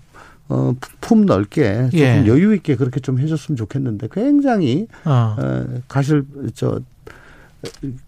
어, 0.48 0.74
품 1.00 1.24
넓게 1.26 1.84
조금 1.90 1.98
예. 1.98 2.26
여유 2.26 2.54
있게 2.54 2.76
그렇게 2.76 2.98
좀 3.00 3.18
해줬으면 3.18 3.56
좋겠는데 3.56 4.08
굉장히 4.10 4.86
어. 5.04 5.36
어, 5.38 5.64
가실 5.88 6.24
저 6.54 6.80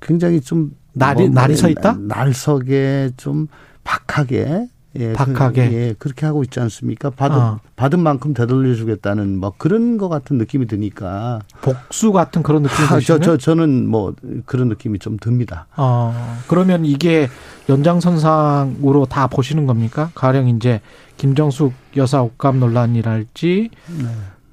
굉장히 0.01 0.41
좀 0.41 0.75
날이- 0.95 1.29
날이 1.29 1.57
서 1.57 1.69
있다? 1.69 1.97
날석에 2.01 3.13
좀 3.17 3.49
박하게 3.85 4.69
예, 4.97 5.13
박하게. 5.13 5.69
그, 5.69 5.75
예, 5.75 5.95
그렇게 5.99 6.27
하고 6.27 6.43
있지 6.43 6.61
않습니까? 6.61 7.11
받은 7.11 7.37
어. 7.37 7.61
받은 7.77 8.01
만큼 8.01 8.33
되돌려 8.33 8.75
주겠다는 8.75 9.39
뭐 9.39 9.53
그런 9.57 9.97
것 9.99 10.09
같은 10.09 10.39
느낌이 10.39 10.67
드니까 10.67 11.41
복수 11.63 12.13
같은 12.13 12.43
그런 12.43 12.63
느낌이 12.63 12.89
아, 12.89 13.01
저? 13.01 13.19
저 13.19 13.37
저는 13.37 13.89
뭐 13.89 14.15
그런 14.47 14.69
느낌이 14.69 14.99
좀 15.01 15.17
듭니다. 15.19 15.67
어, 15.77 16.15
그러면 16.47 16.85
이게 16.85 17.29
연장선상으로 17.69 19.07
다 19.07 19.27
보시는 19.27 19.67
겁니까? 19.67 20.11
가령 20.15 20.49
이제 20.49 20.81
김정숙 21.17 21.73
여사 21.97 22.23
옷값 22.23 22.57
논란이랄지, 22.57 23.71
네. 23.99 24.05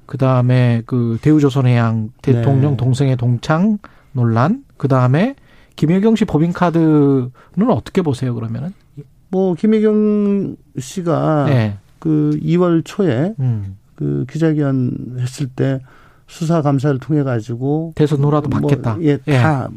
그 0.06 0.18
다음에 0.18 0.82
그 0.86 1.18
대우조선해양 1.22 2.10
대통령 2.22 2.72
네. 2.72 2.76
동생의 2.76 3.16
동창 3.16 3.78
논란, 4.12 4.64
그 4.76 4.88
다음에 4.88 5.36
김혜경 5.76 6.16
씨 6.16 6.24
법인카드는 6.24 7.30
어떻게 7.70 8.02
보세요, 8.02 8.34
그러면은? 8.34 8.74
뭐 9.32 9.54
김혜경 9.54 10.56
씨가 10.78 11.46
네. 11.46 11.78
그 11.98 12.38
2월 12.42 12.82
초에 12.84 13.34
음. 13.40 13.78
그 13.94 14.26
기자회견 14.30 15.16
했을 15.18 15.46
때 15.48 15.80
수사 16.26 16.60
감사를 16.60 16.98
통해 17.00 17.22
가지고 17.22 17.92
대선 17.96 18.22
후라도 18.22 18.50
받겠다. 18.50 18.94
뭐, 18.94 19.04
예, 19.04 19.18
예. 19.26 19.38
다 19.38 19.70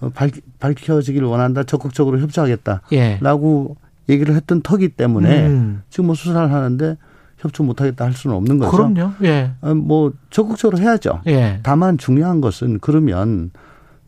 어, 0.00 0.10
밝, 0.14 0.32
밝혀지길 0.60 1.24
원한다. 1.24 1.64
적극적으로 1.64 2.20
협조하겠다라고 2.20 3.76
예. 4.08 4.12
얘기를 4.14 4.36
했던 4.36 4.62
터기 4.62 4.90
때문에 4.90 5.46
음. 5.48 5.82
지금 5.90 6.06
뭐 6.06 6.14
수사를 6.14 6.52
하는데 6.52 6.96
협조 7.38 7.64
못하겠다 7.64 8.04
할 8.04 8.12
수는 8.12 8.36
없는 8.36 8.58
거죠. 8.58 8.70
그럼요. 8.70 9.14
예. 9.24 9.50
어, 9.62 9.74
뭐 9.74 10.12
적극적으로 10.30 10.80
해야죠. 10.80 11.22
예. 11.26 11.58
다만 11.64 11.98
중요한 11.98 12.40
것은 12.40 12.78
그러면 12.80 13.50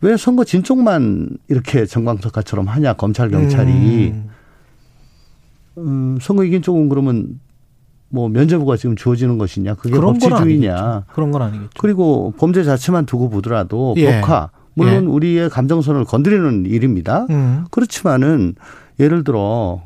왜 0.03 0.17
선거 0.17 0.45
진쪽만 0.45 1.31
이렇게 1.49 1.85
정광석화처럼 1.85 2.69
하냐 2.69 2.93
검찰 2.93 3.29
경찰이 3.29 4.13
음. 4.13 4.29
음, 5.85 6.19
선거 6.21 6.45
이긴 6.45 6.63
쪽은 6.63 6.89
그러면 6.89 7.41
뭐 8.11 8.29
면제부가 8.29 8.77
지금 8.77 8.97
주어지는 8.97 9.39
것이냐 9.39 9.75
그게 9.75 9.99
법치주의냐. 9.99 11.05
그런 11.13 11.31
건 11.31 11.43
아니겠죠. 11.43 11.71
그리고 11.79 12.33
범죄 12.39 12.65
자체만 12.65 13.07
두고 13.07 13.29
보더라도 13.29 13.95
예. 13.99 14.21
법화 14.21 14.51
물론 14.75 15.05
예. 15.05 15.07
우리의 15.07 15.51
감정선을 15.51 16.05
건드리는 16.05 16.67
일입니다. 16.67 17.27
음. 17.31 17.65
그렇지만은 17.71 18.55
예를 19.01 19.25
들어 19.25 19.83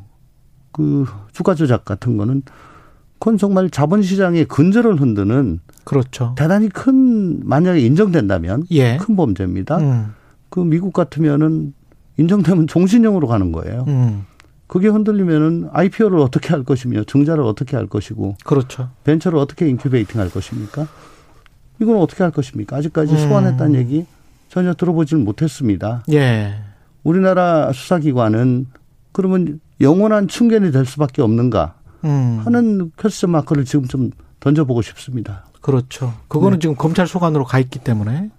그 0.71 1.05
주가 1.31 1.55
조작 1.55 1.85
같은 1.85 2.17
거는 2.17 2.43
그건 3.19 3.37
정말 3.37 3.69
자본시장의 3.69 4.45
근저를 4.45 4.99
흔드는 4.99 5.59
그렇죠. 5.83 6.33
대단히 6.37 6.69
큰 6.69 7.39
만약에 7.43 7.79
인정된다면 7.79 8.63
예. 8.71 8.97
큰 8.97 9.15
범죄입니다. 9.15 9.77
음. 9.77 10.13
그 10.49 10.59
미국 10.59 10.93
같으면은 10.93 11.73
인정되면 12.17 12.67
종신형으로 12.67 13.27
가는 13.27 13.51
거예요. 13.51 13.85
음. 13.87 14.25
그게 14.67 14.87
흔들리면은 14.87 15.69
IPO를 15.71 16.19
어떻게 16.19 16.49
할 16.49 16.63
것이며 16.63 17.03
증자를 17.03 17.43
어떻게 17.43 17.75
할 17.75 17.87
것이고 17.87 18.37
그렇죠. 18.43 18.89
벤처를 19.03 19.37
어떻게 19.37 19.67
incubating 19.67 20.19
할 20.19 20.29
것입니까? 20.29 20.87
이건 21.79 21.97
어떻게 21.97 22.23
할 22.23 22.31
것입니까? 22.31 22.77
아직까지 22.77 23.13
음. 23.13 23.17
소환했다는 23.17 23.75
얘기 23.75 24.05
전혀 24.49 24.73
들어보지는 24.73 25.23
못했습니다. 25.23 26.03
예. 26.11 26.55
우리나라 27.03 27.71
수사기관은 27.73 28.67
그러면 29.11 29.59
영원한 29.81 30.27
충견이 30.27 30.71
될 30.71 30.85
수밖에 30.85 31.21
없는가 31.21 31.75
음. 32.03 32.41
하는 32.43 32.91
question 32.97 33.31
mark를 33.31 33.65
지금 33.65 33.85
좀 33.87 34.11
던져보고 34.39 34.81
싶습니다. 34.81 35.45
그렇죠. 35.61 36.13
그거는 36.27 36.57
네. 36.57 36.61
지금 36.61 36.75
검찰 36.75 37.07
소관으로 37.07 37.45
가 37.45 37.59
있기 37.59 37.79
때문에 37.79 38.29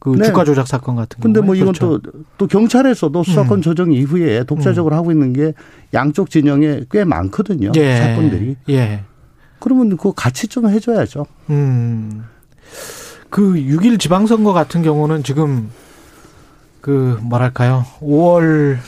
그 0.00 0.10
네. 0.10 0.26
주가 0.26 0.44
조작 0.44 0.68
사건 0.68 0.94
같은 0.96 1.20
근데 1.20 1.40
경우에 1.40 1.46
뭐 1.46 1.54
이건 1.56 1.72
그렇죠. 1.72 1.98
또, 1.98 2.10
또 2.38 2.46
경찰에서도 2.46 3.22
수사권 3.24 3.58
음. 3.58 3.62
조정 3.62 3.92
이후에 3.92 4.44
독자적으로 4.44 4.94
하고 4.94 5.10
있는 5.10 5.32
게 5.32 5.54
양쪽 5.94 6.30
진영에 6.30 6.82
꽤 6.90 7.04
많거든요. 7.04 7.72
예. 7.76 7.96
사건들이. 7.96 8.56
예. 8.70 9.02
그러면 9.58 9.90
그거 9.96 10.12
같이 10.12 10.46
좀 10.46 10.68
해줘야죠. 10.68 11.26
음. 11.50 12.24
그 13.30 13.54
6일 13.54 13.98
지방선거 13.98 14.52
같은 14.52 14.82
경우는 14.82 15.22
지금 15.24 15.70
그 16.80 17.18
뭐랄까요? 17.22 17.84
5월 18.00 18.78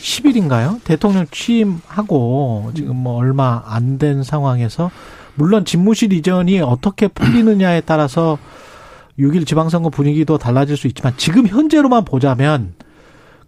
10일인가요? 0.00 0.80
대통령 0.84 1.26
취임하고 1.30 2.72
지금 2.74 2.96
뭐 2.96 3.16
얼마 3.16 3.62
안 3.66 3.98
된 3.98 4.22
상황에서 4.22 4.90
물론 5.36 5.64
집무실 5.64 6.12
이전이 6.12 6.60
어떻게 6.60 7.08
풀리느냐에 7.08 7.82
따라서 7.82 8.38
6일 9.18 9.46
지방선거 9.46 9.90
분위기도 9.90 10.38
달라질 10.38 10.76
수 10.76 10.86
있지만 10.86 11.14
지금 11.16 11.46
현재로만 11.46 12.04
보자면 12.04 12.74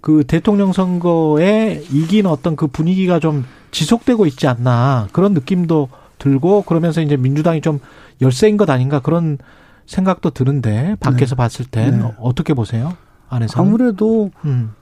그 0.01 0.25
대통령 0.27 0.73
선거에 0.73 1.83
이긴 1.91 2.27
어떤 2.27 2.57
그 2.57 2.66
분위기가 2.66 3.19
좀 3.19 3.45
지속되고 3.71 4.27
있지 4.27 4.47
않나 4.47 5.09
그런 5.12 5.35
느낌도 5.35 5.89
들고 6.19 6.62
그러면서 6.62 7.01
이제 7.01 7.16
민주당이 7.16 7.61
좀 7.61 7.81
열세인 8.21 8.57
것 8.57 8.71
아닌가 8.71 9.01
그런 9.01 9.39
생각도 9.87 10.31
드는데 10.31 10.97
밖에서 11.01 11.35
봤을 11.35 11.64
땐 11.64 11.99
네. 12.01 12.14
어떻게 12.19 12.55
보세요? 12.55 12.97
안에서 13.29 13.61
아무래도 13.61 14.31
음. 14.45 14.73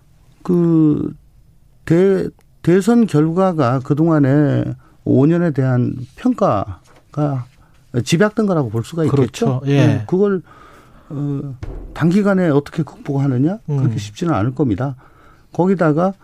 그 0.42 1.14
대, 1.84 2.28
대선 2.62 3.06
결과가 3.06 3.80
그동안에 3.80 4.64
5년에 5.04 5.54
대한 5.54 5.94
평가가 6.16 7.46
집약된 8.04 8.46
거라고 8.46 8.70
볼 8.70 8.84
수가 8.84 9.04
있겠죠. 9.04 9.60
그렇죠. 9.60 9.62
예. 9.66 9.86
네, 9.86 10.04
그걸 10.06 10.42
어, 11.08 11.56
단기간에 11.94 12.48
어떻게 12.48 12.82
극복하느냐 12.82 13.58
그렇게 13.66 13.94
음. 13.94 13.98
쉽지는 13.98 14.34
않을 14.34 14.54
겁니다. 14.54 14.96
거기다가 15.52 16.14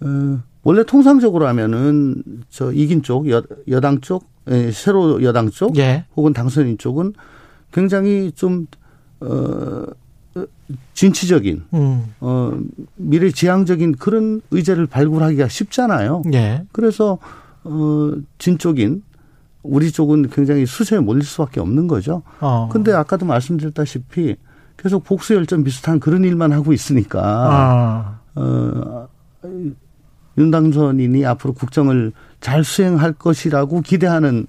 어, 0.00 0.40
원래 0.62 0.84
통상적으로 0.84 1.46
하면은 1.46 2.22
저 2.50 2.72
이긴 2.72 3.02
쪽 3.02 3.30
여, 3.30 3.42
여당 3.68 4.00
쪽 4.00 4.26
예, 4.50 4.70
새로 4.72 5.22
여당 5.22 5.50
쪽 5.50 5.76
예. 5.78 6.04
혹은 6.16 6.32
당선인 6.32 6.78
쪽은 6.78 7.14
굉장히 7.72 8.32
좀 8.32 8.66
어, 9.20 9.86
어, 10.34 10.44
진취적인 10.92 11.64
음. 11.72 12.14
어, 12.20 12.58
미래 12.96 13.30
지향적인 13.30 13.96
그런 13.96 14.42
의제를 14.50 14.86
발굴하기가 14.86 15.48
쉽잖아요. 15.48 16.22
예. 16.34 16.64
그래서 16.72 17.18
어, 17.64 18.12
진 18.38 18.58
쪽인 18.58 19.02
우리 19.64 19.90
쪽은 19.90 20.28
굉장히 20.28 20.66
수세에 20.66 21.00
몰릴 21.00 21.24
수밖에 21.24 21.58
없는 21.58 21.88
거죠. 21.88 22.22
어. 22.40 22.68
근데 22.70 22.92
아까도 22.92 23.26
말씀드렸다시피 23.26 24.36
계속 24.76 25.04
복수 25.04 25.34
열전 25.34 25.64
비슷한 25.64 25.98
그런 25.98 26.24
일만 26.24 26.52
하고 26.52 26.72
있으니까 26.72 27.20
아. 27.22 28.18
어, 28.34 29.08
윤당선인이 30.36 31.24
앞으로 31.26 31.54
국정을 31.54 32.12
잘 32.40 32.62
수행할 32.62 33.12
것이라고 33.12 33.80
기대하는 33.80 34.46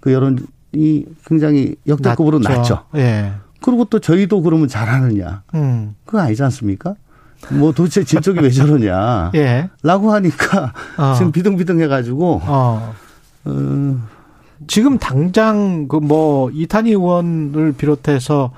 그 0.00 0.12
여론이 0.12 1.06
굉장히 1.24 1.76
역대급으로 1.86 2.40
낮죠. 2.40 2.84
예. 2.96 3.32
그리고 3.62 3.84
또 3.84 3.98
저희도 3.98 4.42
그러면 4.42 4.68
잘하느냐? 4.68 5.42
음. 5.54 5.94
그거 6.04 6.20
아니지 6.20 6.42
않습니까? 6.42 6.94
뭐 7.50 7.72
도대체 7.72 8.02
진쪽이 8.02 8.40
왜 8.40 8.50
저러냐? 8.50 9.30
예. 9.36 9.68
라고 9.82 10.12
하니까 10.12 10.72
어. 10.96 11.14
지금 11.16 11.32
비등비등 11.32 11.80
해가지고, 11.80 12.40
어. 12.44 12.94
어, 13.44 14.08
지금 14.66 14.98
당장 14.98 15.86
그 15.88 15.98
뭐 16.00 16.50
이탄희 16.50 16.90
의원을 16.90 17.72
비롯해서 17.76 18.52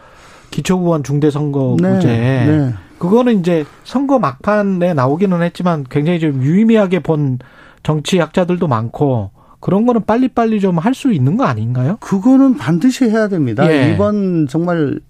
기초의원 0.50 1.02
중대선거구제 1.02 2.06
네, 2.08 2.46
네. 2.46 2.74
그거는 2.98 3.40
이제 3.40 3.64
선거 3.84 4.18
막판에 4.18 4.94
나오기는 4.94 5.42
했지만 5.42 5.84
굉장히 5.88 6.18
좀 6.20 6.42
유의미하게 6.42 7.00
본 7.00 7.38
정치학자들도 7.82 8.66
많고 8.66 9.30
그런 9.60 9.86
거는 9.86 10.04
빨리빨리 10.04 10.60
좀 10.60 10.78
할 10.78 10.94
수 10.94 11.12
있는 11.12 11.36
거 11.36 11.44
아닌가요? 11.44 11.96
그거는 12.00 12.56
반드시 12.56 13.04
해야 13.04 13.28
됩니다. 13.28 13.70
예. 13.70 13.92
이번 13.92 14.46
정말 14.48 15.00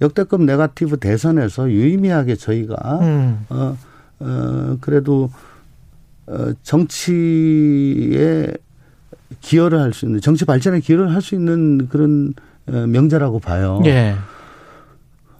역대급 0.00 0.42
네가티브 0.42 0.98
대선에서 0.98 1.70
유의미하게 1.70 2.36
저희가, 2.36 2.98
음. 3.00 3.46
어, 3.48 3.76
어, 4.20 4.76
그래도, 4.80 5.30
어, 6.26 6.48
정치에 6.62 8.52
기여를 9.40 9.80
할 9.80 9.92
수 9.92 10.06
있는, 10.06 10.20
정치 10.20 10.44
발전에 10.44 10.80
기여를 10.80 11.12
할 11.14 11.20
수 11.22 11.34
있는 11.34 11.88
그런 11.88 12.32
어, 12.68 12.72
명제라고 12.86 13.38
봐요. 13.40 13.80
예. 13.86 14.16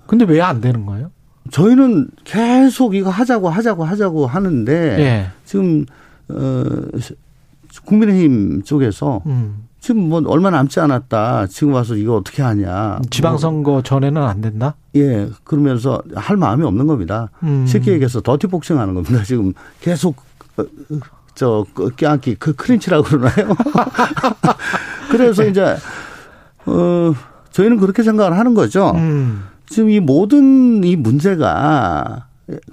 근데 0.06 0.24
왜 0.24 0.40
안 0.40 0.60
되는 0.60 0.86
거예요? 0.86 1.10
저희는 1.50 2.08
계속 2.24 2.94
이거 2.94 3.10
하자고 3.10 3.48
하자고 3.48 3.84
하자고 3.84 4.26
하는데 4.26 4.72
예. 5.00 5.30
지금 5.44 5.84
어 6.28 6.64
국민의힘 7.84 8.62
쪽에서 8.62 9.22
음. 9.26 9.66
지금 9.80 10.08
뭐 10.08 10.20
얼마 10.26 10.50
남지 10.50 10.80
않았다. 10.80 11.46
지금 11.46 11.72
와서 11.74 11.94
이거 11.94 12.16
어떻게 12.16 12.42
하냐. 12.42 12.98
지방선거 13.10 13.82
전에는 13.82 14.20
안 14.22 14.40
된다? 14.40 14.74
뭐, 14.92 15.02
예. 15.02 15.28
그러면서 15.44 16.02
할 16.16 16.36
마음이 16.36 16.64
없는 16.64 16.86
겁니다. 16.88 17.30
음. 17.44 17.64
쉽게 17.66 17.92
얘기해서 17.92 18.20
더티 18.20 18.48
복싱 18.48 18.78
하는 18.80 18.94
겁니다. 18.94 19.22
지금 19.22 19.52
계속 19.80 20.16
어, 20.56 20.64
저 21.36 21.64
껴안기 21.96 22.34
그 22.36 22.54
크린치라고 22.54 23.04
그러나요? 23.04 23.54
그래서 25.12 25.42
네. 25.42 25.50
이제 25.50 25.76
어 26.64 27.14
저희는 27.52 27.76
그렇게 27.76 28.02
생각을 28.02 28.36
하는 28.36 28.54
거죠. 28.54 28.92
음. 28.96 29.44
지금 29.68 29.90
이 29.90 30.00
모든 30.00 30.82
이 30.82 30.96
문제가 30.96 32.26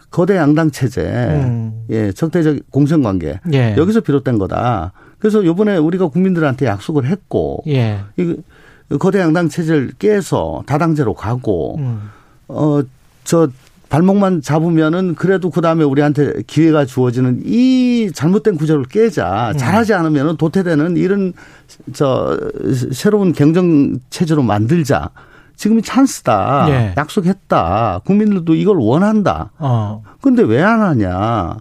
거대 0.09 0.37
양당 0.37 0.71
체제, 0.71 1.01
음. 1.03 1.85
예, 1.89 2.11
적대적 2.11 2.57
공생 2.71 3.01
관계 3.01 3.39
예. 3.51 3.75
여기서 3.77 3.99
비롯된 4.01 4.37
거다. 4.37 4.93
그래서 5.19 5.43
요번에 5.45 5.77
우리가 5.77 6.07
국민들한테 6.07 6.65
약속을 6.65 7.05
했고 7.05 7.63
예. 7.67 7.99
이 8.17 8.35
거대 8.97 9.19
양당 9.19 9.49
체제를 9.49 9.91
깨서 9.99 10.63
다당제로 10.65 11.13
가고 11.13 11.77
음. 11.79 12.09
어저 12.47 13.49
발목만 13.97 14.41
잡으면은 14.41 15.13
그래도 15.13 15.51
그 15.51 15.61
다음에 15.61 15.83
우리한테 15.83 16.41
기회가 16.47 16.83
주어지는 16.83 17.43
이 17.45 18.09
잘못된 18.11 18.57
구조를 18.57 18.85
깨자. 18.85 19.51
음. 19.51 19.57
잘하지 19.57 19.93
않으면은 19.93 20.35
도태되는 20.37 20.97
이런 20.97 21.33
저 21.93 22.35
새로운 22.91 23.33
경쟁 23.33 23.99
체제로 24.09 24.41
만들자. 24.41 25.11
지금이 25.57 25.83
찬스다. 25.83 26.65
예. 26.69 26.93
약속했다. 26.97 28.01
국민들도 28.03 28.55
이걸 28.55 28.77
원한다. 28.79 29.51
어. 29.59 30.01
근데 30.21 30.41
왜 30.41 30.63
안 30.63 30.81
하냐? 30.81 31.57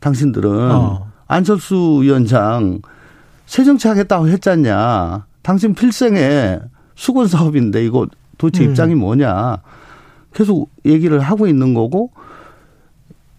당신들은 0.00 0.50
어. 0.70 1.06
안철수 1.28 1.98
위원장 2.00 2.80
새 3.44 3.62
정치 3.64 3.88
하겠다고 3.88 4.26
했잖냐? 4.28 5.26
당신 5.42 5.74
필생의 5.74 6.60
수건 6.94 7.28
사업인데 7.28 7.84
이거 7.84 8.06
도대체 8.38 8.64
음. 8.64 8.70
입장이 8.70 8.94
뭐냐? 8.94 9.58
계속 10.34 10.70
얘기를 10.84 11.20
하고 11.20 11.46
있는 11.46 11.74
거고 11.74 12.10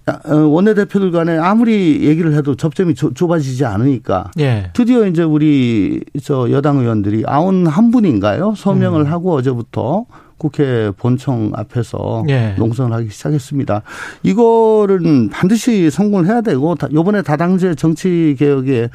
어, 0.05 0.35
원내대표들 0.35 1.11
간에 1.11 1.37
아무리 1.37 2.03
얘기를 2.05 2.33
해도 2.33 2.55
접점이 2.55 2.93
좁- 2.93 3.15
좁아지지 3.15 3.63
않으니까 3.63 4.31
예. 4.39 4.69
드디어 4.73 5.07
이제 5.07 5.23
우리 5.23 6.03
저 6.21 6.51
여당 6.51 6.79
의원들이 6.79 7.23
아흔 7.25 7.67
한 7.67 7.89
분인가요? 7.91 8.53
서명을 8.57 9.01
음. 9.01 9.05
하고 9.11 9.33
어제부터 9.33 10.05
국회 10.37 10.91
본청 10.97 11.51
앞에서 11.55 12.25
예. 12.27 12.53
농성을 12.57 12.91
하기 12.91 13.09
시작했습니다. 13.09 13.81
이거는 14.23 15.29
반드시 15.29 15.89
성공을 15.89 16.25
해야 16.27 16.41
되고 16.41 16.75
다- 16.75 16.89
요번에 16.91 17.21
다당제 17.21 17.75
정치 17.75 18.35
개혁에 18.37 18.89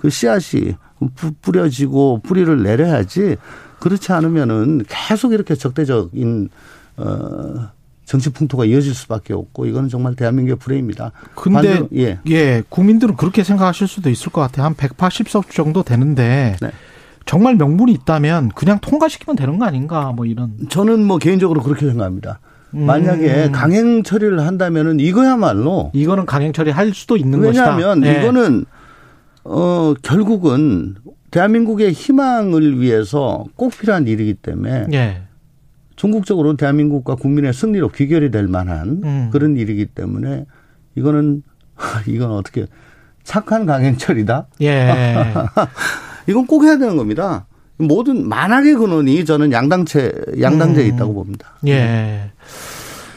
그 0.00 0.10
씨앗이 0.10 0.74
부- 1.14 1.32
뿌려지고 1.40 2.22
뿌리를 2.24 2.64
내려야지 2.64 3.36
그렇지 3.78 4.10
않으면은 4.12 4.82
계속 4.88 5.32
이렇게 5.34 5.54
적대적인 5.54 6.48
어 6.98 7.70
정치 8.04 8.30
풍토가 8.32 8.64
이어질 8.64 8.94
수밖에 8.94 9.34
없고 9.34 9.66
이거는 9.66 9.88
정말 9.88 10.14
대한민국의 10.14 10.56
불행입니다. 10.56 11.12
근데 11.34 11.78
반대로- 11.80 11.88
예. 11.96 12.18
예, 12.30 12.62
국민들은 12.68 13.16
그렇게 13.16 13.44
생각하실 13.44 13.86
수도 13.86 14.08
있을 14.10 14.32
것 14.32 14.40
같아요. 14.40 14.64
한 14.66 14.74
180석 14.74 15.50
정도 15.50 15.82
되는데 15.82 16.56
네. 16.60 16.70
정말 17.26 17.56
명분이 17.56 17.92
있다면 17.92 18.48
그냥 18.54 18.78
통과시키면 18.80 19.36
되는 19.36 19.58
거 19.58 19.66
아닌가 19.66 20.12
뭐 20.16 20.24
이런. 20.24 20.54
저는 20.70 21.04
뭐 21.04 21.18
개인적으로 21.18 21.62
그렇게 21.62 21.86
생각합니다. 21.86 22.40
음. 22.74 22.86
만약에 22.86 23.50
강행 23.52 24.02
처리를 24.02 24.40
한다면은 24.40 25.00
이거야말로 25.00 25.90
이거는 25.94 26.24
강행 26.24 26.52
처리할 26.54 26.94
수도 26.94 27.16
있는 27.18 27.42
것이다. 27.42 27.76
왜냐하면 27.76 28.06
예. 28.06 28.20
이거는 28.20 28.64
어 29.44 29.94
결국은 30.02 30.94
대한민국의 31.30 31.92
희망을 31.92 32.80
위해서 32.80 33.44
꼭 33.54 33.72
필요한 33.78 34.06
일이기 34.06 34.32
때문에 34.34 34.86
예. 34.94 35.22
전국적으로 35.98 36.56
대한민국과 36.56 37.16
국민의 37.16 37.52
승리로 37.52 37.88
귀결이 37.90 38.30
될 38.30 38.46
만한 38.46 39.02
음. 39.04 39.28
그런 39.32 39.56
일이기 39.56 39.86
때문에 39.86 40.46
이거는 40.94 41.42
이건 42.06 42.30
어떻게 42.30 42.66
착한 43.24 43.66
강행처리다. 43.66 44.46
예. 44.62 45.34
이건 46.26 46.46
꼭 46.46 46.64
해야 46.64 46.78
되는 46.78 46.96
겁니다. 46.96 47.46
모든 47.76 48.28
만악의 48.28 48.74
근원이 48.76 49.24
저는 49.24 49.52
양당체 49.52 50.12
양당제에 50.40 50.88
음. 50.88 50.94
있다고 50.94 51.14
봅니다. 51.14 51.58
예. 51.66 52.30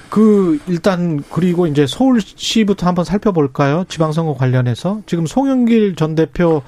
그 0.10 0.60
일단 0.68 1.24
그리고 1.32 1.68
이제 1.68 1.88
서울시부터 1.88 2.86
한번 2.88 3.06
살펴볼까요? 3.06 3.86
지방선거 3.88 4.34
관련해서 4.34 5.02
지금 5.06 5.26
송영길 5.26 5.96
전 5.96 6.16
대표 6.16 6.64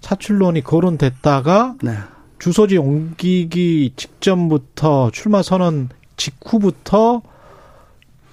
사출론이 0.00 0.62
거론됐다가 0.62 1.74
네. 1.82 1.92
주소지 2.40 2.78
옮기기 2.78 3.92
직전부터 3.96 5.10
출마 5.12 5.42
선언 5.42 5.90
직후부터 6.16 7.22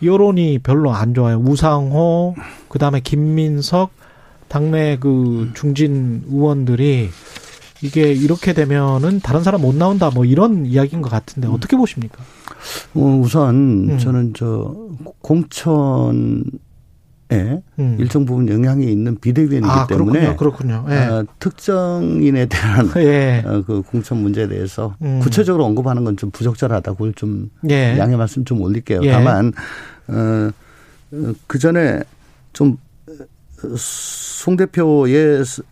여론이 0.02 0.60
별로 0.60 0.94
안 0.94 1.14
좋아요. 1.14 1.38
우상호, 1.38 2.36
그 2.70 2.80
다음에 2.80 3.02
김민석, 3.02 3.92
당내 4.48 4.98
그 5.00 5.52
중진 5.56 6.24
의원들이 6.30 7.10
이게 7.82 8.14
이렇게 8.14 8.54
되면은 8.54 9.20
다른 9.20 9.44
사람 9.44 9.62
못 9.62 9.76
나온다 9.76 10.10
뭐 10.10 10.24
이런 10.24 10.66
이야기인 10.66 11.02
것 11.02 11.10
같은데 11.10 11.48
어떻게 11.48 11.76
보십니까? 11.76 12.24
어, 12.96 13.02
우선 13.22 13.90
음. 13.90 14.00
저는 14.00 14.34
저 14.36 14.74
공천 15.22 16.46
에 17.30 17.62
음. 17.80 17.98
일정 18.00 18.26
부분 18.26 18.48
영향이 18.48 18.86
있는 18.90 19.18
비대위원이기 19.20 19.66
아, 19.70 19.86
때문에 19.86 20.36
그렇군요. 20.38 20.84
그렇군요. 20.84 20.86
예. 20.90 20.96
어, 21.12 21.26
특정인에 21.40 22.46
대한 22.46 22.90
예. 22.98 23.44
어, 23.46 23.64
그 23.68 23.82
공천 23.82 24.20
문제에 24.20 24.48
대해서 24.48 24.96
음. 25.02 25.20
구체적으로 25.20 25.66
언급하는 25.66 26.06
건 26.06 26.16
좀 26.16 26.32
부적절하다고 26.32 27.12
좀 27.14 27.50
예. 27.70 27.98
양해 28.00 28.16
말씀 28.16 28.46
좀 28.46 28.62
올릴게요. 28.62 29.02
예. 29.04 29.12
다만 29.12 29.52
어, 30.08 30.50
그 31.48 31.60
전에 31.60 32.00
좀 32.54 32.78
어, 33.10 33.76
송 33.78 34.56
대표의 34.56 35.44
서- 35.44 35.64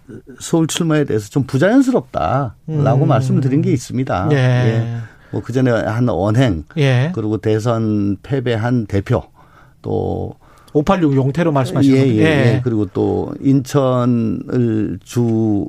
서울 0.42 0.68
출마에 0.68 1.06
대해서 1.06 1.30
좀 1.30 1.44
부자연스럽다라고 1.44 2.56
음. 2.70 3.08
말씀을 3.08 3.40
드린 3.40 3.62
게 3.62 3.72
있습니다. 3.72 4.28
예. 4.34 4.98
뭐그 5.32 5.54
전에 5.54 5.72
한 5.72 6.10
언행 6.10 6.66
예. 6.78 7.12
그리고 7.16 7.38
대선 7.38 8.18
패배한 8.24 8.88
대표 8.88 9.24
또 9.82 10.34
586 10.76 11.16
용태로 11.16 11.52
말씀하시는 11.54 11.98
예, 11.98 12.02
거죠. 12.02 12.12
예, 12.20 12.24
예. 12.56 12.62
그리고 12.64 12.86
또 12.88 13.34
인천을 13.42 15.00
주 15.04 15.68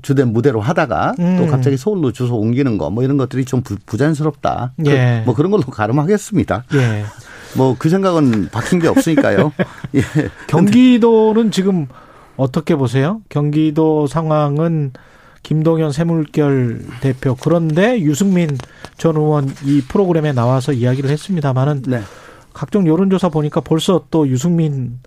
주된 0.00 0.32
무대로 0.32 0.60
하다가 0.60 1.14
음. 1.18 1.36
또 1.38 1.46
갑자기 1.48 1.76
서울로 1.76 2.12
주소 2.12 2.36
옮기는 2.36 2.78
거 2.78 2.88
뭐 2.90 3.02
이런 3.02 3.16
것들이 3.16 3.44
좀 3.44 3.62
부, 3.62 3.76
부자연스럽다. 3.84 4.72
그- 4.76 4.86
예. 4.90 5.22
뭐 5.26 5.34
그런 5.34 5.50
걸로 5.50 5.64
가름하겠습니다. 5.64 6.64
예. 6.74 7.04
뭐그 7.56 7.88
생각은 7.88 8.48
바뀐 8.52 8.78
게 8.78 8.86
없으니까요. 8.88 9.52
예. 9.96 10.00
경기도는 10.46 11.50
지금 11.50 11.86
어떻게 12.36 12.76
보세요? 12.76 13.20
경기도 13.28 14.06
상황은 14.06 14.92
김동연 15.42 15.90
새물결 15.92 16.82
대표 17.00 17.34
그런데 17.34 18.00
유승민 18.02 18.56
전 18.98 19.16
의원 19.16 19.50
이 19.64 19.80
프로그램에 19.88 20.32
나와서 20.32 20.72
이야기를 20.72 21.10
했습니다마는 21.10 21.82
네. 21.88 22.02
각종 22.58 22.88
여론조사 22.88 23.28
보니까 23.28 23.60
벌써 23.60 24.04
또 24.10 24.26
유승민 24.26 24.98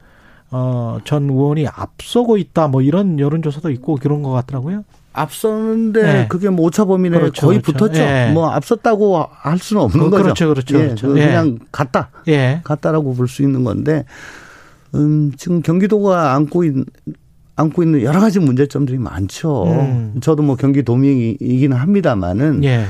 어, 0.52 1.00
전 1.04 1.30
의원이 1.30 1.68
앞서고 1.68 2.38
있다 2.38 2.70
뭐 2.70 2.82
이런 2.82 3.20
여론조사도 3.20 3.70
있고 3.72 3.98
그런 4.02 4.24
것 4.24 4.32
같더라고요. 4.32 4.86
앞서는데 5.12 6.02
네. 6.02 6.26
그게 6.30 6.48
뭐 6.50 6.66
오차 6.68 6.86
범위 6.86 7.10
내에 7.10 7.20
그렇죠, 7.20 7.48
거의 7.48 7.62
그렇죠. 7.62 7.78
붙었죠. 7.78 8.02
예. 8.02 8.32
뭐 8.34 8.50
앞섰다고 8.52 9.26
할 9.30 9.58
수는 9.60 9.82
없는 9.84 10.06
그- 10.06 10.10
거죠. 10.12 10.24
그렇죠, 10.24 10.48
그렇죠, 10.48 10.78
예, 10.80 10.84
그렇죠. 10.86 11.08
그 11.10 11.20
예. 11.20 11.26
그냥 11.28 11.60
갔다. 11.74 12.10
예. 12.30 12.62
같다라고 12.64 13.14
볼 13.16 13.28
수 13.28 13.42
있는 13.44 13.66
건데 13.66 14.06
음, 14.96 15.34
지금 15.36 15.62
경기도가 15.62 16.34
안고 16.36 16.64
있 16.64 16.74
안고 17.58 17.84
있는 17.84 18.02
여러 18.04 18.22
가지 18.22 18.40
문제점들이 18.40 18.98
많죠. 18.98 19.66
음. 19.66 20.14
저도 20.22 20.42
뭐 20.44 20.56
경기도민이기는 20.56 21.76
합니다만은 21.76 22.64
예. 22.64 22.78
어, 22.78 22.88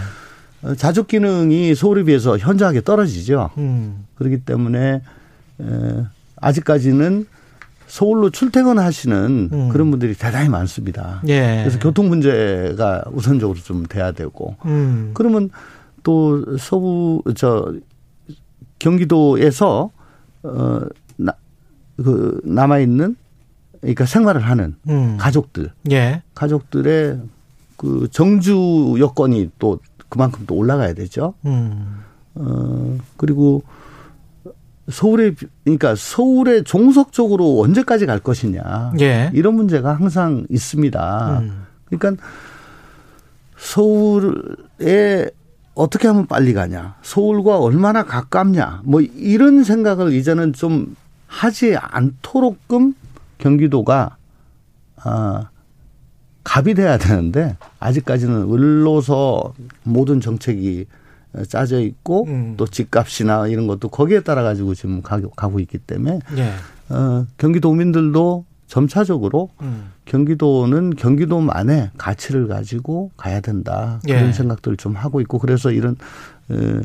자족 0.78 1.08
기능이 1.08 1.74
서울에 1.76 2.04
비해서 2.04 2.38
현저하게 2.38 2.82
떨어지죠. 2.82 3.50
음. 3.58 4.06
그렇기 4.16 4.42
때문에 4.42 5.02
에, 5.60 6.04
아직까지는 6.38 7.26
서울로 7.88 8.30
출퇴근하시는 8.30 9.50
음. 9.52 9.70
그런 9.70 9.92
분들이 9.92 10.14
대단히 10.14 10.48
많습니다. 10.50 11.22
예. 11.28 11.62
그래서 11.64 11.78
교통 11.80 12.08
문제가 12.08 13.04
우선적으로 13.12 13.60
좀 13.60 13.86
돼야 13.86 14.14
되고 14.14 14.56
음. 14.66 15.12
그러면 15.14 15.50
또 16.04 16.58
서부 16.58 17.22
저 17.36 17.74
경기도에서 18.80 19.92
어나그 20.42 22.42
남아 22.46 22.80
있는 22.80 23.18
그러니까 23.82 24.06
생활을 24.06 24.42
하는 24.42 24.76
음. 24.88 25.18
가족들 25.20 25.72
예. 25.92 26.22
가족들의 26.34 27.20
그 27.76 28.08
정주 28.12 28.96
여건이 29.00 29.52
또 29.60 29.80
그만큼 30.12 30.44
또 30.46 30.56
올라가야 30.56 30.94
되죠. 30.94 31.34
음. 31.46 32.02
어 32.36 32.98
그리고 33.18 33.64
서울에 34.90 35.34
그러니까 35.64 35.96
서울에 35.96 36.64
종속 36.64 37.14
적으로 37.14 37.62
언제까지 37.62 38.06
갈 38.06 38.20
것이냐 38.20 38.94
예. 39.00 39.32
이런 39.34 39.56
문제가 39.56 39.94
항상 39.94 40.46
있습니다. 40.50 41.40
음. 41.40 41.66
그러니까 41.86 42.24
서울에 43.58 45.30
어떻게 45.76 46.08
하면 46.08 46.28
빨리 46.28 46.54
가냐, 46.54 46.96
서울과 47.02 47.60
얼마나 47.60 48.04
가깝냐, 48.04 48.82
뭐 48.84 49.00
이런 49.02 49.64
생각을 49.64 50.12
이제는 50.14 50.52
좀 50.52 50.96
하지 51.28 51.78
않도록끔 51.78 52.94
경기도가 53.38 54.18
아 54.98 55.51
갑이 56.44 56.74
돼야 56.74 56.98
되는데 56.98 57.56
아직까지는 57.80 58.52
을로서 58.52 59.54
모든 59.84 60.20
정책이 60.20 60.86
짜져 61.48 61.80
있고 61.82 62.26
음. 62.28 62.56
또 62.58 62.68
집값이나 62.68 63.48
이런 63.48 63.68
것도 63.68 63.90
거기에 63.90 64.22
따라 64.22 64.44
가지고 64.44 64.74
지금 64.76 65.02
가고, 65.02 65.60
있기 65.60 65.78
때문에 65.78 66.20
예. 66.38 66.94
어, 66.94 67.26
경기도민들도 67.38 68.46
점차적으로 68.68 69.50
음. 69.62 69.92
경기도는 70.06 70.96
경기도만의 70.96 71.92
가치를 71.98 72.48
가지고 72.48 73.12
가야 73.18 73.40
된다 73.42 74.00
그런 74.04 74.28
예. 74.28 74.32
생각들을 74.32 74.78
좀 74.78 74.96
하고 74.96 75.22
있고 75.22 75.40
그래서 75.40 75.72
이런 75.72 75.96
어, 76.50 76.82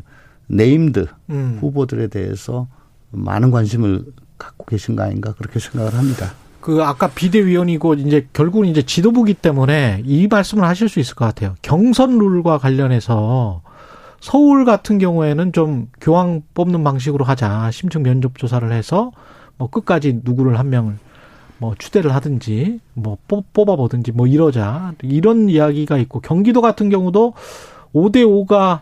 named 0.49 1.07
음. 1.31 1.59
후보들에 1.61 2.09
대해서 2.09 2.69
많은 3.11 3.51
관심을 3.51 4.05
갖고 4.39 4.65
계신 4.67 4.97
거 4.97 5.03
아닌가 5.03 5.33
그렇게 5.33 5.59
생각을 5.59 5.95
합니다. 5.95 6.33
그 6.67 6.83
아까 6.83 7.07
비대위원이고 7.07 7.95
이제 7.95 8.27
결국은 8.33 8.67
이제 8.67 8.83
지도부기 8.83 9.35
때문에 9.35 10.03
이 10.05 10.27
말씀을 10.27 10.65
하실 10.65 10.89
수 10.89 10.99
있을 10.99 11.15
것 11.15 11.25
같아요. 11.25 11.55
경선 11.63 12.19
룰과 12.19 12.59
관련해서 12.59 13.63
서울 14.19 14.65
같은 14.65 14.99
경우에는 14.99 15.53
좀 15.53 15.87
교황 16.01 16.43
뽑는 16.55 16.83
방식으로 16.83 17.25
하자. 17.25 17.71
심층 17.71 18.03
면접 18.03 18.37
조사를 18.37 18.73
해서 18.73 19.13
뭐 19.59 19.71
끝까지 19.71 20.23
누구를 20.25 20.59
한 20.59 20.69
명을 20.69 20.97
뭐 21.59 21.77
추대를 21.79 22.13
하든지 22.17 22.81
뭐 22.95 23.17
뽑- 23.29 23.53
뽑아보든지 23.53 24.11
뭐 24.11 24.27
이러자. 24.27 24.95
이런 25.03 25.49
이야기가 25.49 25.99
있고 25.99 26.19
경기도 26.19 26.63
같은 26.63 26.91
경우도 26.91 27.35
5대 27.95 28.25
5가 28.25 28.81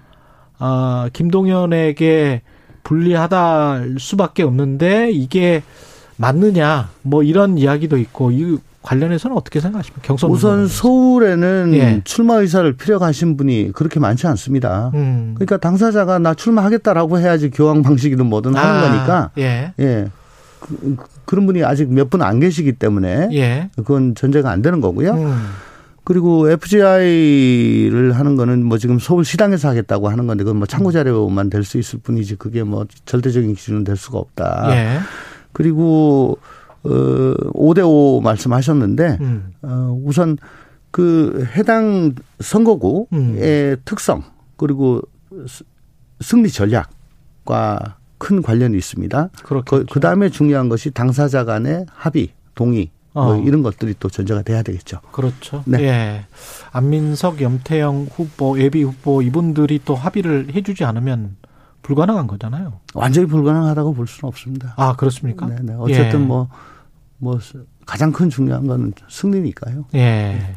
아, 0.59 1.11
김동연에게 1.13 2.41
불리하다 2.83 3.99
수밖에 3.99 4.43
없는데 4.43 5.11
이게 5.11 5.63
맞느냐 6.17 6.91
뭐 7.03 7.23
이런 7.23 7.59
이야기도 7.59 7.97
있고 7.99 8.31
이 8.31 8.59
관련해서는 8.83 9.35
어떻게 9.37 9.61
생각하십니까? 9.61 10.03
경선 10.07 10.31
우선 10.31 10.69
서울에는 10.69 11.71
예. 11.75 12.01
출마 12.05 12.35
의사를 12.37 12.71
필요하신 12.75 13.37
분이 13.39 13.73
그렇게 13.73 13.99
많지 13.99 14.27
않습니다. 14.27 14.91
음. 14.95 15.33
그러니까 15.37 15.57
당사자가 15.57 16.19
나 16.19 16.35
출마하겠다라고 16.35 17.19
해야지 17.19 17.51
교황 17.51 17.83
방식이든 17.83 18.27
뭐든 18.27 18.55
하는 18.55 18.75
아, 18.85 18.89
거니까 18.91 19.31
예. 19.39 19.73
예. 19.81 20.09
그, 20.61 20.97
그런 21.25 21.47
분이 21.47 21.65
아직 21.65 21.91
몇 21.93 22.11
분 22.11 22.21
안 22.23 22.41
계시기 22.41 22.73
때문에 22.73 23.31
예. 23.33 23.71
그건 23.77 24.15
전제가 24.15 24.51
안 24.51 24.61
되는 24.61 24.81
거고요. 24.83 25.13
음. 25.15 25.47
그리고 26.05 26.51
FGI를 26.51 28.13
하는 28.13 28.37
거는 28.37 28.63
뭐 28.65 28.77
지금 28.77 28.99
서울 28.99 29.25
시당에서 29.25 29.69
하겠다고 29.69 30.11
하는 30.11 30.27
건데 30.27 30.45
그건 30.45 30.59
뭐 30.59 30.67
참고 30.67 30.93
자료만 30.93 31.49
될 31.49 31.65
수 31.65 31.79
있을 31.79 31.99
뿐이지 32.01 32.37
그게 32.37 32.63
뭐 32.63 32.85
절대적인 33.07 33.55
기준은 33.55 33.85
될 33.85 33.97
수가 33.97 34.19
없다. 34.19 34.67
예. 34.77 34.99
그리고 35.55 36.37
어 36.83 36.89
5대5 37.55 38.23
말씀하셨는데 38.23 39.19
음. 39.23 39.53
어 39.63 39.99
우선 40.05 40.37
그 40.91 41.47
해당 41.57 42.15
선거구의 42.41 43.07
음. 43.15 43.77
특성 43.87 44.23
그리고 44.59 45.01
스- 45.47 45.65
승리 46.21 46.51
전략과 46.51 47.97
큰 48.19 48.43
관련이 48.43 48.77
있습니다. 48.77 49.31
그렇겠죠. 49.45 49.87
그 49.91 50.01
다음에 50.01 50.29
중요한 50.29 50.69
것이 50.69 50.91
당사자 50.91 51.45
간의 51.45 51.87
합의, 51.93 52.29
동의 52.55 52.91
뭐 53.13 53.35
어. 53.35 53.41
이런 53.41 53.63
것들이 53.63 53.95
또 54.01 54.09
전제가 54.09 54.43
돼야 54.43 54.63
되겠죠. 54.63 55.01
그렇죠. 55.13 55.63
네. 55.67 55.83
예. 55.83 56.25
안민석, 56.73 57.41
염태영 57.41 58.09
후보, 58.13 58.59
예비 58.61 58.83
후보 58.83 59.23
이분들이 59.23 59.81
또 59.85 59.95
합의를 59.95 60.49
해주지 60.55 60.85
않으면 60.85 61.37
불가능한 61.85 62.27
거잖아요. 62.27 62.81
완전히 62.95 63.29
불가능하다고 63.29 63.95
볼 63.95 64.09
수는 64.09 64.27
없습니다. 64.29 64.75
아 64.77 64.97
그렇습니까? 64.97 65.47
네, 65.47 65.57
네. 65.61 65.75
어쨌든 65.79 66.23
예. 66.23 66.25
뭐, 66.25 66.49
뭐, 67.19 67.39
가장 67.87 68.11
큰 68.11 68.31
중요한 68.31 68.67
건 68.67 68.93
승리니까요. 69.09 69.85
예. 69.95 70.57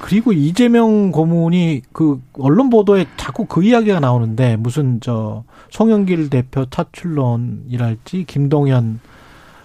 그리고 0.00 0.32
이재명 0.32 1.10
고문이 1.10 1.82
그 1.92 2.22
언론 2.38 2.70
보도에 2.70 3.06
자꾸 3.16 3.46
그 3.46 3.64
이야기가 3.64 3.98
나오는데 3.98 4.56
무슨 4.56 5.00
저 5.00 5.42
송영길 5.70 6.30
대표 6.30 6.64
차출론이랄지 6.66 8.24
김동연 8.24 9.00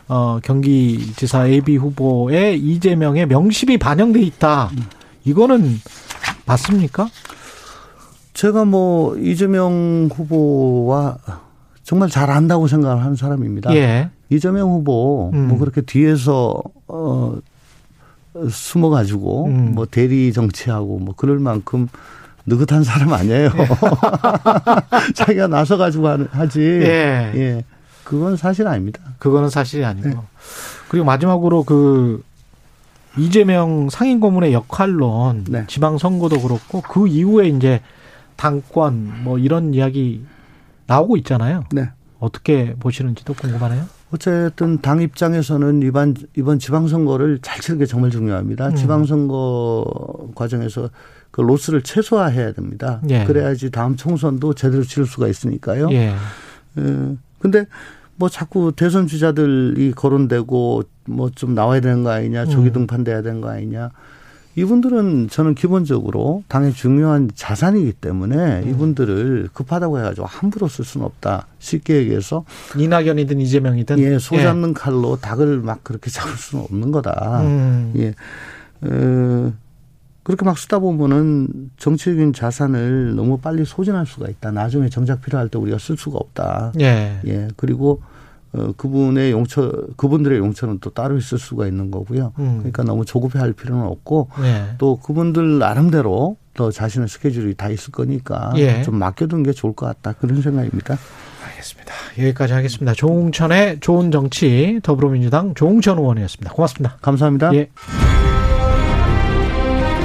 어 0.07 0.39
경기지사 0.41 1.51
예비 1.51 1.77
후보에 1.77 2.55
이재명의 2.55 3.27
명심이 3.27 3.77
반영돼 3.77 4.19
있다. 4.21 4.71
이거는 5.25 5.79
맞습니까? 6.47 7.07
제가 8.41 8.65
뭐, 8.65 9.15
이재명 9.17 10.09
후보와 10.11 11.19
정말 11.83 12.09
잘 12.09 12.31
안다고 12.31 12.67
생각을 12.67 13.03
하는 13.03 13.15
사람입니다. 13.15 13.71
예. 13.75 14.09
이재명 14.31 14.71
후보, 14.71 15.29
음. 15.31 15.49
뭐 15.49 15.59
그렇게 15.59 15.81
뒤에서, 15.81 16.59
어, 16.87 17.37
숨어 18.49 18.89
가지고, 18.89 19.45
음. 19.45 19.73
뭐 19.75 19.85
대리 19.85 20.33
정치하고, 20.33 20.97
뭐 20.97 21.13
그럴 21.15 21.37
만큼 21.37 21.87
느긋한 22.47 22.83
사람 22.83 23.13
아니에요. 23.13 23.51
자기가 25.13 25.45
나서 25.45 25.77
가지고 25.77 26.07
하는- 26.07 26.31
하지. 26.31 26.61
예. 26.61 27.31
예. 27.35 27.63
그건 28.03 28.37
사실 28.37 28.67
아닙니다. 28.67 29.01
그거는 29.19 29.51
사실이 29.51 29.85
아니고. 29.85 30.09
네. 30.09 30.15
그리고 30.89 31.05
마지막으로 31.05 31.63
그 31.63 32.23
이재명 33.19 33.89
상임 33.91 34.19
고문의 34.19 34.51
역할론 34.51 35.45
네. 35.47 35.65
지방 35.67 35.99
선거도 35.99 36.41
그렇고 36.41 36.81
그 36.81 37.07
이후에 37.07 37.49
이제 37.49 37.81
당권 38.41 39.23
뭐 39.23 39.37
이런 39.37 39.75
이야기 39.75 40.25
나오고 40.87 41.15
있잖아요. 41.17 41.63
네. 41.71 41.91
어떻게 42.19 42.73
보시는지도 42.79 43.35
궁금하네요. 43.35 43.85
어쨌든 44.11 44.81
당 44.81 44.99
입장에서는 44.99 45.83
이번 45.83 46.15
이번 46.35 46.57
지방선거를 46.57 47.39
잘 47.43 47.61
치는 47.61 47.77
게 47.77 47.85
정말 47.85 48.09
중요합니다. 48.09 48.69
음. 48.69 48.75
지방선거 48.75 50.31
과정에서 50.33 50.89
그 51.29 51.41
로스를 51.41 51.83
최소화해야 51.83 52.53
됩니다. 52.53 52.99
예. 53.09 53.25
그래야지 53.25 53.69
다음 53.69 53.95
총선도 53.95 54.55
제대로 54.55 54.83
치를 54.83 55.05
수가 55.05 55.27
있으니까요. 55.27 55.91
예. 55.91 56.15
예. 56.79 57.17
근데 57.37 57.67
뭐 58.15 58.27
자꾸 58.27 58.73
대선 58.75 59.05
주자들이 59.05 59.91
거론되고 59.91 60.83
뭐 61.05 61.29
좀 61.35 61.53
나와야 61.53 61.79
되는 61.79 62.03
거 62.03 62.09
아니냐, 62.09 62.45
조기 62.45 62.69
음. 62.69 62.73
등판돼야 62.73 63.21
되는 63.21 63.39
거 63.39 63.49
아니냐. 63.49 63.91
이분들은 64.55 65.29
저는 65.29 65.55
기본적으로 65.55 66.43
당의 66.47 66.73
중요한 66.73 67.29
자산이기 67.33 67.93
때문에 67.93 68.61
음. 68.63 68.69
이분들을 68.69 69.49
급하다고 69.53 69.99
해가지고 69.99 70.27
함부로 70.27 70.67
쓸 70.67 70.83
수는 70.83 71.05
없다. 71.05 71.47
쉽게 71.59 71.95
얘기해서 71.97 72.43
이낙연이든 72.77 73.39
이재명이든 73.39 73.99
예, 73.99 74.19
소 74.19 74.37
잡는 74.37 74.73
칼로 74.73 75.17
닭을 75.17 75.61
막 75.61 75.83
그렇게 75.83 76.09
잡을 76.11 76.33
수는 76.33 76.65
없는 76.65 76.91
거다. 76.91 77.41
음. 77.43 77.93
예. 77.97 78.13
어, 78.81 79.53
그렇게 80.23 80.45
막 80.45 80.57
쓰다 80.57 80.79
보면은 80.79 81.71
정치적인 81.77 82.33
자산을 82.33 83.15
너무 83.15 83.37
빨리 83.37 83.65
소진할 83.65 84.05
수가 84.05 84.29
있다. 84.29 84.51
나중에 84.51 84.89
정작 84.89 85.21
필요할 85.21 85.49
때 85.49 85.57
우리가 85.57 85.77
쓸 85.77 85.97
수가 85.97 86.17
없다. 86.17 86.73
예. 86.79 87.19
예. 87.25 87.47
그리고 87.55 88.01
어, 88.53 88.73
그분의 88.75 89.31
용처, 89.31 89.71
그분들의 89.95 90.39
용처는 90.39 90.79
또 90.79 90.89
따로 90.89 91.17
있을 91.17 91.37
수가 91.37 91.67
있는 91.67 91.89
거고요. 91.89 92.33
음. 92.39 92.57
그러니까 92.57 92.83
너무 92.83 93.05
조급해 93.05 93.39
할 93.39 93.53
필요는 93.53 93.83
없고 93.85 94.29
예. 94.43 94.75
또 94.77 94.97
그분들 94.97 95.59
나름대로 95.59 96.35
또 96.53 96.69
자신의 96.69 97.07
스케줄이 97.07 97.53
다 97.55 97.69
있을 97.69 97.91
거니까 97.91 98.51
예. 98.57 98.83
좀 98.83 98.95
맡겨두는 98.97 99.43
게 99.43 99.53
좋을 99.53 99.73
것 99.73 99.85
같다. 99.85 100.13
그런 100.13 100.41
생각입니다. 100.41 100.97
알겠습니다. 101.47 101.93
여기까지 102.17 102.53
하겠습니다. 102.53 102.93
조홍천의 102.93 103.79
좋은 103.79 104.11
정치 104.11 104.79
더불어민주당 104.83 105.53
조홍천 105.53 105.97
의원이었습니다. 105.97 106.53
고맙습니다. 106.53 106.97
감사합니다. 107.01 107.53
예. 107.55 107.69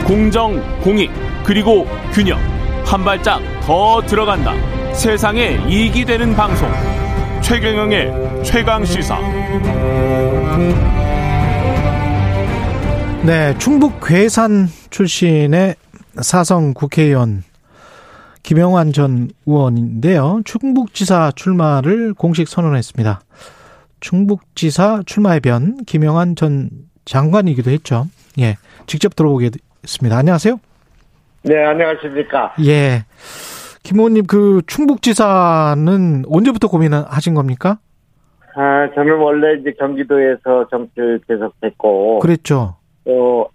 공정, 0.06 0.62
공익, 0.82 1.10
그리고 1.44 1.84
균형. 2.12 2.38
한 2.84 3.04
발짝 3.04 3.40
더 3.62 4.00
들어간다. 4.06 4.54
세상에 4.94 5.58
이익이 5.68 6.04
되는 6.04 6.32
방송. 6.36 6.95
최경영의 7.46 8.42
최강 8.42 8.84
시사. 8.84 9.20
네, 13.24 13.56
충북 13.58 14.00
괴산 14.02 14.66
출신의 14.90 15.76
사성 16.22 16.74
국회의원 16.74 17.44
김영환 18.42 18.92
전 18.92 19.28
의원인데요. 19.46 20.40
충북지사 20.44 21.30
출마를 21.36 22.14
공식 22.14 22.48
선언했습니다. 22.48 23.20
충북지사 24.00 25.04
출마의 25.06 25.38
변 25.38 25.76
김영환 25.86 26.34
전 26.34 26.68
장관이기도 27.04 27.70
했죠. 27.70 28.08
예, 28.40 28.56
직접 28.88 29.14
들어보겠습니다. 29.14 30.16
안녕하세요. 30.16 30.58
네, 31.42 31.64
안녕하십니까. 31.64 32.54
예, 32.64 33.04
김 33.86 33.98
의원님 33.98 34.26
그 34.26 34.62
충북지사는 34.66 36.24
언제부터 36.28 36.66
고민을 36.66 37.04
하신 37.06 37.34
겁니까? 37.34 37.78
아, 38.56 38.90
저는 38.96 39.16
원래 39.18 39.60
이제 39.60 39.70
경기도에서 39.78 40.66
정치를 40.68 41.20
계속했고, 41.28 42.18
그랬죠. 42.18 42.74
또, 43.04 43.48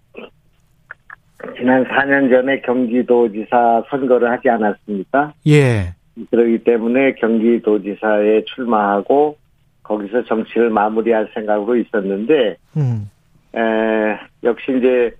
지난 1.58 1.84
4년 1.84 2.30
전에 2.30 2.62
경기도지사 2.62 3.82
선거를 3.90 4.30
하지 4.30 4.48
않았습니까? 4.48 5.34
예, 5.48 5.94
그렇기 6.30 6.64
때문에 6.64 7.12
경기도지사에 7.16 8.44
출마하고, 8.46 9.36
거기서 9.82 10.24
정치를 10.24 10.70
마무리할 10.70 11.28
생각으로 11.34 11.76
있었는데, 11.76 12.56
음, 12.78 13.10
에, 13.54 14.18
역시 14.44 14.78
이제, 14.78 15.14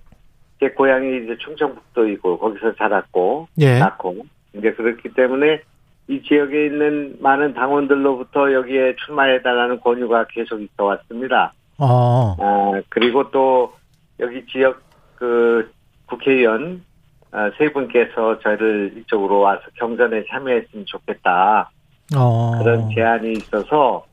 제 0.59 0.69
고향이 0.69 1.23
이제 1.23 1.37
충청북도이고, 1.37 2.39
거기서 2.39 2.73
자랐고, 2.77 3.47
예, 3.59 3.77
낳고, 3.77 4.15
이제 4.55 4.71
그렇기 4.73 5.13
때문에 5.13 5.61
이 6.07 6.21
지역에 6.21 6.65
있는 6.65 7.15
많은 7.21 7.53
당원들로부터 7.53 8.53
여기에 8.53 8.95
출마해달라는 9.05 9.79
권유가 9.79 10.25
계속 10.29 10.61
있어 10.61 10.85
왔습니다. 10.85 11.53
어, 11.77 12.35
아, 12.39 12.81
그리고 12.89 13.31
또 13.31 13.73
여기 14.19 14.45
지역 14.47 14.81
그 15.15 15.71
국회의원 16.05 16.83
아, 17.31 17.49
세 17.57 17.71
분께서 17.71 18.39
저를 18.39 18.93
이쪽으로 18.97 19.39
와서 19.39 19.61
경선에 19.75 20.25
참여했으면 20.29 20.85
좋겠다. 20.85 21.71
어, 22.15 22.51
그런 22.59 22.89
제안이 22.93 23.31
있어서 23.33 24.05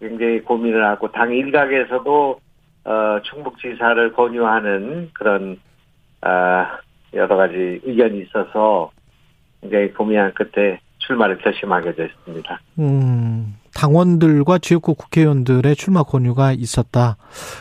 굉장히 0.00 0.40
고민을 0.40 0.84
하고 0.84 1.12
당 1.12 1.32
일각에서도 1.32 2.40
어, 2.84 3.20
충북지사를 3.22 4.12
권유하는 4.14 5.10
그런 5.12 5.60
아, 6.22 6.78
여러 7.12 7.36
가지 7.36 7.80
의견이 7.84 8.22
있어서 8.22 8.90
굉장히 9.60 9.92
고민한 9.92 10.32
끝에 10.34 10.80
출마를 10.98 11.38
결심하게 11.38 11.94
됐습니다. 11.94 12.60
음, 12.78 13.54
당원들과 13.74 14.58
지역구 14.58 14.94
국회의원들의 14.94 15.74
출마 15.76 16.02
권유가 16.02 16.52
있었다. 16.52 17.16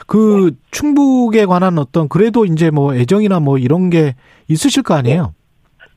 그 0.07 0.51
충북에 0.71 1.45
관한 1.45 1.77
어떤 1.77 2.09
그래도 2.09 2.45
이제 2.45 2.69
뭐 2.69 2.93
애정이나 2.95 3.39
뭐 3.39 3.57
이런 3.57 3.89
게 3.89 4.15
있으실 4.47 4.83
거 4.83 4.93
아니에요? 4.95 5.33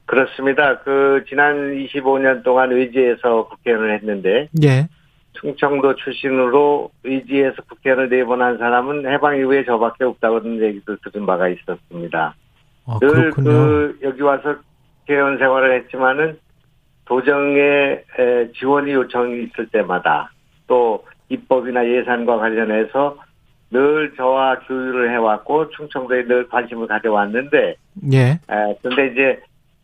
그렇습니다. 0.07 0.79
그 0.81 1.25
지난 1.29 1.75
25년 1.75 2.43
동안 2.45 2.71
의지에서 2.73 3.49
국회의원을 3.49 3.95
했는데 3.97 4.49
예. 4.63 4.89
충청도 5.41 5.97
출신으로 5.97 6.91
의지에서 7.05 7.63
국회의원을 7.69 8.11
네 8.11 8.23
번 8.25 8.43
한 8.43 8.59
사람은 8.59 9.07
해방 9.11 9.37
이후에 9.39 9.65
저밖에 9.65 10.05
없다는 10.05 10.61
얘기도 10.63 10.97
들은 10.99 11.25
바가 11.27 11.49
있었습니다. 11.49 12.35
아, 12.87 12.99
늘 13.01 13.09
그렇군요. 13.31 13.45
그 13.51 13.99
여기 14.03 14.23
와서 14.23 14.57
국회의원 15.03 15.39
생활을 15.39 15.81
했지만은 15.81 16.39
도정에 17.05 18.03
에, 18.19 18.53
지원이 18.59 18.93
요청이 18.93 19.45
있을 19.45 19.67
때마다 19.69 20.31
또 20.67 21.05
입법이나 21.29 21.87
예산과 21.87 22.39
관련해서 22.39 23.19
늘 23.71 24.13
저와 24.17 24.61
교류를 24.61 25.11
해왔고 25.13 25.71
충청도에 25.71 26.25
늘 26.25 26.49
관심을 26.49 26.87
가져왔는데 26.87 27.75
예. 28.13 28.19
에, 28.19 28.39
근데 28.83 29.09
이제 29.09 29.41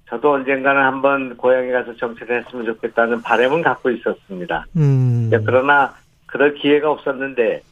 저도 0.09 0.33
언젠가는 0.35 0.81
한번 0.81 1.37
고향에 1.37 1.71
가서 1.71 1.95
정치를 1.97 2.43
했으면 2.43 2.65
좋겠다는 2.67 3.23
바람은 3.23 3.63
갖고 3.63 3.91
있었습니다. 3.91 4.65
음. 4.77 5.29
네, 5.31 5.39
그러나 5.45 5.95
그럴 6.27 6.55
기회가 6.55 6.91
없었는데 6.91 7.63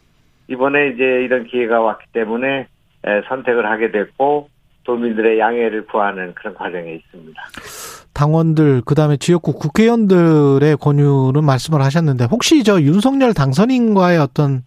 이번에 0.49 0.89
이제 0.89 1.05
이런 1.25 1.45
기회가 1.45 1.81
왔기 1.81 2.07
때문에 2.13 2.67
에, 3.05 3.23
선택을 3.29 3.67
하게 3.67 3.91
됐고 3.91 4.49
도민들의 4.87 5.39
양해를 5.39 5.87
구하는 5.87 6.33
그런 6.35 6.55
과정에 6.55 6.95
있습니다. 6.95 7.43
당원들 8.15 8.83
그다음에 8.87 9.17
지역구 9.19 9.53
국회의원들의 9.53 10.77
권유는 10.79 11.45
말씀을 11.45 11.83
하셨는데 11.83 12.25
혹시 12.31 12.63
저 12.63 12.81
윤석열 12.81 13.35
당선인과의 13.35 14.19
어떤 14.19 14.63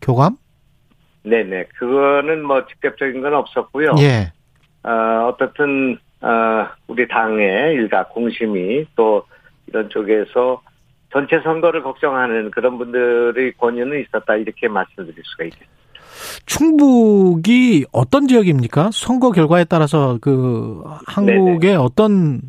교감? 0.00 0.36
네네 1.24 1.64
그거는 1.78 2.42
뭐 2.42 2.64
직접적인 2.66 3.20
건 3.20 3.34
없었고요. 3.34 3.96
예. 3.98 4.32
어, 4.82 5.28
어떻든 5.28 5.98
어, 6.22 6.66
우리 6.86 7.06
당의 7.06 7.74
일각 7.74 8.14
공심이 8.14 8.86
또 8.96 9.24
이런 9.66 9.90
쪽에서 9.90 10.62
전체 11.12 11.40
선거를 11.40 11.82
걱정하는 11.82 12.50
그런 12.50 12.78
분들의 12.78 13.52
권유는 13.58 14.00
있었다 14.00 14.36
이렇게 14.36 14.68
말씀드릴 14.68 15.22
수가 15.24 15.44
있겠습니다. 15.44 15.79
충북이 16.46 17.86
어떤 17.92 18.26
지역입니까? 18.26 18.90
선거 18.92 19.30
결과에 19.30 19.64
따라서 19.64 20.18
그 20.20 20.82
한국에 21.06 21.74
어떤 21.74 22.40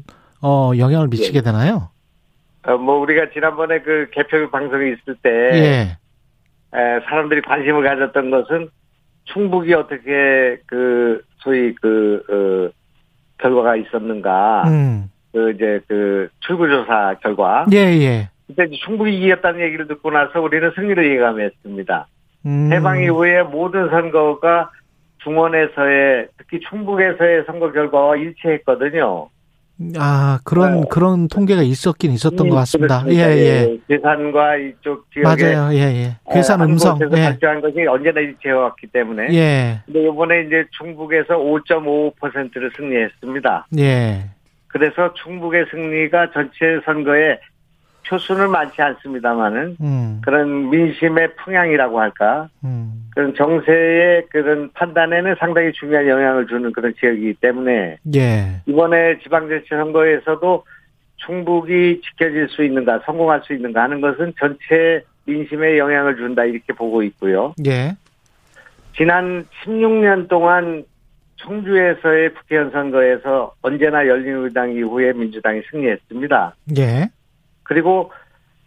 어 0.41 0.71
영향을 0.77 1.07
미치게 1.07 1.41
되나요? 1.41 1.89
어, 2.63 2.77
뭐 2.77 2.99
우리가 2.99 3.29
지난번에 3.33 3.79
그 3.81 4.09
개표 4.11 4.49
방송이 4.49 4.93
있을 4.93 5.15
때 5.21 5.29
예. 5.29 5.97
에, 6.77 6.99
사람들이 7.05 7.41
관심을 7.41 7.83
가졌던 7.83 8.29
것은 8.29 8.69
충북이 9.25 9.73
어떻게 9.73 10.59
그 10.67 11.21
소위 11.37 11.73
그 11.75 12.23
어, 12.29 12.77
결과가 13.39 13.75
있었는가 13.75 14.63
음. 14.67 15.09
그 15.31 15.51
이제 15.51 15.79
그 15.87 16.29
출구조사 16.41 17.15
결과 17.21 17.65
예, 17.71 17.77
예. 17.77 18.29
그때 18.47 18.69
충북이 18.85 19.17
이겼다는 19.17 19.61
얘기를 19.61 19.87
듣고 19.87 20.11
나서 20.11 20.41
우리는 20.41 20.71
승리를 20.75 21.15
예감했습니다. 21.15 22.07
음. 22.45 22.69
해방 22.71 23.03
이후에 23.03 23.43
모든 23.43 23.89
선거가 23.89 24.71
중원에서의 25.23 26.27
특히 26.37 26.59
충북에서의 26.69 27.43
선거 27.45 27.71
결과와 27.71 28.15
일치했거든요. 28.17 29.29
아, 29.97 30.39
그런 30.43 30.81
네. 30.81 30.87
그런 30.89 31.27
통계가 31.27 31.63
있었긴 31.63 32.11
있었던 32.11 32.49
것 32.49 32.55
같습니다. 32.55 33.03
예, 33.07 33.15
그렇습니다. 33.15 33.31
예. 33.31 33.77
계산과 33.87 34.57
이쪽 34.57 35.11
지역의 35.11 35.55
맞아요. 35.55 35.73
예, 35.73 35.79
예. 35.79 36.17
괴산 36.31 36.61
한 36.61 36.69
음성. 36.69 36.99
예. 37.01 37.23
발표한 37.23 37.61
것이 37.61 37.85
언제나 37.87 38.19
일치해왔기 38.21 38.87
때문에. 38.87 39.33
예. 39.33 39.79
근데 39.85 40.03
이번에 40.03 40.41
이제 40.43 40.65
충북에서 40.77 41.35
5.55%를 41.37 42.71
승리했습니다. 42.75 43.67
예. 43.79 44.29
그래서 44.67 45.13
충북의 45.15 45.65
승리가 45.71 46.31
전체 46.31 46.79
선거에 46.85 47.39
표수는 48.07 48.49
많지 48.49 48.81
않습니다만은 48.81 49.77
음. 49.81 50.21
그런 50.23 50.69
민심의 50.69 51.35
풍향이라고 51.35 51.99
할까 51.99 52.49
음. 52.63 53.09
그런 53.13 53.33
정세의 53.35 54.27
그런 54.29 54.71
판단에는 54.73 55.35
상당히 55.39 55.71
중요한 55.73 56.07
영향을 56.07 56.47
주는 56.47 56.71
그런 56.71 56.93
지역이기 56.99 57.35
때문에 57.35 57.97
예. 58.15 58.61
이번에 58.65 59.19
지방자치 59.19 59.67
선거에서도 59.69 60.63
충북이 61.17 62.01
지켜질 62.01 62.49
수 62.49 62.63
있는가 62.63 62.99
성공할 63.05 63.41
수 63.43 63.53
있는가 63.53 63.83
하는 63.83 64.01
것은 64.01 64.33
전체 64.39 65.03
민심에 65.25 65.77
영향을 65.77 66.15
준다 66.15 66.43
이렇게 66.43 66.73
보고 66.73 67.03
있고요. 67.03 67.53
예. 67.65 67.95
지난 68.95 69.45
16년 69.63 70.27
동안 70.27 70.83
청주에서의 71.37 72.33
국회의원 72.33 72.71
선거에서 72.71 73.53
언제나 73.61 74.05
열린우리당 74.07 74.73
이후에 74.73 75.13
민주당이 75.13 75.61
승리했습니다. 75.71 76.55
예. 76.77 77.09
그리고 77.71 78.11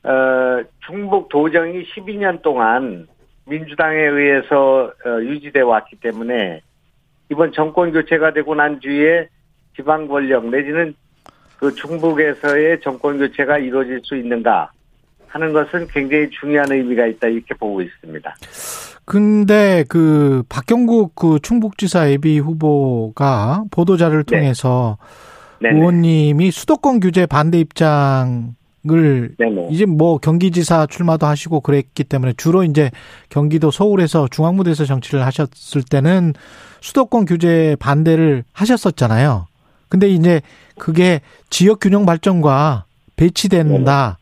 어, 0.02 0.62
충북 0.86 1.28
도정이 1.28 1.84
12년 1.84 2.40
동안 2.40 3.06
민주당에 3.44 3.98
의해서 3.98 4.90
어, 5.04 5.20
유지돼 5.20 5.60
왔기 5.60 5.96
때문에 5.96 6.62
이번 7.30 7.52
정권 7.52 7.92
교체가 7.92 8.32
되고 8.32 8.54
난 8.54 8.80
뒤에 8.80 9.28
지방 9.76 10.08
권력 10.08 10.48
내지는 10.48 10.94
그 11.58 11.74
충북에서의 11.74 12.80
정권 12.80 13.18
교체가 13.18 13.58
이루어질 13.58 14.00
수 14.04 14.16
있는가 14.16 14.70
하는 15.26 15.52
것은 15.52 15.86
굉장히 15.88 16.30
중요한 16.30 16.72
의미가 16.72 17.04
있다 17.04 17.28
이렇게 17.28 17.52
보고 17.52 17.82
있습니다. 17.82 18.34
근데 19.04 19.84
그 19.86 20.44
박경국 20.48 21.14
그 21.14 21.38
충북지사 21.42 22.10
예비 22.10 22.38
후보가 22.38 23.64
보도자를 23.70 24.24
네. 24.24 24.38
통해서 24.38 24.96
네네. 25.60 25.78
의원님이 25.78 26.50
수도권 26.50 27.00
규제 27.00 27.26
반대 27.26 27.58
입장 27.58 28.54
을 28.90 29.34
네네. 29.38 29.68
이제 29.70 29.86
뭐 29.86 30.18
경기지사 30.18 30.86
출마도 30.90 31.24
하시고 31.26 31.60
그랬기 31.60 32.04
때문에 32.04 32.34
주로 32.36 32.64
이제 32.64 32.90
경기도 33.30 33.70
서울에서 33.70 34.28
중앙무대에서 34.28 34.84
정치를 34.84 35.24
하셨을 35.24 35.82
때는 35.90 36.34
수도권 36.82 37.24
규제 37.24 37.76
반대를 37.80 38.44
하셨었잖아요. 38.52 39.46
근데 39.88 40.08
이제 40.08 40.42
그게 40.78 41.20
지역 41.48 41.80
균형 41.80 42.04
발전과 42.04 42.84
배치된다. 43.16 44.18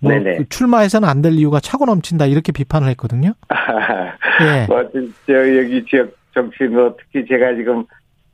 뭐 0.00 0.12
네네. 0.12 0.36
그 0.36 0.48
출마해서는 0.50 1.08
안 1.08 1.22
될 1.22 1.32
이유가 1.32 1.58
차고 1.60 1.86
넘친다 1.86 2.26
이렇게 2.26 2.52
비판을 2.52 2.88
했거든요. 2.90 3.32
예. 4.42 4.66
뭐, 4.68 4.84
저, 5.26 5.58
여기 5.58 5.84
지역 5.86 6.10
정치, 6.34 6.64
뭐, 6.64 6.94
특히 6.98 7.26
제가 7.26 7.54
지금 7.54 7.84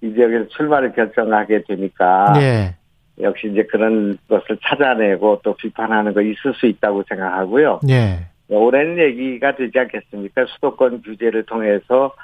이 0.02 0.12
지역에서 0.12 0.48
출마를 0.48 0.92
결정하게 0.94 1.62
되니까. 1.66 2.34
예. 2.38 2.74
역시 3.20 3.48
이제 3.48 3.62
그런 3.64 4.18
것을 4.28 4.58
찾아내고 4.62 5.40
또 5.44 5.54
비판하는 5.54 6.12
거 6.14 6.20
있을 6.20 6.54
수 6.54 6.66
있다고 6.66 7.04
생각하고요. 7.08 7.80
예. 7.88 8.26
오랜 8.48 8.98
얘기가 8.98 9.54
되지 9.54 9.78
않겠습니까? 9.78 10.46
수도권 10.46 11.02
규제를 11.02 11.44
통해서 11.44 12.14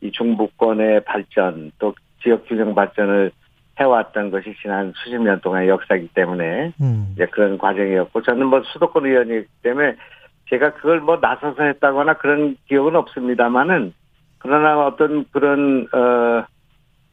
이 0.00 0.10
중부권의 0.10 1.04
발전 1.04 1.70
또 1.78 1.94
지역 2.22 2.46
균형 2.46 2.74
발전을 2.74 3.30
해왔던 3.78 4.30
것이 4.30 4.54
지난 4.60 4.92
수십 4.96 5.18
년 5.18 5.40
동안의 5.40 5.68
역사이기 5.68 6.08
때문에 6.08 6.72
음. 6.80 7.08
이제 7.14 7.26
그런 7.26 7.56
과정이었고 7.56 8.22
저는 8.22 8.46
뭐 8.46 8.62
수도권 8.72 9.06
의원이기 9.06 9.46
때문에 9.62 9.94
제가 10.50 10.74
그걸 10.74 11.00
뭐 11.00 11.18
나서서 11.20 11.62
했다거나 11.62 12.14
그런 12.14 12.56
기억은 12.68 12.96
없습니다만은 12.96 13.94
그러나 14.38 14.86
어떤 14.86 15.24
그런 15.30 15.86
어 15.92 16.44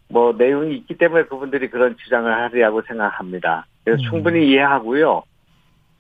뭐 0.10 0.34
내용이 0.38 0.76
있기 0.78 0.98
때문에 0.98 1.24
그분들이 1.24 1.70
그런 1.70 1.96
주장을 1.98 2.32
하리라고 2.32 2.82
생각합니다. 2.84 3.66
그래서 3.84 4.02
음. 4.02 4.10
충분히 4.10 4.50
이해하고요. 4.50 5.24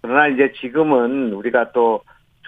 그러나 0.02 0.28
이제 0.28 0.54
지금은 0.62 1.34
우리가 1.34 1.72
또 1.72 2.02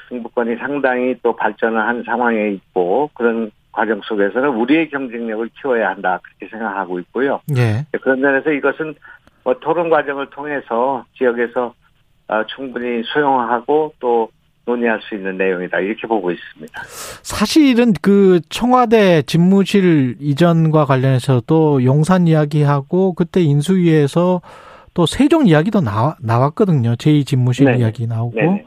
중부권이 0.08 0.56
상당히 0.58 1.16
또 1.22 1.36
발전을 1.36 1.80
한 1.80 2.04
상황에 2.04 2.50
있고 2.52 3.10
그런 3.14 3.52
과정 3.72 4.02
속에서는 4.02 4.50
우리의 4.50 4.90
경쟁력을 4.90 5.50
키워야 5.62 5.90
한다 5.90 6.20
그렇게 6.24 6.50
생각하고 6.50 7.00
있고요. 7.00 7.42
예. 7.56 7.86
그런 8.00 8.20
면에서 8.20 8.52
이것은 8.52 8.96
뭐 9.44 9.54
토론 9.60 9.90
과정을 9.90 10.30
통해서 10.32 11.06
지역에서 11.18 11.74
어, 12.28 12.44
충분히 12.46 13.04
수용하고 13.04 13.94
또 14.00 14.30
논의할 14.70 15.02
수 15.02 15.16
있는 15.16 15.38
내용이다 15.38 15.80
이렇게 15.80 16.08
보고 16.08 16.32
있습니다. 16.32 16.82
사실은 17.24 17.94
그 18.02 18.40
청와대 18.50 19.24
집무실 19.24 20.16
이전과 20.20 20.86
관련해서 20.86 21.42
또 21.48 21.84
용산 21.84 22.28
이야기하고 22.28 23.14
그때 23.14 23.42
인수위에서 23.42 24.42
또 24.94 25.06
세종 25.06 25.48
이야기도 25.48 25.82
나와, 25.82 26.16
나왔거든요. 26.22 26.96
제2 26.96 27.26
집무실 27.26 27.66
네네. 27.66 27.80
이야기 27.80 28.08
나오고. 28.08 28.36
네네. 28.36 28.66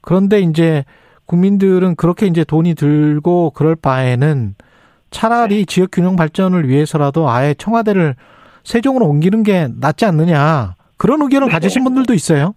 그런데 0.00 0.40
이제 0.40 0.84
국민들은 1.26 1.96
그렇게 1.96 2.26
이제 2.26 2.44
돈이 2.44 2.74
들고 2.74 3.50
그럴 3.50 3.76
바에는 3.76 4.54
차라리 5.10 5.58
네. 5.58 5.64
지역 5.64 5.90
균형 5.92 6.16
발전을 6.16 6.68
위해서라도 6.68 7.30
아예 7.30 7.54
청와대를 7.54 8.14
세종으로 8.64 9.06
옮기는 9.06 9.42
게 9.42 9.68
낫지 9.80 10.04
않느냐. 10.04 10.74
그런 10.98 11.22
의견을 11.22 11.48
가지신 11.48 11.82
네. 11.82 11.84
분들도 11.84 12.14
있어요. 12.14 12.54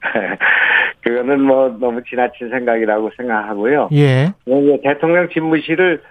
그거는 1.04 1.42
뭐 1.42 1.68
너무 1.78 2.02
지나친 2.02 2.48
생각이라고 2.48 3.10
생각하고요. 3.16 3.90
예. 3.92 4.32
뭐 4.46 4.78
대통령 4.82 5.28
집무실을 5.28 6.02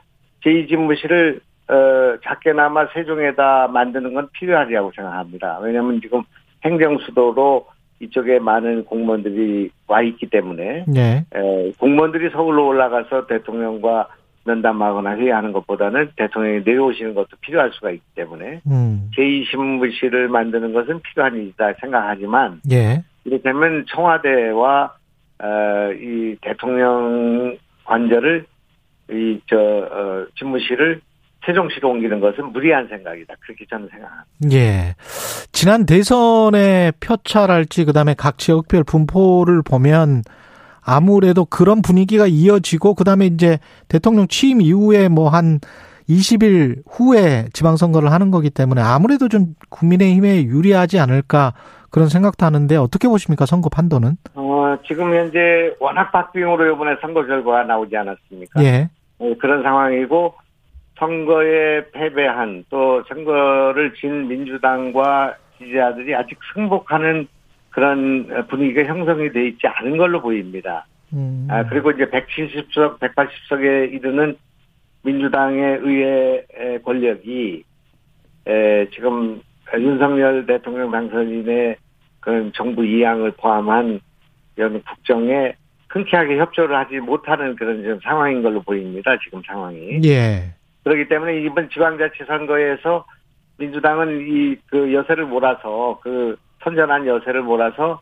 제2 0.45 0.69
집무실을 0.69 1.41
어, 1.67 2.17
작게나마 2.23 2.87
세종에다 2.93 3.69
만드는 3.69 4.13
건 4.13 4.29
필요하리라고 4.33 4.91
생각합니다. 4.95 5.59
왜냐하면 5.61 5.99
지금 6.01 6.21
행정 6.63 6.97
수도로 6.99 7.65
이쪽에 7.99 8.39
많은 8.39 8.85
공무원들이 8.85 9.69
와 9.87 10.01
있기 10.01 10.29
때문에 10.29 10.85
예. 10.95 11.25
에, 11.33 11.71
공무원들이 11.79 12.29
서울로 12.31 12.67
올라가서 12.67 13.27
대통령과 13.27 14.09
면담하거나 14.45 15.15
회의하는 15.15 15.53
것보다는 15.53 16.11
대통령이 16.17 16.63
내려오시는 16.65 17.13
것도 17.15 17.37
필요할 17.41 17.71
수가 17.73 17.91
있기 17.91 18.03
때문에 18.15 18.59
음. 18.67 19.09
제2신무실을 19.17 20.27
만드는 20.27 20.73
것은 20.73 20.99
필요한 21.01 21.35
일이다 21.35 21.73
생각하지만 21.79 22.59
예. 22.69 23.03
이렇다면 23.25 23.85
청와대와 23.89 24.93
어, 25.39 25.91
이 25.93 26.37
대통령 26.41 27.57
관절을 27.85 28.45
이 29.11 29.39
저 29.49 29.57
어, 29.57 30.25
집무실을 30.37 31.01
세종시로 31.45 31.89
옮기는 31.89 32.21
것은 32.21 32.53
무리한 32.53 32.87
생각이다. 32.87 33.33
그렇게 33.41 33.65
저는 33.69 33.89
생각합니다. 33.89 34.27
예. 34.53 34.95
지난 35.51 35.85
대선의 35.85 36.93
표차랄지 37.01 37.83
그다음에 37.83 38.13
각 38.17 38.37
지역별 38.37 38.85
분포를 38.85 39.61
보면 39.61 40.23
아무래도 40.81 41.43
그런 41.43 41.81
분위기가 41.81 42.27
이어지고 42.27 42.93
그다음에 42.95 43.25
이제 43.25 43.59
대통령 43.89 44.27
취임 44.27 44.61
이후에 44.61 45.09
뭐 45.09 45.29
한 45.29 45.59
20일 46.09 46.83
후에 46.89 47.47
지방선거를 47.53 48.11
하는 48.11 48.31
거기 48.31 48.49
때문에 48.49 48.81
아무래도 48.81 49.27
좀 49.29 49.55
국민의힘에 49.69 50.43
유리하지 50.43 50.99
않을까 50.99 51.53
그런 51.93 52.09
생각도 52.09 52.43
하는데 52.43 52.75
어떻게 52.75 53.07
보십니까 53.07 53.45
선거 53.45 53.69
판도는? 53.69 54.17
어, 54.33 54.75
지금 54.87 55.13
현재 55.13 55.75
워낙 55.79 56.11
박빙으로 56.11 56.73
이번에 56.73 56.95
선거 56.99 57.23
결과가 57.23 57.65
나오지 57.65 57.95
않았습니까? 57.95 58.63
예. 58.63 58.89
어, 59.19 59.31
그런 59.39 59.61
상황이고 59.61 60.33
선거에 60.97 61.91
패배한 61.91 62.65
또 62.71 63.03
선거를 63.07 63.93
진 63.93 64.27
민주당과 64.27 65.35
지지자들이 65.59 66.15
아직 66.15 66.39
승복하는 66.55 67.27
그런 67.69 68.47
분위기가 68.47 68.85
형성이 68.85 69.31
돼 69.31 69.49
있지 69.49 69.67
않은 69.67 69.97
걸로 69.97 70.19
보입니다. 70.19 70.87
음. 71.13 71.47
아, 71.47 71.63
그리고 71.67 71.91
이제 71.91 72.05
170석, 72.05 72.97
180석에 73.01 73.93
이르는 73.93 74.35
민주당의 75.03 75.77
의회 75.83 76.79
권력이 76.83 77.63
에, 78.47 78.89
지금 78.95 79.43
윤석열 79.79 80.45
대통령 80.45 80.91
당선인의 80.91 81.77
그런 82.19 82.51
정부 82.53 82.85
이양을 82.85 83.31
포함한 83.31 83.99
이런 84.55 84.81
국정에 84.83 85.55
흔쾌하게 85.89 86.37
협조를 86.37 86.75
하지 86.75 86.99
못하는 86.99 87.55
그런 87.55 87.81
지금 87.81 87.99
상황인 88.03 88.41
걸로 88.41 88.61
보입니다. 88.61 89.15
지금 89.23 89.41
상황이. 89.45 89.99
예. 90.05 90.53
그렇기 90.83 91.07
때문에 91.07 91.41
이번 91.41 91.69
지방자치 91.69 92.23
선거에서 92.27 93.05
민주당은 93.57 94.21
이 94.27 94.55
그 94.73 94.91
여세를 94.93 95.25
몰아서 95.25 95.99
그 96.01 96.35
선전한 96.63 97.05
여세를 97.05 97.43
몰아서 97.43 98.01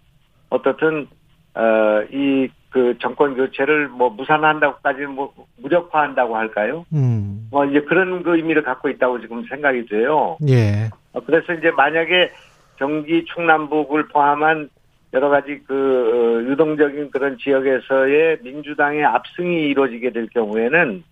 어떻든 0.50 1.08
어이 1.54 2.50
그 2.70 2.98
정권 3.02 3.36
교체를 3.36 3.90
뭐 3.90 4.10
무산한다고까지는 4.10 5.12
뭐 5.12 5.34
무력화한다고 5.58 6.38
할까요? 6.38 6.86
음. 6.94 7.50
뭐 7.52 7.66
이제 7.66 7.82
그런 7.82 8.24
그 8.24 8.38
의미를 8.38 8.64
갖고 8.64 8.88
있다고 8.88 9.20
지금 9.20 9.44
생각이 9.44 9.86
돼요. 9.88 10.38
예. 10.48 10.90
어, 11.14 11.20
그래서 11.22 11.54
이제 11.54 11.72
만약에 11.72 12.32
경기 12.78 13.26
충남북을 13.26 14.08
포함한 14.08 14.70
여러 15.14 15.30
가지 15.30 15.62
그 15.68 15.74
어, 15.74 16.50
유동적인 16.50 17.12
그런 17.12 17.38
지역에서의 17.38 18.40
민주당의 18.42 19.04
압승이 19.04 19.68
이루어지게 19.70 20.12
될 20.12 20.28
경우에는 20.28 21.04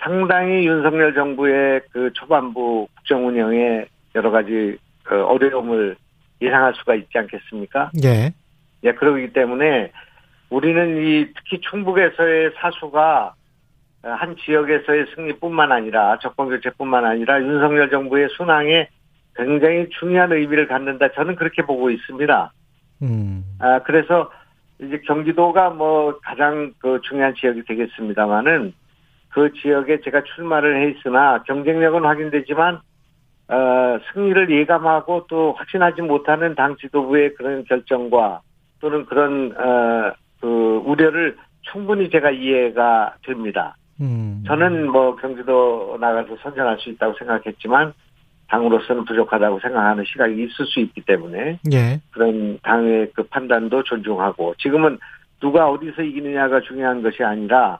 상당히 0.00 0.66
윤석열 0.66 1.14
정부의 1.14 1.80
그 1.90 2.12
초반부 2.12 2.86
국정 2.96 3.26
운영에 3.26 3.86
여러 4.14 4.30
가지 4.30 4.78
그 5.02 5.24
어려움을 5.24 5.96
예상할 6.40 6.74
수가 6.74 6.94
있지 6.94 7.18
않겠습니까? 7.18 7.90
예. 8.04 8.32
예, 8.84 8.92
그러기 8.92 9.32
때문에 9.32 9.90
우리는 10.50 11.04
이 11.04 11.26
특히 11.34 11.60
충북에서의 11.60 12.52
사수가 12.56 13.34
한 14.02 14.36
지역에서의 14.36 15.06
승리뿐만 15.14 15.72
아니라 15.72 16.18
정권 16.20 16.48
교체뿐만 16.48 17.04
아니라 17.04 17.40
윤석열 17.40 17.90
정부의 17.90 18.28
순항에 18.36 18.88
굉장히 19.38 19.88
중요한 20.00 20.32
의미를 20.32 20.66
갖는다. 20.66 21.12
저는 21.12 21.36
그렇게 21.36 21.62
보고 21.62 21.90
있습니다. 21.90 22.52
음. 23.02 23.44
아, 23.60 23.80
그래서 23.84 24.30
이제 24.80 25.00
경기도가 25.06 25.70
뭐 25.70 26.18
가장 26.20 26.72
그 26.78 27.00
중요한 27.02 27.34
지역이 27.34 27.64
되겠습니다만은 27.64 28.72
그 29.30 29.52
지역에 29.52 30.00
제가 30.00 30.22
출마를 30.34 30.80
해 30.80 30.90
있으나 30.90 31.42
경쟁력은 31.44 32.04
확인되지만 32.04 32.80
어, 33.48 33.98
승리를 34.12 34.50
예감하고 34.50 35.26
또 35.28 35.52
확신하지 35.52 36.02
못하는 36.02 36.54
당 36.54 36.76
지도부의 36.76 37.34
그런 37.34 37.64
결정과 37.64 38.40
또는 38.80 39.06
그런 39.06 39.54
어, 39.56 40.12
그 40.40 40.82
우려를 40.84 41.36
충분히 41.62 42.10
제가 42.10 42.30
이해가 42.30 43.14
됩니다. 43.24 43.76
음. 44.00 44.42
저는 44.46 44.90
뭐 44.90 45.16
경기도 45.16 45.96
나가서 46.00 46.36
선전할 46.42 46.78
수 46.78 46.90
있다고 46.90 47.14
생각했지만 47.18 47.92
당으로서는 48.48 49.04
부족하다고 49.04 49.60
생각하는 49.60 50.04
시각이 50.04 50.42
있을 50.44 50.66
수 50.66 50.80
있기 50.80 51.02
때문에 51.02 51.58
예. 51.72 52.00
그런 52.10 52.58
당의 52.62 53.10
그 53.14 53.22
판단도 53.24 53.82
존중하고 53.82 54.54
지금은 54.58 54.98
누가 55.40 55.70
어디서 55.70 56.02
이기느냐가 56.02 56.60
중요한 56.60 57.02
것이 57.02 57.22
아니라 57.22 57.78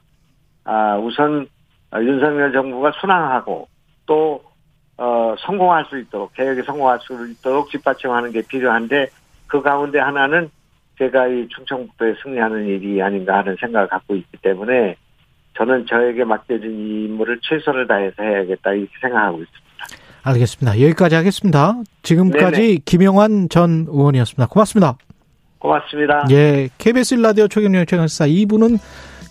아 0.65 0.97
우선 0.99 1.49
윤석열 1.95 2.53
정부가 2.53 2.93
순항하고 3.01 3.69
또 4.07 4.43
어, 4.99 5.35
성공할 5.39 5.85
수 5.87 5.99
있도록 5.99 6.35
개혁에 6.35 6.63
성공할 6.63 6.99
수 7.01 7.15
있도록 7.31 7.71
뒷받침하는 7.71 8.33
게 8.33 8.43
필요한데 8.43 9.07
그 9.47 9.63
가운데 9.63 9.99
하나는 9.99 10.51
제가 10.99 11.29
이 11.29 11.49
충청북도에 11.49 12.17
승리하는 12.23 12.67
일이 12.67 13.01
아닌가 13.01 13.39
하는 13.39 13.57
생각을 13.61 13.87
갖고 13.87 14.17
있기 14.17 14.37
때문에 14.39 14.97
저는 15.57 15.87
저에게 15.87 16.25
맡겨진 16.25 16.71
이 16.71 17.05
임무를 17.05 17.39
최선을 17.43 17.87
다해서 17.87 18.23
해야겠다 18.23 18.73
이렇게 18.73 18.93
생각하고 19.01 19.43
있습니다. 19.43 19.68
알겠습니다. 20.29 20.81
여기까지 20.81 21.15
하겠습니다. 21.15 21.77
지금까지 22.03 22.61
네네. 22.61 22.79
김영환 22.85 23.49
전 23.49 23.87
의원이었습니다. 23.89 24.47
고맙습니다. 24.47 24.97
고맙습니다. 25.59 26.27
예, 26.31 26.69
KBS 26.79 27.15
일라디오 27.15 27.49
최경영 27.49 27.87
최강시사 27.87 28.27
2부는 28.27 28.79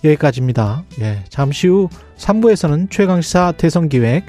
여기까지입니다. 0.03 0.83
예, 1.01 1.23
잠시 1.29 1.67
후 1.67 1.89
3부에서는 2.17 2.89
최강시사 2.89 3.53
대선기획 3.53 4.25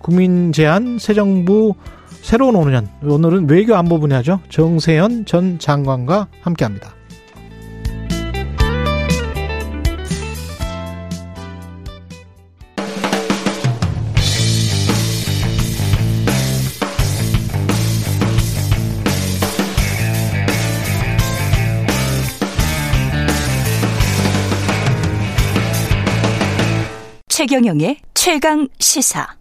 국민 0.00 0.52
제안 0.52 0.98
새 0.98 1.14
정부 1.14 1.74
새로운 2.22 2.54
5년 2.54 2.86
오늘은 3.02 3.48
외교 3.48 3.76
안보 3.76 4.00
분야죠. 4.00 4.40
정세현 4.48 5.26
전 5.26 5.58
장관과 5.58 6.28
함께합니다. 6.40 6.95
최경영의 27.46 27.98
최강 28.12 28.66
시사. 28.80 29.36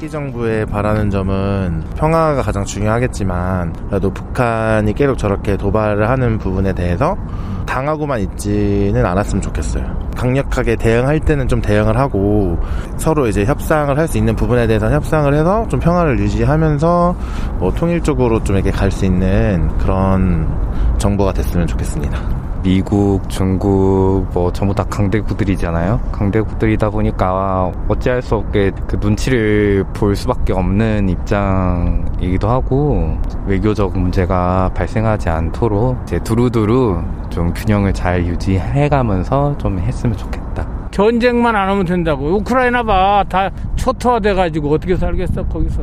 차기 0.00 0.08
정부에 0.08 0.64
바라는 0.64 1.10
점은 1.10 1.84
평화가 1.94 2.40
가장 2.40 2.64
중요하겠지만 2.64 3.74
그래도 3.90 4.10
북한이 4.10 4.94
계속 4.94 5.18
저렇게 5.18 5.58
도발을 5.58 6.08
하는 6.08 6.38
부분에 6.38 6.72
대해서 6.72 7.18
당하고만 7.66 8.20
있지는 8.20 9.04
않았으면 9.04 9.42
좋겠어요. 9.42 9.84
강력하게 10.16 10.76
대응할 10.76 11.20
때는 11.20 11.48
좀 11.48 11.60
대응을 11.60 11.98
하고 11.98 12.58
서로 12.96 13.26
이제 13.26 13.44
협상을 13.44 13.94
할 13.98 14.08
수 14.08 14.16
있는 14.16 14.34
부분에 14.34 14.66
대해서 14.66 14.90
협상을 14.90 15.32
해서 15.34 15.68
좀 15.68 15.78
평화를 15.78 16.18
유지하면서 16.18 17.14
뭐 17.58 17.70
통일적으로 17.74 18.42
좀 18.42 18.56
이렇게 18.56 18.70
갈 18.70 18.90
수 18.90 19.04
있는 19.04 19.68
그런 19.76 20.48
정부가 20.96 21.34
됐으면 21.34 21.66
좋겠습니다. 21.66 22.39
미국, 22.62 23.28
중국 23.28 24.26
뭐 24.32 24.52
전부 24.52 24.74
다 24.74 24.84
강대국들이잖아요. 24.84 26.00
강대국들이다 26.12 26.90
보니까 26.90 27.72
어찌할 27.88 28.20
수 28.20 28.34
없게 28.34 28.70
그 28.86 28.96
눈치를 29.00 29.84
볼 29.94 30.14
수밖에 30.14 30.52
없는 30.52 31.08
입장이기도 31.08 32.48
하고 32.48 33.16
외교적 33.46 33.98
문제가 33.98 34.70
발생하지 34.74 35.30
않도록 35.30 35.98
이제 36.02 36.18
두루두루 36.18 37.02
좀 37.30 37.54
균형을 37.54 37.94
잘 37.94 38.26
유지해가면서 38.26 39.56
좀 39.56 39.78
했으면 39.78 40.16
좋겠다. 40.16 40.66
전쟁만 40.90 41.56
안 41.56 41.68
하면 41.70 41.86
된다고. 41.86 42.36
우크라이나 42.36 42.82
봐. 42.82 43.24
다 43.28 43.50
초토화돼가지고 43.76 44.70
어떻게 44.70 44.96
살겠어, 44.96 45.44
거기서. 45.46 45.80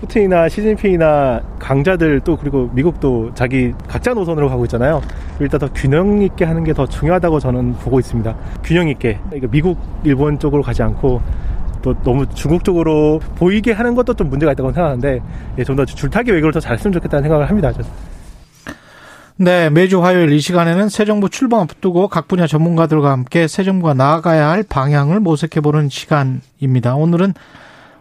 푸틴이나 0.00 0.48
시진핑이나 0.48 1.40
강자들 1.58 2.20
또 2.20 2.36
그리고 2.36 2.68
미국도 2.72 3.30
자기 3.34 3.72
각자 3.88 4.12
노선으로 4.12 4.48
가고 4.48 4.64
있잖아요. 4.64 5.00
일단 5.40 5.58
더 5.60 5.68
균형 5.72 6.22
있게 6.22 6.44
하는 6.44 6.62
게 6.64 6.72
더 6.74 6.86
중요하다고 6.86 7.40
저는 7.40 7.74
보고 7.74 7.98
있습니다. 8.00 8.34
균형 8.64 8.88
있게 8.88 9.18
그러니까 9.26 9.48
미국, 9.50 9.78
일본 10.04 10.38
쪽으로 10.38 10.62
가지 10.62 10.82
않고 10.82 11.20
또 11.82 11.94
너무 12.02 12.26
중국 12.34 12.64
쪽으로 12.64 13.20
보이게 13.36 13.72
하는 13.72 13.94
것도 13.94 14.14
좀 14.14 14.30
문제가 14.30 14.52
있다고 14.52 14.72
생각하는데 14.72 15.20
예, 15.58 15.64
좀 15.64 15.76
더 15.76 15.84
줄타기 15.84 16.30
외교를 16.32 16.52
더 16.52 16.60
잘했으면 16.60 16.92
좋겠다는 16.94 17.22
생각을 17.24 17.48
합니다. 17.48 17.72
저는. 17.72 17.88
네, 19.36 19.68
매주 19.68 20.02
화요일 20.02 20.32
이 20.32 20.38
시간에는 20.40 20.88
새 20.88 21.04
정부 21.04 21.28
출범 21.28 21.60
앞두고 21.62 22.06
각 22.08 22.28
분야 22.28 22.46
전문가들과 22.46 23.10
함께 23.10 23.48
새 23.48 23.64
정부가 23.64 23.92
나아가야 23.94 24.48
할 24.48 24.62
방향을 24.62 25.18
모색해 25.20 25.60
보는 25.60 25.88
시간입니다. 25.88 26.94
오늘은 26.94 27.34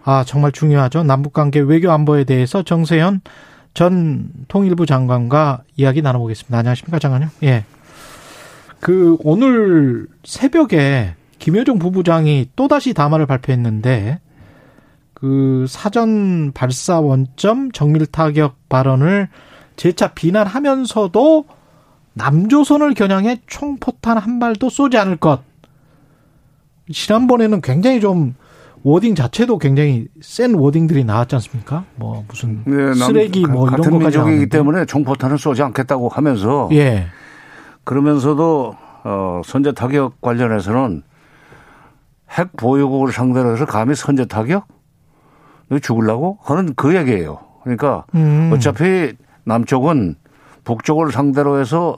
아 0.04 0.24
정말 0.26 0.52
중요하죠. 0.52 1.04
남북 1.04 1.34
관계 1.34 1.60
외교 1.60 1.92
안보에 1.92 2.24
대해서 2.26 2.62
정세현 2.62 3.22
전 3.74 4.30
통일부 4.48 4.86
장관과 4.86 5.64
이야기 5.78 6.02
나눠보겠습니다. 6.02 6.58
안녕하십니까, 6.58 7.00
장관님? 7.00 7.30
예. 7.44 7.66
그 8.80 9.18
오늘 9.22 10.08
새벽에 10.24 11.16
김여정 11.40 11.80
부부장이 11.80 12.50
또다시 12.56 12.94
담화를 12.94 13.26
발표했는데 13.26 14.20
그 15.14 15.66
사전 15.68 16.52
발사 16.52 17.00
원점 17.00 17.72
정밀 17.72 18.06
타격 18.06 18.58
발언을 18.70 19.30
재차 19.76 20.14
비난하면서도 20.14 21.46
남조선을 22.14 22.94
겨냥해 22.94 23.42
총포탄 23.48 24.18
한 24.18 24.40
발도 24.40 24.70
쏘지 24.70 24.98
않을 24.98 25.18
것. 25.18 25.42
지난번에는 26.92 27.62
굉장히 27.62 28.02
좀 28.02 28.36
워딩 28.84 29.16
자체도 29.16 29.58
굉장히 29.60 30.08
센 30.22 30.56
워딩들이 30.56 31.06
나왔지 31.06 31.36
않습니까? 31.36 31.86
뭐 31.96 32.26
무슨 32.28 32.64
네, 32.66 32.94
쓰레기 32.94 33.46
뭐 33.48 33.68
이런 33.68 33.78
같은 33.78 33.92
것까지 33.94 34.18
민족이기. 34.18 34.50
때문에 34.50 34.86
총포탄을 34.86 35.38
쏘지 35.38 35.64
않겠다고 35.64 36.10
하면서 36.10 36.70
예. 36.74 37.08
그러면서도 37.86 38.76
어, 39.06 39.42
선제 39.46 39.72
타격 39.72 40.20
관련해서는 40.22 41.02
핵 42.32 42.56
보유국을 42.58 43.12
상대로 43.12 43.54
해서 43.54 43.66
감히 43.66 43.96
선제 43.96 44.26
타격? 44.26 44.68
너 45.70 45.80
죽을라고? 45.80 46.40
하는 46.44 46.74
그 46.76 46.96
얘기예요. 46.96 47.40
그러니까 47.64 48.06
음. 48.16 48.52
어차피 48.54 49.14
남쪽은 49.46 50.16
북쪽을 50.66 51.12
상대로 51.12 51.60
해서 51.60 51.96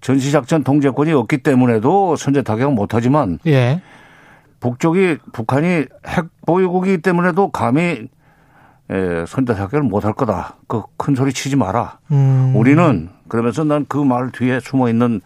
전시작전 0.00 0.64
통제권이 0.64 1.12
없기 1.12 1.38
때문에도 1.38 2.16
선제 2.16 2.42
타격 2.42 2.74
못하지만 2.74 3.38
예. 3.46 3.80
북쪽이 4.68 5.18
북한이 5.34 5.66
핵 6.06 6.24
보유국이기 6.46 7.02
때문에도 7.02 7.50
감히 7.50 8.08
에, 8.90 9.24
선제 9.26 9.54
타격을 9.54 9.82
못할 9.82 10.14
거다. 10.14 10.56
그 10.68 10.82
큰 10.96 11.14
소리 11.14 11.34
치지 11.34 11.54
마라. 11.56 11.98
음. 12.10 12.54
우리는 12.56 13.10
그러면서 13.28 13.62
난 13.64 13.84
그 13.86 13.98
말 14.04 14.30
뒤에 14.32 14.60
숨어 14.60 14.88
있는 14.88 15.20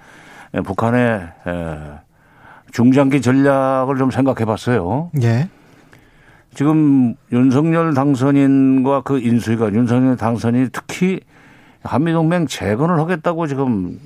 에, 0.55 0.61
북한의 0.61 1.20
에, 1.47 1.78
중장기 2.72 3.22
전략을 3.22 3.97
좀 3.97 4.11
생각해 4.11 4.45
봤어요. 4.45 5.11
예. 5.22 5.49
지금 6.55 7.14
윤석열 7.30 7.95
당선인과 7.95 9.03
그 9.03 9.20
인수위가 9.20 9.72
윤석열 9.72 10.16
당선인이 10.16 10.70
특히 10.72 11.20
한미동맹 11.84 12.49
재건을 12.49 12.99
하겠다고 12.99 13.47
지금 13.47 14.01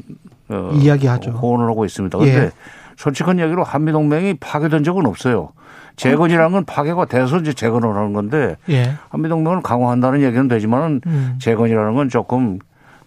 어, 0.50 0.70
이야기하죠. 0.74 1.30
호언을 1.30 1.66
하고 1.68 1.86
있습니다. 1.86 2.18
그런데 2.18 2.38
예. 2.44 2.50
솔직한 2.96 3.38
얘기로 3.38 3.64
한미동맹이 3.64 4.34
파괴된 4.34 4.84
적은 4.84 5.06
없어요. 5.06 5.50
재건이라는 5.96 6.52
건 6.52 6.64
파괴가 6.64 7.04
돼서 7.06 7.38
이제 7.38 7.52
재건을 7.52 7.94
하는 7.94 8.12
건데 8.12 8.56
예. 8.70 8.94
한미동맹을 9.10 9.60
강화한다는 9.62 10.22
얘기는 10.22 10.48
되지만은 10.48 11.00
음. 11.06 11.38
재건이라는 11.40 11.94
건 11.94 12.08
조금 12.08 12.58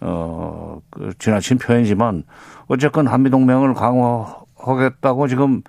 어, 0.02 0.80
그 0.92 1.12
지나친 1.18 1.58
표현이지만 1.58 2.24
어쨌건 2.68 3.08
한미동맹을 3.08 3.74
강화하겠다고 3.74 5.28
지금 5.28 5.62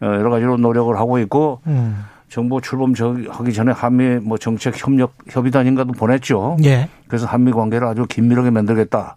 어, 0.00 0.06
여러 0.06 0.30
가지로 0.30 0.56
노력을 0.56 0.96
하고 0.98 1.18
있고 1.20 1.60
음. 1.66 2.04
정부 2.28 2.60
출범 2.60 2.94
저- 2.94 3.14
하기 3.30 3.52
전에 3.52 3.70
한미 3.70 4.16
뭐 4.16 4.38
정책 4.38 4.74
협력 4.76 5.12
협의단인가도 5.28 5.92
보냈죠. 5.92 6.56
예. 6.64 6.88
그래서 7.06 7.26
한미 7.26 7.52
관계를 7.52 7.86
아주 7.86 8.06
긴밀하게 8.06 8.50
만들겠다. 8.50 9.16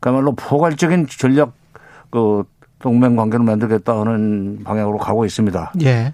그야말로 0.00 0.34
포괄적인 0.34 1.06
전략 1.08 1.52
그 2.10 2.44
동맹 2.84 3.16
관계를 3.16 3.46
만들겠다 3.46 3.98
하는 3.98 4.58
방향으로 4.62 4.98
가고 4.98 5.24
있습니다. 5.24 5.72
예. 5.84 6.12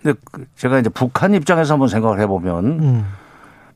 근데 0.00 0.16
그 0.30 0.44
제가 0.54 0.78
이제 0.78 0.88
북한 0.88 1.34
입장에서 1.34 1.74
한번 1.74 1.88
생각을 1.88 2.20
해보면 2.20 2.64
음. 2.64 3.04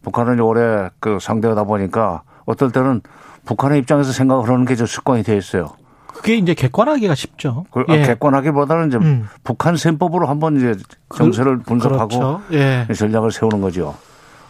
북한은 0.03 0.39
올해 0.39 0.89
그 1.01 1.19
상대하다 1.21 1.65
보니까 1.65 2.23
어떨 2.47 2.71
때는 2.71 3.01
북한의 3.45 3.81
입장에서 3.81 4.13
생각을 4.13 4.49
하는 4.49 4.65
게 4.67 4.77
좀 4.77 4.87
습관이 4.87 5.25
돼 5.25 5.37
있어요. 5.37 5.71
그게 6.07 6.37
이제 6.37 6.55
객관하기가 6.55 7.17
쉽죠. 7.17 7.65
그- 7.73 7.85
예. 7.89 8.05
아, 8.05 8.07
객관하기보다는 8.07 8.89
이제 8.89 8.97
음. 8.99 9.27
북한 9.43 9.77
셈법으로 9.77 10.29
한번 10.29 10.57
이제 10.57 10.77
정세를 11.13 11.59
분석하고 11.59 12.07
그렇죠. 12.07 12.41
예. 12.53 12.87
전략을 12.95 13.33
세우는 13.33 13.61
거죠. 13.61 13.97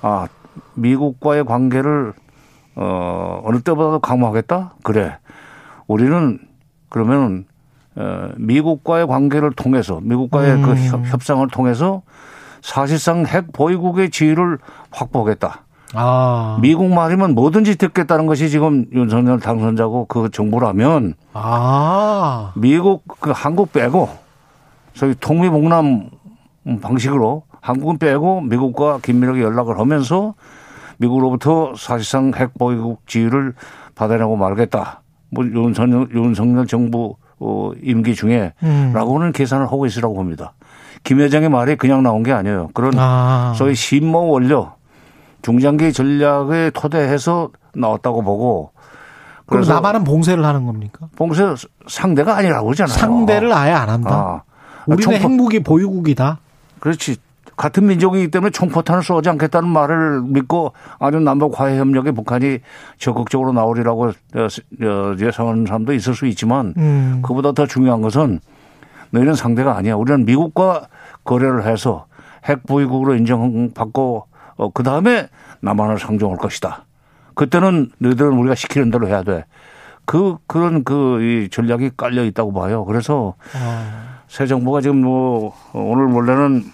아, 0.03 0.27
미국과의 0.75 1.47
관계를 1.47 2.13
어, 2.77 3.41
어느 3.45 3.61
때보다도 3.63 4.01
강화하겠다? 4.01 4.75
그래. 4.83 5.17
우리는 5.87 6.39
그러면 7.05 7.45
어, 7.97 8.29
미국과의 8.37 9.09
관계를 9.09 9.51
통해서 9.51 9.99
미국과의 10.01 10.63
그 10.63 10.71
음. 10.71 10.77
협- 10.77 11.07
협상을 11.07 11.45
통해서 11.49 12.03
사실상 12.63 13.27
핵 13.27 13.53
보유국의 13.53 14.11
지위를 14.11 14.59
확보하겠다. 14.93 15.63
아. 15.97 16.59
미국 16.63 16.89
말이면 16.89 17.35
뭐든지 17.35 17.79
듣겠다는 17.79 18.27
것이 18.27 18.49
지금 18.49 18.87
윤석열 18.93 19.41
당선자고 19.41 20.07
그 20.07 20.31
정부라면 20.31 21.15
아. 21.33 22.53
미국 22.55 23.03
그 23.21 23.33
한국 23.35 23.73
빼고 23.73 24.09
소위 24.95 25.17
통미봉남 25.19 26.11
방식으로 26.81 27.43
한국은 27.61 27.99
빼고 27.99 28.43
미국과 28.43 29.01
긴밀하게 29.03 29.43
연락을 29.43 29.81
하면서 29.81 30.35
미국으로부터 30.99 31.75
사실상 31.77 32.33
핵 32.37 32.57
보유국 32.57 33.09
지위를 33.09 33.55
받아내고 33.97 34.37
말겠다. 34.37 35.01
뭐 35.35 35.45
윤석열, 35.45 36.09
윤석열 36.15 36.67
정부 36.67 37.17
어, 37.41 37.73
임기 37.83 38.15
중에 38.15 38.53
음. 38.63 38.93
라고는 38.95 39.33
계산을 39.33 39.67
하고 39.67 39.85
있으라고 39.87 40.15
봅니다. 40.15 40.53
김 41.03 41.21
회장의 41.21 41.49
말이 41.51 41.77
그냥 41.77 42.03
나온 42.03 42.23
게 42.23 42.33
아니에요. 42.33 42.71
그런 42.73 42.93
아. 42.97 43.53
소위 43.57 43.75
신모 43.75 44.29
원료 44.29 44.73
중장기 45.43 45.93
전략에 45.93 46.71
토대해서 46.73 47.51
나왔다고 47.75 48.23
보고 48.23 48.71
그럼 49.47 49.65
남한은 49.69 50.05
봉쇄를 50.05 50.43
하는 50.45 50.65
겁니까? 50.65 51.09
봉쇄 51.17 51.43
상대가 51.87 52.37
아니라고 52.39 52.65
그러잖아요. 52.67 52.97
상대를 52.97 53.53
아예 53.53 53.73
안 53.73 53.91
한다. 53.91 54.11
아. 54.15 54.43
우리는 54.87 55.03
총포- 55.19 55.23
핵무기 55.23 55.61
보유국이다. 55.63 56.39
그렇지. 56.81 57.17
같은 57.57 57.87
민족이기 57.87 58.31
때문에 58.31 58.51
총포탄을 58.51 59.03
쏘지 59.03 59.29
않겠다는 59.31 59.69
말을 59.69 60.23
믿고 60.23 60.73
아주 60.99 61.21
남북 61.21 61.61
화해 61.61 61.79
협력에 61.79 62.11
북한이 62.11 62.59
적극적으로 62.99 63.53
나오리라고 63.53 64.07
어, 64.07 64.13
어, 64.43 65.17
예상하는 65.21 65.67
사람도 65.67 65.93
있을 65.93 66.15
수 66.15 66.27
있지만 66.27 66.75
음. 66.77 67.23
그보다 67.25 67.53
더 67.53 67.67
중요한 67.67 68.01
것은 68.03 68.41
너희는 69.11 69.35
상대가 69.35 69.77
아니야. 69.77 69.95
우리는 69.95 70.25
미국과 70.25 70.89
거래를 71.25 71.65
해서 71.67 72.07
핵 72.45 72.67
보유국으로 72.67 73.15
인정받고 73.15 74.27
어, 74.57 74.71
그 74.71 74.83
다음에 74.83 75.29
남한을 75.61 75.99
상종할 75.99 76.39
것이다. 76.39 76.85
그때는 77.35 77.91
너희들은 77.99 78.33
우리가 78.33 78.55
시키는 78.55 78.91
대로 78.91 79.09
해야 79.09 79.23
돼. 79.23 79.45
그 80.07 80.37
그런 80.47 80.85
그 80.85 81.21
이 81.23 81.49
전략이 81.51 81.93
깔려 81.97 82.25
있다고 82.25 82.53
봐요. 82.53 82.85
그래서 82.85 83.35
아. 83.57 84.21
새 84.29 84.47
정부가 84.47 84.81
지금 84.81 85.01
뭐 85.03 85.55
오늘 85.73 86.07
원래는 86.07 86.65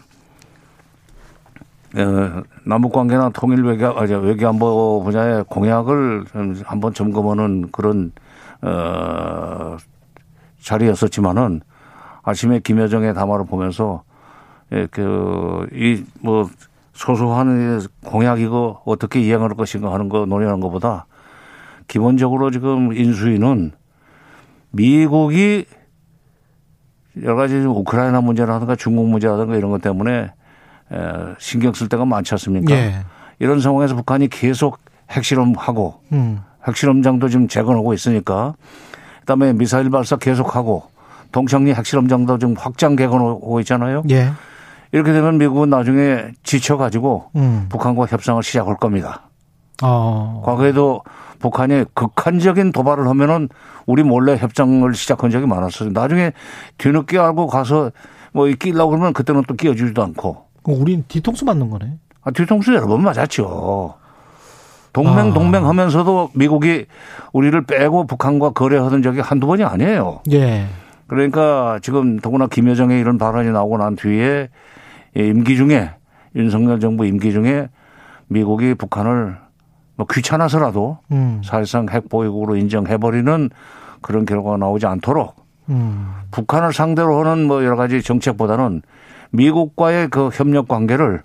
어, 1.97 2.43
남북 2.65 2.93
관계나 2.93 3.31
통일 3.31 3.65
외교 3.65 3.87
아니 3.99 4.13
외교안보 4.15 5.03
분야의 5.05 5.45
공약을 5.49 6.25
좀 6.33 6.55
한번 6.65 6.95
점검하는 6.95 7.71
그런 7.73 8.13
어 8.63 9.77
자리였었지만은 10.61 11.63
아침에 12.23 12.61
김여정의 12.61 13.15
담화를 13.15 13.47
보면서 13.47 14.05
예, 14.73 14.87
그이 14.87 16.05
뭐 16.21 16.49
소소한 16.93 17.81
공약 18.05 18.41
이거 18.41 18.83
어떻게 18.85 19.21
이행할 19.21 19.51
것인가 19.51 19.93
하는 19.93 20.09
거 20.09 20.27
논의하는 20.27 20.61
것보다 20.61 21.07
기본적으로 21.89 22.51
지금 22.51 22.93
인수위는 22.93 23.73
미국이 24.71 25.65
여러 27.23 27.35
가지 27.35 27.57
우크라이나 27.57 28.21
문제라든가 28.21 28.77
중국 28.77 29.09
문제라든가 29.09 29.57
이런 29.57 29.71
것 29.73 29.83
때문에 29.83 30.13
에, 30.13 30.33
신경 31.39 31.73
쓸 31.73 31.89
때가 31.89 32.05
많지 32.05 32.35
않습니까? 32.35 32.75
예. 32.75 32.95
이런 33.39 33.61
상황에서 33.61 33.95
북한이 33.95 34.29
계속 34.29 34.79
핵실험하고 35.11 36.01
음. 36.13 36.41
핵실험장도 36.67 37.29
지금 37.29 37.49
재건하고 37.49 37.95
있으니까 37.95 38.55
그다음에 39.21 39.53
미사일 39.53 39.91
발사 39.91 40.17
계속하고 40.17 40.85
동창리 41.33 41.73
핵실험장도 41.73 42.39
지금 42.39 42.55
확장 42.59 42.97
개건하고 42.97 43.61
있잖아요. 43.61 44.03
예. 44.11 44.33
이렇게 44.93 45.13
되면 45.13 45.39
미국은 45.39 45.71
나중에 45.71 46.33
지쳐가지고 46.43 47.31
음. 47.37 47.67
북한과 47.69 48.07
협상을 48.07 48.43
시작할 48.43 48.77
겁니다. 48.77 49.23
어. 49.83 50.43
과거에도 50.45 51.03
북한이 51.39 51.85
극한적인 51.95 52.73
도발을 52.73 53.09
하면은 53.09 53.49
우리 53.87 54.03
몰래 54.03 54.37
협상을 54.37 54.93
시작한 54.95 55.31
적이 55.31 55.47
많았어요. 55.47 55.91
나중에 55.91 56.33
뒤늦게 56.79 57.19
알고 57.19 57.47
가서 57.47 57.93
뭐 58.33 58.47
끼려고 58.47 58.91
그러면 58.91 59.13
그때는 59.13 59.43
또 59.47 59.55
끼워주지도 59.55 60.03
않고. 60.03 60.50
우린 60.65 61.05
뒤통수 61.09 61.45
맞는 61.45 61.71
거네. 61.71 61.99
아, 62.23 62.31
뒤통수 62.31 62.75
여러 62.75 62.87
번 62.87 63.03
맞았죠. 63.03 63.95
동맹 64.93 65.31
아. 65.31 65.33
동맹 65.33 65.67
하면서도 65.67 66.31
미국이 66.35 66.87
우리를 67.33 67.61
빼고 67.63 68.07
북한과 68.07 68.51
거래하던 68.51 69.03
적이 69.03 69.21
한두 69.21 69.47
번이 69.47 69.65
아니에요. 69.65 70.23
예. 70.33 70.67
그러니까 71.07 71.79
지금 71.83 72.19
더구나 72.19 72.47
김여정의 72.47 73.01
이런 73.01 73.19
발언이 73.19 73.51
나오고 73.51 73.79
난 73.79 73.97
뒤에 73.97 74.49
이 75.17 75.21
임기 75.21 75.57
중에 75.57 75.91
윤석열 76.37 76.81
정부 76.81 77.07
임기 77.07 77.33
중에 77.33 77.69
미국이 78.29 78.75
북한을 78.75 79.37
뭐 79.97 80.07
귀찮아서라도 80.11 80.99
음. 81.11 81.41
사실상 81.45 81.87
핵 81.91 82.09
보유국으로 82.09 82.57
인정해버리는 82.57 83.51
그런 84.01 84.25
결과가 84.25 84.57
나오지 84.57 84.87
않도록 84.87 85.37
음. 85.69 86.13
북한을 86.31 86.73
상대로 86.73 87.25
하는 87.25 87.47
뭐 87.47 87.65
여러 87.65 87.77
가지 87.77 88.03
정책보다는 88.03 88.83
미국과의 89.31 90.09
그 90.09 90.29
협력 90.33 90.69
관계를 90.69 91.23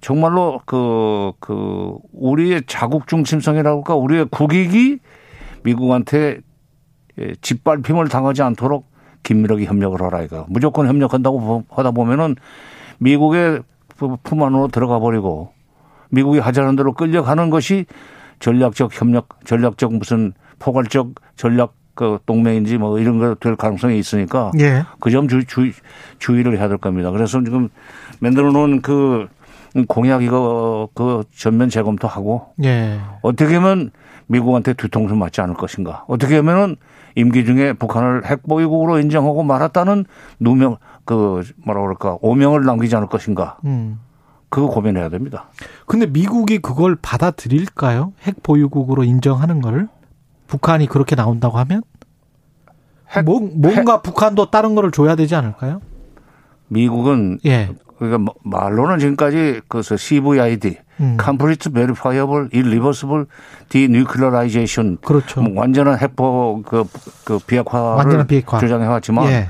정말로 0.00 0.60
그, 0.64 1.32
그, 1.40 1.96
우리의 2.12 2.62
자국 2.66 3.08
중심성이라고 3.08 3.78
할까, 3.78 3.94
우리의 3.96 4.26
국익이 4.30 5.00
미국한테 5.64 6.40
예, 7.18 7.34
짓밟힘을 7.40 8.08
당하지 8.08 8.42
않도록 8.42 8.88
긴밀하게 9.24 9.64
협력을 9.64 10.00
하라 10.00 10.22
이거. 10.22 10.46
무조건 10.48 10.86
협력한다고 10.86 11.40
보- 11.40 11.64
하다 11.68 11.90
보면은 11.90 12.36
미국의 12.98 13.62
품 14.22 14.42
안으로 14.42 14.68
들어가 14.68 15.00
버리고 15.00 15.52
미국이 16.10 16.38
하자는 16.38 16.76
대로 16.76 16.92
끌려가는 16.92 17.50
것이 17.50 17.86
전략적 18.38 18.98
협력, 19.00 19.44
전략적 19.44 19.94
무슨 19.94 20.32
포괄적 20.60 21.14
전략 21.34 21.74
그 21.98 22.18
동맹인지 22.26 22.78
뭐 22.78 23.00
이런 23.00 23.18
거 23.18 23.34
될 23.34 23.56
가능성이 23.56 23.98
있으니까 23.98 24.52
예. 24.60 24.84
그점 25.00 25.26
주, 25.26 25.44
주, 25.44 25.72
주의를 26.20 26.56
해야 26.56 26.68
될 26.68 26.78
겁니다. 26.78 27.10
그래서 27.10 27.42
지금 27.42 27.70
만들어 28.20 28.52
놓은 28.52 28.82
그 28.82 29.26
공약 29.88 30.22
이거 30.22 30.88
그 30.94 31.24
전면 31.36 31.68
재검토 31.68 32.06
하고 32.06 32.54
예. 32.62 33.00
어떻게 33.22 33.56
하면 33.56 33.90
미국한테 34.28 34.74
뒤통수 34.74 35.16
맞지 35.16 35.40
않을 35.40 35.54
것인가. 35.54 36.04
어떻게 36.06 36.36
하면은 36.36 36.76
임기 37.16 37.44
중에 37.44 37.72
북한을 37.72 38.26
핵보유국으로 38.26 39.00
인정하고 39.00 39.42
말았다는 39.42 40.04
누명 40.38 40.76
그 41.04 41.42
뭐라 41.64 41.80
그럴까 41.80 42.18
오명을 42.20 42.64
남기지 42.64 42.94
않을 42.94 43.08
것인가. 43.08 43.56
음. 43.64 43.98
그거 44.50 44.68
고민해야 44.68 45.08
됩니다. 45.08 45.46
근데 45.86 46.06
미국이 46.06 46.58
그걸 46.58 46.96
받아들일까요? 47.02 48.12
핵 48.22 48.42
보유국으로 48.44 49.02
인정하는 49.02 49.60
거를 49.60 49.88
북한이 50.48 50.86
그렇게 50.86 51.14
나온다고 51.14 51.58
하면 51.58 51.82
뭐, 53.24 53.40
뭔가 53.40 54.02
북한도 54.02 54.50
다른 54.50 54.74
거를 54.74 54.90
줘야 54.90 55.14
되지 55.14 55.34
않을까요? 55.34 55.80
미국은 56.66 57.38
예. 57.46 57.70
그러니까 57.98 58.18
뭐 58.18 58.34
말로는 58.42 58.98
지금까지 58.98 59.60
그 59.68 59.82
CVID, 59.82 60.78
음. 61.00 61.16
Complete 61.22 61.72
Verifiable 61.72 62.48
Irreversible 62.52 63.26
Denuclearization, 63.70 64.98
그렇죠. 65.02 65.42
뭐 65.42 65.60
완전한 65.60 65.98
핵보 65.98 66.62
그, 66.64 66.84
그 67.24 67.38
비핵화를 67.38 67.96
완전한 67.96 68.26
비핵화. 68.26 68.58
주장해 68.58 68.86
왔지만 68.86 69.26
예. 69.26 69.48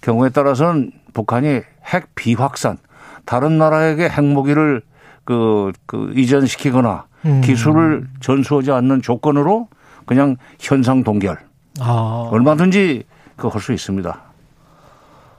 경우에 0.00 0.30
따라서는 0.30 0.92
북한이 1.12 1.62
핵 1.86 2.14
비확산, 2.14 2.78
다른 3.24 3.58
나라에게 3.58 4.08
핵무기를 4.08 4.82
그, 5.24 5.72
그 5.86 6.12
이전시키거나 6.16 7.04
음. 7.26 7.40
기술을 7.42 8.08
전수하지 8.20 8.72
않는 8.72 9.02
조건으로 9.02 9.68
그냥 10.06 10.36
현상 10.58 11.02
동결. 11.04 11.38
아. 11.80 12.28
얼마든지 12.32 13.04
그 13.36 13.48
할 13.48 13.60
수 13.60 13.72
있습니다. 13.72 14.20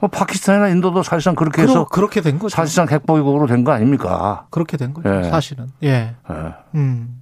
뭐 0.00 0.10
파키스탄이나 0.10 0.68
인도도 0.70 1.02
사실상 1.04 1.36
그렇게 1.36 1.62
해서 1.62 1.84
그렇게 1.86 2.20
된 2.20 2.38
거죠. 2.40 2.48
사실상 2.56 2.88
핵보유국으로 2.88 3.46
된 3.46 3.62
거 3.62 3.70
아닙니까? 3.72 4.46
그렇게 4.50 4.76
된 4.76 4.92
거죠. 4.92 5.08
예. 5.08 5.22
사실은. 5.30 5.68
예. 5.84 6.14
예. 6.30 6.54
음. 6.74 7.20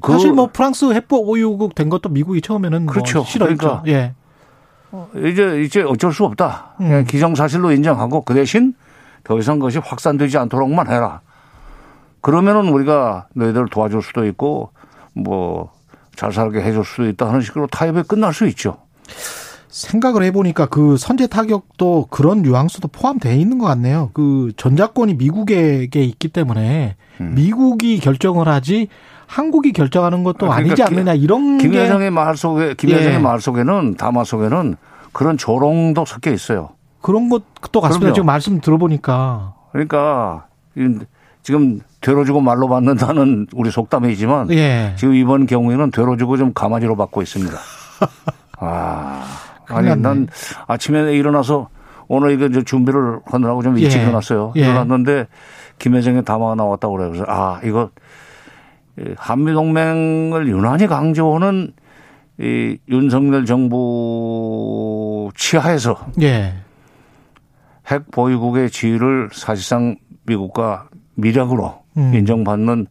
그- 0.00 0.12
사실 0.12 0.32
뭐 0.32 0.48
프랑스 0.52 0.92
핵보 0.92 1.24
보유국 1.26 1.74
된 1.74 1.88
것도 1.88 2.08
미국이 2.10 2.40
처음에는 2.40 2.86
그렇죠. 2.86 3.18
뭐 3.18 3.26
싫어했죠. 3.26 3.82
그러니까. 3.82 3.82
예. 3.90 4.14
이제 5.28 5.62
이제 5.62 5.82
어쩔 5.82 6.12
수 6.12 6.24
없다. 6.24 6.74
음. 6.80 6.88
그냥 6.88 7.04
기정사실로 7.04 7.72
인정하고 7.72 8.22
그 8.22 8.34
대신 8.34 8.74
더 9.24 9.36
이상 9.38 9.58
그것이 9.58 9.78
확산되지 9.78 10.38
않도록만 10.38 10.86
해라. 10.88 11.20
그러면은 12.20 12.68
우리가 12.68 13.26
너희들을 13.34 13.66
도와줄 13.70 14.02
수도 14.02 14.24
있고 14.26 14.70
뭐 15.14 15.72
잘 16.20 16.32
살게 16.34 16.60
해줄 16.60 16.84
수도 16.84 17.08
있다 17.08 17.26
하는 17.28 17.40
식으로 17.40 17.66
타협이 17.68 18.02
끝날 18.02 18.34
수 18.34 18.46
있죠. 18.48 18.76
생각을 19.68 20.22
해보니까 20.24 20.66
그 20.66 20.98
선제 20.98 21.28
타격도 21.28 22.08
그런 22.10 22.42
뉘앙스도 22.42 22.88
포함되어 22.88 23.32
있는 23.34 23.56
것 23.58 23.64
같네요. 23.66 24.10
그 24.12 24.52
전자권이 24.58 25.14
미국에게 25.14 26.02
있기 26.04 26.28
때문에 26.28 26.96
음. 27.22 27.32
미국이 27.34 27.98
결정을 28.00 28.48
하지 28.48 28.88
한국이 29.26 29.72
결정하는 29.72 30.22
것도 30.22 30.48
그러니까 30.48 30.56
아니지 30.58 30.74
김- 30.74 30.84
않느냐 30.86 31.14
이런 31.14 31.56
게 31.56 31.68
김여정의 31.68 32.10
말 32.10 32.36
속에 32.36 32.74
김여정의 32.74 33.14
예. 33.14 33.18
말 33.18 33.40
속에는 33.40 33.94
담화 33.96 34.22
속에는 34.24 34.76
그런 35.12 35.38
조롱도 35.38 36.04
섞여 36.04 36.30
있어요. 36.32 36.70
그런 37.00 37.30
것도 37.30 37.80
같습니다. 37.80 37.98
그럼요. 38.00 38.14
지금 38.14 38.26
말씀 38.26 38.60
들어보니까 38.60 39.54
그러니까 39.72 40.48
이- 40.76 40.98
지금 41.42 41.80
되로 42.00 42.24
주고 42.24 42.40
말로 42.40 42.68
받는다는 42.68 43.46
우리 43.54 43.70
속담이지만 43.70 44.50
예. 44.52 44.94
지금 44.96 45.14
이번 45.14 45.46
경우에는 45.46 45.90
되로 45.90 46.16
주고 46.16 46.36
좀 46.36 46.52
가마지로 46.54 46.96
받고 46.96 47.22
있습니다. 47.22 47.56
아, 48.58 49.24
아니. 49.66 49.94
난 49.96 50.26
아침에 50.66 51.14
일어나서 51.14 51.68
오늘 52.08 52.32
이거 52.32 52.46
이제 52.46 52.62
준비를 52.62 53.20
하느라고 53.26 53.62
좀 53.62 53.78
일찍 53.78 53.98
예. 53.98 54.02
일어났어요. 54.02 54.52
예. 54.56 54.60
일어났는데 54.60 55.28
김여정의 55.78 56.24
담화가 56.24 56.54
나왔다고 56.54 56.96
그래요. 56.96 57.10
그래서 57.10 57.24
아 57.28 57.60
이거 57.64 57.90
이 58.98 59.04
한미 59.16 59.52
동맹을 59.52 60.48
유난히 60.48 60.86
강조하는 60.86 61.72
이 62.38 62.78
윤석열 62.88 63.44
정부 63.44 65.30
치하에서 65.36 66.06
예. 66.22 66.54
핵 67.90 68.10
보유국의 68.10 68.70
지위를 68.70 69.28
사실상 69.32 69.96
미국과 70.24 70.88
미력으로 71.14 71.79
음. 71.96 72.14
인정받는 72.14 72.86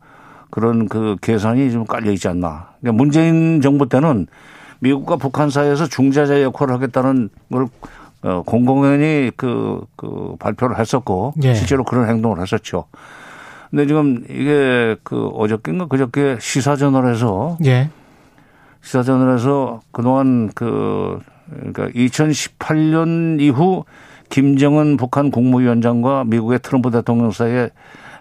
그런 0.50 0.88
그 0.88 1.16
계산이 1.22 1.72
좀 1.72 1.86
깔려 1.86 2.12
있지 2.12 2.28
않나. 2.28 2.70
그러니까 2.80 3.04
문재인 3.04 3.62
정부 3.62 3.88
때는 3.88 4.28
미국과 4.80 5.18
북한 5.18 5.50
사이에서 5.50 5.88
중재자 5.88 6.42
역할을 6.42 6.74
하겠다는 6.74 7.30
걸 7.52 7.68
어, 8.22 8.44
공공연히 8.46 9.32
그, 9.36 9.86
그 9.96 10.36
발표를 10.40 10.78
했었고 10.78 11.34
예. 11.44 11.54
실제로 11.54 11.84
그런 11.84 12.10
행동을 12.10 12.42
했었죠. 12.42 12.86
근데 13.70 13.86
지금 13.86 14.24
이게 14.30 14.96
그 15.04 15.28
어저께인가 15.28 15.88
그저께 15.88 16.38
시사저널에서 16.40 17.58
예. 17.66 17.90
시사저널에서 18.82 19.82
그동안 19.92 20.50
그 20.54 21.20
그러니까 21.50 21.88
2018년 21.90 23.40
이후 23.40 23.86
김정은 24.30 24.98
북한 24.98 25.32
국무위원장과 25.32 26.26
미국의 26.26 26.60
트럼프 26.60 26.92
대통령 26.92 27.32
사이에 27.32 27.70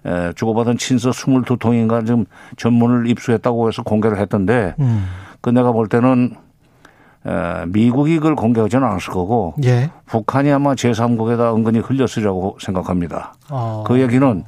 에, 0.08 0.32
주고받은 0.34 0.78
친서 0.78 1.10
22통인가 1.10 2.06
좀 2.06 2.24
전문을 2.56 3.08
입수했다고 3.08 3.68
해서 3.68 3.82
공개를 3.82 4.18
했던데 4.18 4.74
음. 4.80 5.06
그 5.42 5.50
내가 5.50 5.72
볼 5.72 5.88
때는 5.88 6.34
에, 7.26 7.66
미국이 7.66 8.16
그걸 8.16 8.34
공개하지는 8.34 8.86
않았을 8.86 9.12
거고 9.12 9.54
예. 9.64 9.90
북한이 10.06 10.50
아마 10.50 10.74
제3국에다 10.74 11.54
은근히 11.54 11.80
흘렸으리라고 11.80 12.56
생각합니다. 12.60 13.34
어. 13.50 13.84
그 13.86 14.00
얘기는 14.00 14.44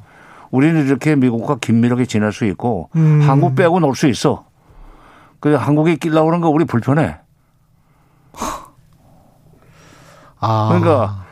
우리는 0.49 0.85
이렇게 0.85 1.15
미국과 1.15 1.57
긴밀하게 1.61 2.05
지낼 2.05 2.31
수 2.33 2.45
있고 2.45 2.89
음. 2.95 3.21
한국 3.21 3.55
빼고 3.55 3.79
놀 3.79 3.95
수 3.95 4.07
있어. 4.07 4.45
그 5.39 5.53
한국에 5.53 5.95
끼려고 5.95 6.25
그러는 6.27 6.41
거 6.41 6.49
우리 6.49 6.65
불편해. 6.65 7.17
아. 10.39 10.67
그러니까 10.69 11.23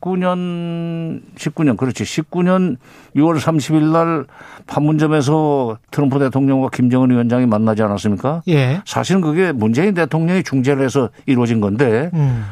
2019년 0.00 1.20
19년 1.36 1.76
그렇지 1.76 2.04
19년 2.04 2.76
6월 3.16 3.38
30일 3.38 3.92
날 3.92 4.24
판문점에서 4.66 5.78
트럼프 5.90 6.18
대통령과 6.18 6.68
김정은 6.70 7.10
위원장이 7.10 7.46
만나지 7.46 7.82
않았습니까? 7.82 8.42
예. 8.48 8.82
사실은 8.84 9.20
그게 9.20 9.52
문재인 9.52 9.94
대통령이 9.94 10.42
중재를 10.42 10.84
해서 10.84 11.10
이루어진 11.26 11.60
건데 11.60 12.10
음. 12.14 12.44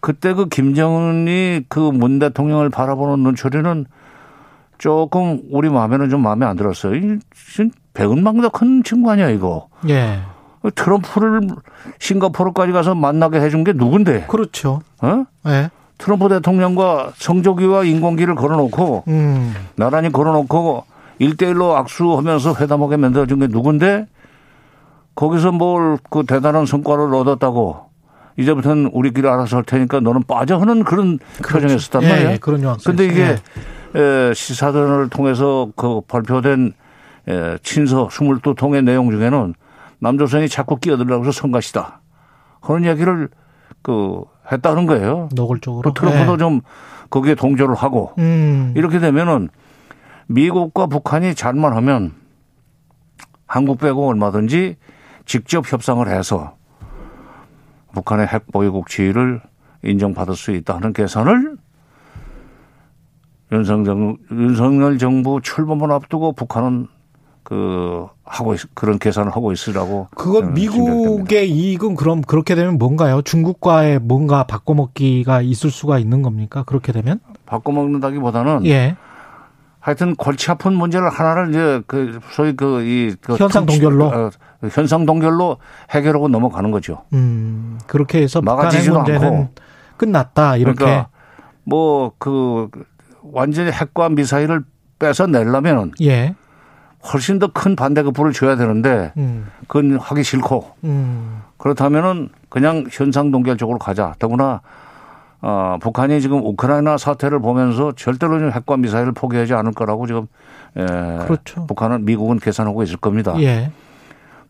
그때 0.00 0.32
그 0.34 0.48
김정은이 0.48 1.64
그 1.68 1.92
문 1.92 2.18
대통령을 2.18 2.70
바라보는 2.70 3.22
눈초리는 3.22 3.86
조금 4.78 5.40
우리 5.50 5.68
마음에는 5.68 6.10
좀 6.10 6.22
마음에 6.22 6.44
안 6.44 6.56
들었어요. 6.56 6.94
이 6.96 7.18
진짜 7.34 7.74
백은망덕 7.94 8.52
큰 8.52 8.82
친구 8.82 9.10
아니야 9.10 9.28
이거. 9.30 9.68
예. 9.88 10.18
트럼프를 10.74 11.42
싱가포르까지 11.98 12.72
가서 12.72 12.94
만나게 12.94 13.40
해준 13.40 13.64
게 13.64 13.72
누군데? 13.72 14.26
그렇죠. 14.28 14.80
어? 15.00 15.24
예. 15.48 15.70
트럼프 16.02 16.28
대통령과 16.28 17.12
성조기와 17.14 17.84
인공기를 17.84 18.34
걸어놓고 18.34 19.04
음. 19.06 19.54
나란히 19.76 20.10
걸어놓고 20.10 20.84
일대일로 21.20 21.76
악수하면서 21.76 22.56
회담하게 22.56 22.96
만들어준 22.96 23.38
게 23.38 23.46
누군데? 23.46 24.06
거기서 25.14 25.52
뭘 25.52 25.98
그 26.10 26.24
대단한 26.26 26.66
성과를 26.66 27.14
얻었다고 27.14 27.90
이제부터는 28.36 28.90
우리끼리 28.92 29.28
알아서 29.28 29.58
할 29.58 29.62
테니까 29.64 30.00
너는 30.00 30.24
빠져 30.26 30.58
하는 30.58 30.82
그런 30.82 31.20
표정이었단 31.48 32.02
예, 32.02 32.08
말이에요. 32.08 32.30
예, 32.30 32.36
그런 32.38 32.62
뉘앙스. 32.62 32.84
근데 32.84 33.04
이게 33.06 33.36
에, 33.94 34.34
시사전을 34.34 35.08
통해서 35.08 35.68
그 35.76 36.00
발표된 36.08 36.72
에, 37.28 37.58
친서 37.62 38.08
22통의 38.08 38.82
내용 38.82 39.08
중에는 39.12 39.54
남조선이 40.00 40.48
자꾸 40.48 40.78
끼어들려고 40.78 41.22
해서 41.26 41.30
성가시다. 41.30 42.00
그런 42.60 42.82
이야기를 42.82 43.28
그 43.82 44.22
했다는 44.52 44.86
거예요. 44.86 45.28
노골적으로. 45.34 45.82
또 45.82 45.94
트럼프도 45.94 46.34
예. 46.34 46.36
좀 46.36 46.60
거기에 47.10 47.34
동조를 47.34 47.74
하고 47.74 48.12
음. 48.18 48.72
이렇게 48.76 48.98
되면은 48.98 49.48
미국과 50.26 50.86
북한이 50.86 51.34
잘만 51.34 51.74
하면 51.76 52.12
한국 53.46 53.78
빼고 53.78 54.08
얼마든지 54.08 54.76
직접 55.26 55.70
협상을 55.70 56.06
해서 56.08 56.56
북한의 57.94 58.26
핵 58.26 58.50
보유국 58.50 58.88
지위를 58.88 59.42
인정받을 59.82 60.34
수 60.34 60.52
있다는 60.52 60.92
계산을 60.92 61.56
윤석열, 63.52 64.16
윤석열 64.30 64.96
정부 64.96 65.40
출범을 65.42 65.92
앞두고 65.92 66.32
북한은 66.32 66.88
그 67.52 68.06
하고 68.24 68.54
있, 68.54 68.60
그런 68.72 68.98
계산을 68.98 69.30
하고 69.36 69.52
있으라고 69.52 70.08
그건 70.16 70.54
미국의 70.54 71.50
이익은 71.50 71.96
그럼 71.96 72.22
그렇게 72.22 72.54
되면 72.54 72.78
뭔가요? 72.78 73.20
중국과의 73.20 73.98
뭔가 73.98 74.44
바꿔먹기가 74.44 75.42
있을 75.42 75.70
수가 75.70 75.98
있는 75.98 76.22
겁니까? 76.22 76.62
그렇게 76.62 76.92
되면? 76.92 77.20
바꿔먹는다기보다는 77.44 78.64
예. 78.64 78.96
하여튼 79.80 80.14
골치 80.16 80.50
아픈 80.50 80.72
문제를 80.72 81.10
하나를 81.10 81.50
이제 81.50 81.82
그 81.86 82.20
소위 82.30 82.56
그이 82.56 83.16
그 83.20 83.36
현상 83.36 83.66
동결로? 83.66 84.06
어, 84.06 84.30
현상 84.70 85.04
동결로 85.04 85.58
해결하고 85.90 86.28
넘어가는 86.28 86.70
거죠. 86.70 87.02
음, 87.12 87.78
그렇게 87.86 88.22
해서 88.22 88.40
문제는 88.40 88.96
않고. 88.96 89.48
끝났다. 89.98 90.56
이렇게. 90.56 90.76
그러니까 90.78 91.08
뭐그 91.64 92.70
완전히 93.22 93.70
핵과 93.72 94.08
미사일을 94.08 94.64
빼서 94.98 95.26
내려면은 95.26 95.92
예. 96.00 96.34
훨씬 97.12 97.38
더 97.38 97.48
큰 97.48 97.74
반대급 97.76 98.14
부를 98.14 98.32
줘야 98.32 98.56
되는데 98.56 99.12
음. 99.16 99.48
그건 99.66 99.98
하기 99.98 100.22
싫고 100.22 100.70
음. 100.84 101.42
그렇다면은 101.56 102.28
그냥 102.48 102.84
현상 102.90 103.30
동결 103.30 103.56
쪽으로 103.56 103.78
가자. 103.78 104.14
더구나 104.18 104.60
어, 105.40 105.76
북한이 105.80 106.20
지금 106.20 106.38
우크라이나 106.44 106.96
사태를 106.96 107.40
보면서 107.40 107.92
절대로 107.96 108.38
좀 108.38 108.52
핵과 108.52 108.76
미사일을 108.76 109.12
포기하지 109.12 109.54
않을 109.54 109.72
거라고 109.72 110.06
지금 110.06 110.26
에, 110.76 110.84
그렇죠. 111.26 111.66
북한은 111.66 112.04
미국은 112.04 112.38
계산하고 112.38 112.82
있을 112.84 112.96
겁니다. 112.98 113.34
예. 113.40 113.72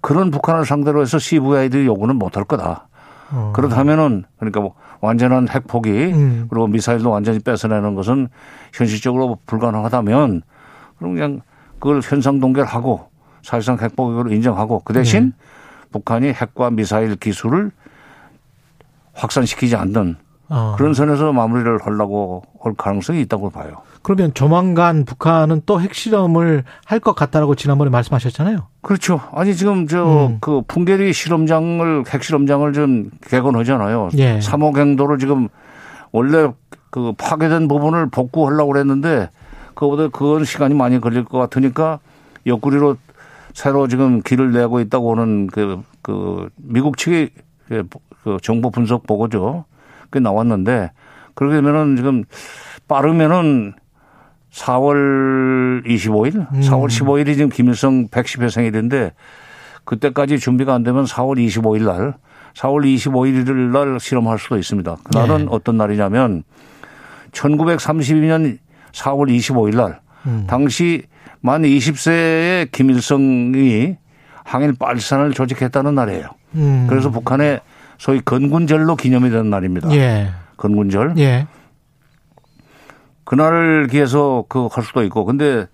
그런 0.03 0.31
북한을 0.31 0.66
상대로 0.66 1.01
해서 1.01 1.19
CVID 1.19 1.87
요구는 1.87 2.16
못할 2.16 2.45
거다. 2.45 2.89
어. 3.33 3.53
그렇다면은 3.55 4.24
그러니까 4.39 4.61
뭐 4.61 4.74
완전한 5.01 5.49
핵 5.49 5.66
포기 5.66 5.91
음. 5.91 6.47
그리고 6.51 6.66
미사일도 6.66 7.09
완전히 7.11 7.39
뺏어내는 7.39 7.95
것은 7.95 8.29
현실적으로 8.74 9.39
불가능하다면 9.47 10.43
그럼 10.99 11.15
그냥 11.15 11.41
그걸 11.83 12.01
현상 12.01 12.39
동결하고 12.39 13.09
사실상 13.43 13.77
핵 13.81 13.97
포기로 13.97 14.33
인정하고 14.33 14.83
그 14.85 14.93
대신 14.93 15.35
네. 15.37 15.45
북한이 15.91 16.29
핵과 16.29 16.71
미사일 16.71 17.17
기술을 17.17 17.73
확산시키지 19.15 19.75
않는 19.75 20.15
어. 20.49 20.75
그런 20.79 20.95
선에서 20.95 21.33
마무리를 21.33 21.77
하려고 21.83 22.45
할 22.63 22.75
가능성이 22.75 23.21
있다고 23.23 23.51
봐요. 23.51 23.79
그러면 24.03 24.33
조만간 24.33 25.05
북한은 25.05 25.63
또 25.67 25.81
핵실험을 25.81 26.63
할 26.85 27.01
것 27.01 27.17
같다라고 27.17 27.57
지난번에 27.57 27.91
말씀하셨잖아요. 27.91 28.69
그렇죠. 28.83 29.21
아니 29.33 29.57
지금 29.57 29.89
저 29.89 30.29
음. 30.29 30.39
그 30.41 30.63
풍계리 30.69 31.13
실험장을 31.13 32.05
핵실험장을 32.07 32.73
좀 32.75 33.11
개건하잖아요. 33.29 34.11
예. 34.19 34.39
3호 34.39 34.73
갱도를 34.73 35.19
지금 35.19 35.49
원래 36.13 36.53
그 36.91 37.13
파괴된 37.19 37.67
부분을 37.67 38.09
복구하려고 38.11 38.71
그랬는데 38.73 39.31
그거보다 39.74 40.09
그건 40.09 40.44
시간이 40.44 40.74
많이 40.74 41.01
걸릴 41.01 41.24
것 41.24 41.39
같으니까 41.39 42.01
옆구리로 42.47 42.97
새로 43.55 43.89
지금 43.89 44.23
길을 44.23 44.53
내고 44.53 44.81
있다고 44.81 45.12
하는 45.12 45.47
그, 45.47 45.82
그 46.01 46.49
미국 46.57 46.97
측의 46.97 47.31
그 47.69 48.39
정보 48.43 48.70
분석 48.70 49.07
보고죠. 49.07 49.65
그게 50.05 50.20
나왔는데 50.20 50.90
그렇게 51.35 51.57
되면은 51.57 51.97
지금 51.97 52.24
빠르면은 52.89 53.74
4월 54.53 55.85
25일, 55.86 56.36
음. 56.36 56.61
4월 56.61 56.86
15일이 56.89 57.35
지금 57.35 57.49
김일성 57.49 58.09
110회 58.09 58.51
생일인데 58.51 59.12
그때까지 59.85 60.39
준비가 60.39 60.74
안 60.74 60.82
되면 60.82 61.05
4월 61.05 61.39
25일 61.39 61.85
날, 61.85 62.15
4월 62.55 62.85
25일 62.85 63.51
날 63.73 63.99
실험할 63.99 64.39
수도 64.39 64.59
있습니다. 64.59 64.97
그날은 65.05 65.39
네. 65.39 65.47
어떤 65.51 65.78
날이냐면 65.78 66.44
1932년 67.32 68.59
4월 68.93 69.35
25일 69.36 69.77
날 69.77 70.01
음. 70.27 70.44
당시 70.48 71.02
만 71.40 71.62
20세의 71.62 72.70
김일성이 72.70 73.97
항일 74.44 74.74
빨산을 74.78 75.32
조직했다는 75.32 75.94
날이에요. 75.94 76.27
음. 76.55 76.86
그래서 76.89 77.10
북한의 77.10 77.60
소위 77.98 78.20
건군절로 78.20 78.97
기념이 78.97 79.31
되는 79.31 79.51
날입니다. 79.51 79.90
예. 79.93 80.31
건군절. 80.56 81.14
예. 81.19 81.47
그날을 83.24 83.86
기해서 83.89 84.44
그 84.48 84.69
할 84.70 84.85
수도 84.85 85.02
있고 85.05 85.24
근데 85.24 85.66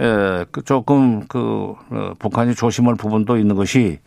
에, 0.00 0.44
그 0.50 0.62
조금 0.64 1.26
그 1.28 1.74
어, 1.90 2.12
북한이 2.18 2.54
조심할 2.54 2.96
부분도 2.96 3.38
있는 3.38 3.54
것이 3.56 3.98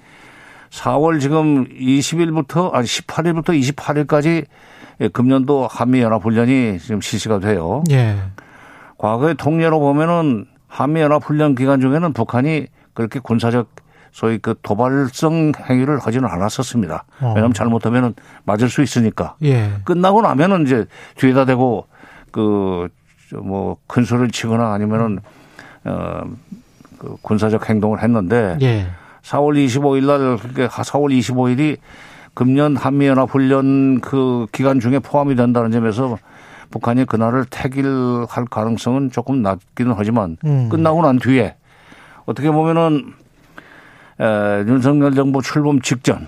4월 0.70 1.20
지금 1.20 1.66
20일부터 1.68 2.74
아니 2.74 2.86
18일부터 2.86 3.60
28일까지 3.60 4.46
예, 5.02 5.08
금년도 5.08 5.68
한미 5.72 6.02
연합 6.02 6.24
훈련이 6.24 6.78
지금 6.80 7.00
실시가 7.02 7.40
돼요. 7.40 7.84
예. 7.90 8.18
과거의 9.00 9.36
통례로 9.36 9.80
보면은 9.80 10.46
한미 10.68 11.00
연합 11.02 11.24
훈련 11.24 11.56
기간 11.56 11.80
중에는 11.82 12.14
북한이 12.14 12.68
그렇게 12.94 13.20
군사적 13.20 13.68
소위 14.12 14.38
그 14.40 14.56
도발성 14.62 15.54
행위를 15.70 16.00
하지는 16.00 16.28
않았었습니다. 16.30 17.06
어. 17.22 17.28
왜냐하면 17.30 17.54
잘못하면은 17.54 18.14
맞을 18.44 18.70
수 18.70 18.82
있으니까. 18.84 19.36
예. 19.44 19.72
끝나고 19.86 20.22
나면은 20.22 20.64
이제 20.66 20.86
뒤에다 21.16 21.46
대고 21.46 21.88
그 22.32 22.90
뭐 23.32 23.78
큰 23.88 24.06
소리를 24.06 24.32
치거나 24.32 24.74
아니면은 24.74 25.20
어그 25.86 27.18
군사적 27.22 27.70
행동을 27.70 28.02
했는데 28.02 28.58
예. 28.62 28.88
4월 29.22 29.54
25일 29.66 30.06
날 30.08 30.38
그러니까 30.38 30.68
4월 30.84 31.16
25일이 31.18 31.78
금년 32.34 32.76
한미연합 32.76 33.30
훈련 33.30 34.02
그 34.02 34.48
기간 34.52 34.80
중에 34.80 34.98
포함이 35.00 35.36
된다는 35.36 35.70
점에서 35.72 36.18
북한이 36.72 37.06
그날을 37.06 37.46
택일할 37.46 38.46
가능성은 38.50 39.12
조금 39.12 39.42
낮기는 39.42 39.94
하지만 39.96 40.38
음. 40.46 40.70
끝나고 40.70 41.02
난 41.02 41.18
뒤에 41.20 41.56
어떻게 42.26 42.52
보면은 42.52 43.14
에, 44.20 44.64
윤석열 44.68 45.14
정부 45.14 45.42
출범 45.42 45.82
직전 45.82 46.28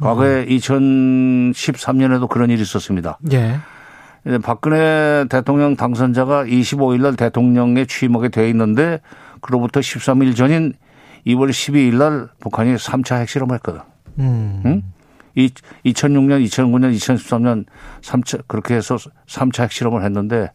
과거에 0.00 0.46
2013년에도 0.46 2.28
그런 2.28 2.50
일이 2.50 2.60
있었습니다. 2.62 3.18
예. 3.32 3.58
박근혜 4.42 5.24
대통령 5.28 5.76
당선자가 5.76 6.44
25일 6.44 7.02
날 7.02 7.16
대통령에 7.16 7.86
취임하게 7.86 8.28
돼 8.28 8.48
있는데 8.50 9.00
그로부터 9.40 9.80
13일 9.80 10.36
전인 10.36 10.74
2월 11.26 11.50
12일 11.50 11.96
날 11.96 12.28
북한이 12.40 12.74
3차 12.74 13.20
핵실험을 13.20 13.56
했거든. 13.56 13.80
음. 14.18 14.62
응? 14.66 14.82
이 15.34 15.48
2006년, 15.86 16.44
2009년, 16.46 16.94
2013년 16.94 17.64
3차 18.02 18.42
그렇게 18.46 18.74
해서 18.74 18.96
3차 19.26 19.64
핵실험을 19.64 20.04
했는데 20.04 20.52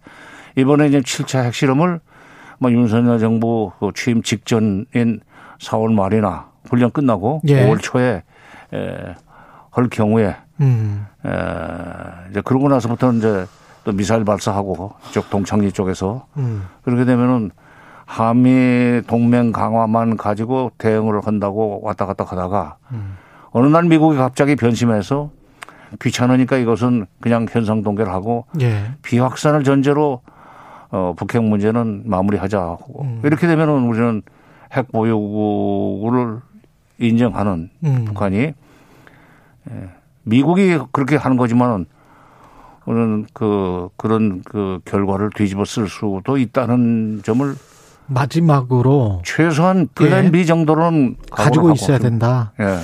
이번에 0.56 0.88
이제 0.88 1.00
7차 1.00 1.44
핵실험을 1.46 2.00
뭐 2.60 2.72
윤석열 2.72 3.20
정부 3.20 3.72
그 3.80 3.92
취임 3.96 4.22
직전인 4.22 4.86
4월 5.60 5.94
말이나 5.94 6.50
훈련 6.70 6.92
끝나고 6.92 7.42
예. 7.48 7.66
5월 7.66 7.82
초에 7.82 8.24
에, 8.74 9.16
할 9.72 9.90
경우에 9.90 10.36
음. 10.60 11.06
에, 11.26 11.30
이제 12.32 12.42
그러고 12.42 12.68
나서부터는 12.70 13.20
이제 13.20 13.46
또 13.84 13.92
미사일 13.92 14.26
발사하고 14.26 14.94
이쪽 15.10 15.30
동창리 15.30 15.72
쪽에서 15.72 16.26
음. 16.38 16.68
그렇게 16.84 17.06
되면은 17.06 17.52
한미 18.06 19.02
동맹 19.08 19.52
강화만 19.52 20.18
가지고 20.18 20.72
대응을 20.78 21.22
한다고 21.26 21.82
왔다 21.84 22.06
갔다 22.06 22.24
하다가 22.24 22.78
음. 22.92 23.18
어느 23.58 23.66
날 23.66 23.86
미국이 23.86 24.18
갑자기 24.18 24.56
변심해서 24.56 25.32
귀찮으니까 26.00 26.58
이것은 26.58 27.08
그냥 27.20 27.48
현상 27.50 27.82
동결 27.82 28.08
하고 28.08 28.46
예. 28.62 28.92
비확산을 29.02 29.64
전제로 29.64 30.22
어, 30.92 31.16
북핵 31.18 31.44
문제는 31.44 32.04
마무리하자 32.06 32.60
하고 32.60 33.02
음. 33.02 33.22
이렇게 33.24 33.48
되면은 33.48 33.88
우리는 33.88 34.22
핵 34.74 34.92
보유국을 34.92 36.42
인정하는 37.00 37.72
음. 37.84 38.06
북한이 38.06 38.38
예, 38.38 38.54
미국이 40.22 40.78
그렇게 40.92 41.16
하는 41.16 41.36
거지만은 41.36 41.88
우리는 42.86 43.26
그 43.34 43.90
그런 43.98 44.44
그 44.44 44.82
결과를 44.86 45.32
뒤집어 45.36 45.66
쓸 45.66 45.88
수도 45.88 46.38
있다는 46.38 47.22
점을 47.24 47.56
마지막으로 48.06 49.24
최소한 49.26 49.88
플랜 49.96 50.26
예. 50.26 50.32
B 50.32 50.46
정도는 50.46 51.16
가지고 51.32 51.72
있어야 51.72 51.96
하고. 51.96 52.04
된다. 52.04 52.54
예. 52.60 52.78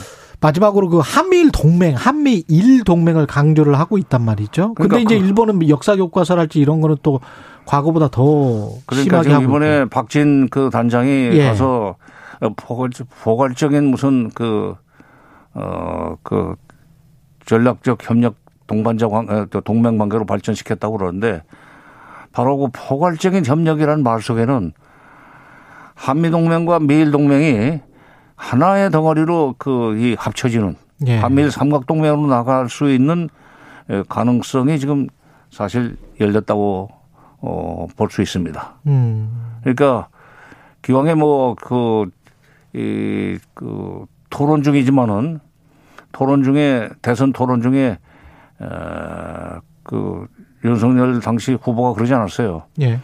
마지막으로 0.43 0.89
그 0.89 0.99
한미일 1.01 1.51
동맹, 1.51 1.95
한미일 1.95 2.83
동맹을 2.83 3.25
강조를 3.27 3.79
하고 3.79 3.97
있단 3.97 4.21
말이죠. 4.21 4.73
근데 4.73 4.89
그러니까 4.89 4.99
이제 4.99 5.19
그- 5.19 5.25
일본은 5.25 5.69
역사 5.69 5.95
교과서랄지 5.95 6.59
이런 6.59 6.81
거는 6.81 6.97
또 7.01 7.21
과거보다 7.65 8.09
더 8.09 8.69
그러니까 8.85 9.23
심하게 9.23 9.31
하고 9.31 9.43
이번에 9.45 9.77
있고. 9.83 9.89
박진 9.89 10.49
그 10.49 10.69
단장이 10.69 11.29
예. 11.31 11.45
가서 11.45 11.95
포괄, 12.57 12.89
포괄적인 13.23 13.85
무슨 13.85 14.29
그, 14.31 14.75
어, 15.53 16.17
그 16.23 16.55
전략적 17.45 17.99
협력 18.07 18.35
동반자 18.67 19.07
관, 19.07 19.29
어, 19.29 19.45
또 19.49 19.61
동맹 19.61 19.97
관계로 19.97 20.25
발전시켰다고 20.25 20.97
그러는데 20.97 21.41
바로 22.33 22.57
그 22.57 22.67
포괄적인 22.73 23.45
협력이라는 23.45 24.03
말 24.03 24.21
속에는 24.21 24.73
한미 25.95 26.31
동맹과 26.31 26.79
미일 26.79 27.11
동맹이 27.11 27.79
하나의 28.43 28.91
덩어리로 28.91 29.55
그 29.57 29.95
이 29.97 30.15
합쳐지는 30.19 30.75
예. 31.07 31.17
한미일 31.17 31.49
삼각동맹으로 31.51 32.27
나갈 32.27 32.69
수 32.69 32.91
있는 32.91 33.29
에, 33.89 34.03
가능성이 34.09 34.79
지금 34.79 35.07
사실 35.49 35.97
열렸다고 36.19 36.89
어, 37.41 37.87
볼 37.97 38.09
수 38.09 38.21
있습니다. 38.21 38.73
음. 38.87 39.57
그러니까 39.61 40.07
기왕에 40.81 41.13
뭐그 41.15 42.09
이 42.75 43.37
그 43.53 44.05
토론 44.29 44.63
중이지만은 44.63 45.39
토론 46.11 46.43
중에 46.43 46.89
대선 47.01 47.31
토론 47.33 47.61
중에 47.61 47.97
어그 48.59 50.27
윤석열 50.65 51.19
당시 51.19 51.53
후보가 51.53 51.93
그러지 51.93 52.13
않았어요. 52.13 52.63
예. 52.81 52.99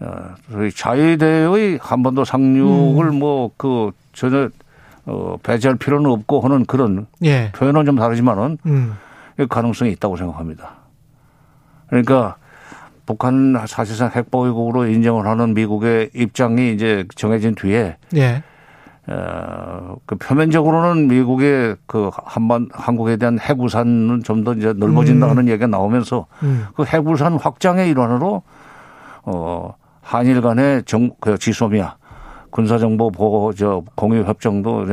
어, 0.00 0.34
저희 0.52 0.70
자유대의 0.70 1.78
한반도 1.82 2.24
상륙을 2.24 3.06
음. 3.06 3.18
뭐그 3.18 3.92
전혀 4.12 4.48
어 5.06 5.36
배제할 5.42 5.76
필요는 5.78 6.10
없고 6.10 6.40
하는 6.40 6.66
그런 6.66 7.06
예. 7.24 7.50
표현은 7.52 7.86
좀 7.86 7.96
다르지만은 7.96 8.58
음. 8.66 8.96
가능성이 9.48 9.92
있다고 9.92 10.16
생각합니다. 10.16 10.72
그러니까 11.88 12.36
북한 13.06 13.56
사실상 13.66 14.10
핵보유국으로 14.14 14.86
인정을 14.86 15.26
하는 15.26 15.54
미국의 15.54 16.10
입장이 16.14 16.74
이제 16.74 17.06
정해진 17.14 17.54
뒤에 17.54 17.96
예. 18.16 18.42
어, 19.06 19.96
그 20.04 20.16
표면적으로는 20.16 21.08
미국의 21.08 21.76
그 21.86 22.10
한반 22.12 22.68
한국에 22.70 23.16
대한 23.16 23.38
해구산은 23.40 24.22
좀 24.22 24.44
더 24.44 24.52
이제 24.52 24.74
넓어진다는 24.74 25.44
음. 25.44 25.48
얘기가 25.48 25.66
나오면서 25.66 26.26
음. 26.42 26.66
그 26.76 26.84
해구산 26.84 27.38
확장의 27.38 27.88
일환으로 27.88 28.42
어 29.22 29.74
한일 30.08 30.40
간의 30.40 30.84
정, 30.84 31.10
그 31.20 31.36
지소미아 31.36 31.96
군사정보 32.48 33.10
보호 33.10 33.52
저 33.52 33.84
공유 33.94 34.22
협정도 34.22 34.86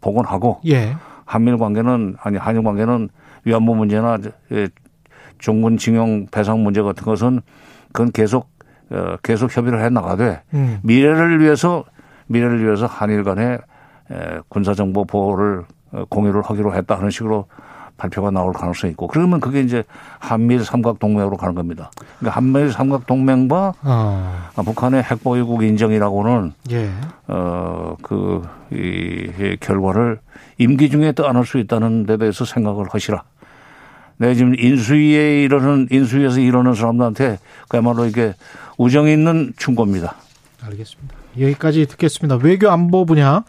복원하고 0.00 0.60
예. 0.66 0.96
한미일 1.24 1.56
관계는 1.56 2.16
아니 2.20 2.36
한일 2.36 2.64
관계는 2.64 3.08
위안부 3.44 3.76
문제나 3.76 4.18
예, 4.50 4.68
종군 5.38 5.76
징용 5.78 6.26
배상 6.32 6.64
문제 6.64 6.82
같은 6.82 7.04
것은 7.04 7.42
그건 7.92 8.10
계속 8.10 8.50
어, 8.90 9.16
계속 9.22 9.56
협의를 9.56 9.84
해 9.84 9.88
나가되 9.88 10.42
음. 10.54 10.80
미래를 10.82 11.40
위해서 11.40 11.84
미래를 12.26 12.64
위해서 12.64 12.86
한일 12.86 13.22
간의 13.22 13.60
에, 14.10 14.40
군사 14.48 14.74
정보 14.74 15.04
보호를 15.04 15.64
어, 15.92 16.04
공유를 16.08 16.42
하기로 16.42 16.74
했다 16.74 16.96
하는 16.96 17.10
식으로 17.10 17.46
발표가 17.96 18.30
나올 18.30 18.52
가능성이 18.52 18.92
있고 18.92 19.06
그러면 19.06 19.40
그게 19.40 19.60
이제 19.60 19.82
한미일 20.18 20.64
삼각 20.64 20.98
동맹으로 20.98 21.36
가는 21.36 21.54
겁니다. 21.54 21.90
그러니까 22.18 22.36
한미일 22.36 22.72
삼각 22.72 23.06
동맹과 23.06 23.74
어. 23.82 24.48
북한의 24.56 25.02
핵 25.02 25.22
보유국 25.22 25.62
인정이라고는 25.62 26.52
예. 26.72 26.90
어그 27.26 28.42
이, 28.72 28.76
이 28.76 29.56
결과를 29.60 30.20
임기 30.58 30.90
중에 30.90 31.12
떠안을 31.12 31.44
수 31.44 31.58
있다는 31.58 32.06
데 32.06 32.16
대해서 32.16 32.44
생각을 32.44 32.86
하시라. 32.90 33.22
내 34.18 34.34
지금 34.34 34.54
인수위에 34.58 35.42
이러는 35.42 35.88
인수위에서 35.90 36.40
이러는 36.40 36.74
사람들한테 36.74 37.38
그야말로 37.68 38.06
이게 38.06 38.34
우정 38.78 39.08
있는 39.08 39.52
충고입니다. 39.56 40.14
알겠습니다. 40.62 41.25
여기까지 41.40 41.86
듣겠습니다. 41.86 42.36
외교 42.42 42.70
안보 42.70 43.04
분야 43.04 43.44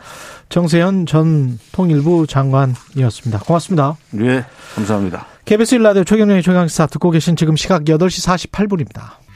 정세현 0.49 1.05
전 1.05 1.59
통일부 1.71 2.27
장관이었습니다. 2.27 3.39
고맙습니다. 3.39 3.97
예, 4.21 4.45
감사합니다. 4.75 5.25
KBS 5.45 5.77
1라디오 5.77 6.05
최경영의 6.05 6.43
최강시사 6.43 6.87
듣고 6.87 7.11
계신 7.11 7.35
지금 7.35 7.55
시각 7.55 7.83
8시 7.85 8.49
48분입니다. 8.51 9.27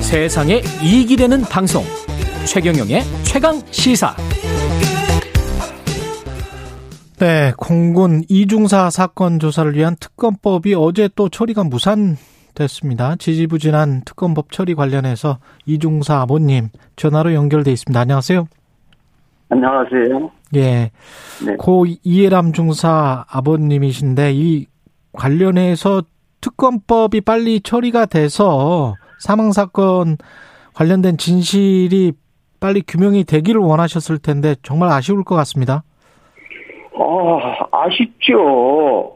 세상에 0.00 0.62
이익이 0.82 1.16
되는 1.16 1.42
방송 1.42 1.84
최경영의 2.46 3.04
최강 3.24 3.62
시사 3.70 4.16
네, 7.18 7.52
공군 7.56 8.22
이중사 8.28 8.90
사건 8.90 9.40
조사를 9.40 9.74
위한 9.74 9.96
특검법이 9.98 10.74
어제 10.74 11.08
또 11.16 11.28
처리가 11.28 11.64
무산됐습니다. 11.64 13.16
지지부진한 13.16 14.02
특검법 14.04 14.52
처리 14.52 14.76
관련해서 14.76 15.38
이중사 15.66 16.20
아버님 16.20 16.68
전화로 16.94 17.34
연결돼 17.34 17.72
있습니다. 17.72 17.98
안녕하세요. 17.98 18.46
안녕하세요. 19.48 20.30
예. 20.54 20.92
네. 21.44 21.56
고 21.58 21.86
이해람 22.04 22.52
중사 22.52 23.24
아버님이신데 23.28 24.34
이 24.34 24.66
관련해서 25.12 26.04
특검법이 26.40 27.22
빨리 27.22 27.60
처리가 27.60 28.06
돼서 28.06 28.94
사망 29.18 29.50
사건 29.50 30.18
관련된 30.72 31.16
진실이 31.18 32.12
빨리 32.60 32.80
규명이 32.86 33.24
되기를 33.24 33.60
원하셨을 33.60 34.18
텐데 34.18 34.54
정말 34.62 34.90
아쉬울 34.90 35.24
것 35.24 35.34
같습니다. 35.34 35.82
아, 36.98 37.66
아쉽죠. 37.70 39.14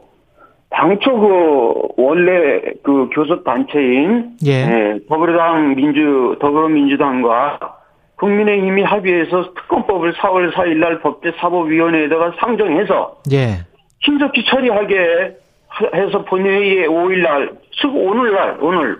당초 0.69 1.19
그 1.19 2.01
원래 2.01 2.61
그 2.81 3.09
교섭 3.13 3.43
단체인 3.43 4.31
예. 4.45 4.97
더불어당 5.07 5.75
민주 5.75 6.35
더불어민주당과 6.39 7.59
국민의힘이 8.15 8.83
합의해서 8.83 9.53
특검법을 9.53 10.13
4월 10.13 10.51
4일 10.53 10.77
날 10.77 10.99
법제 11.01 11.33
사법위원회에다가 11.37 12.33
상정해서 12.39 13.17
예. 13.31 13.59
신속히 14.03 14.43
처리하게 14.45 15.35
해서 15.93 16.23
본회의에 16.25 16.87
5일 16.87 17.21
날, 17.21 17.49
오늘 17.95 18.33
날, 18.33 18.57
오늘 18.61 18.97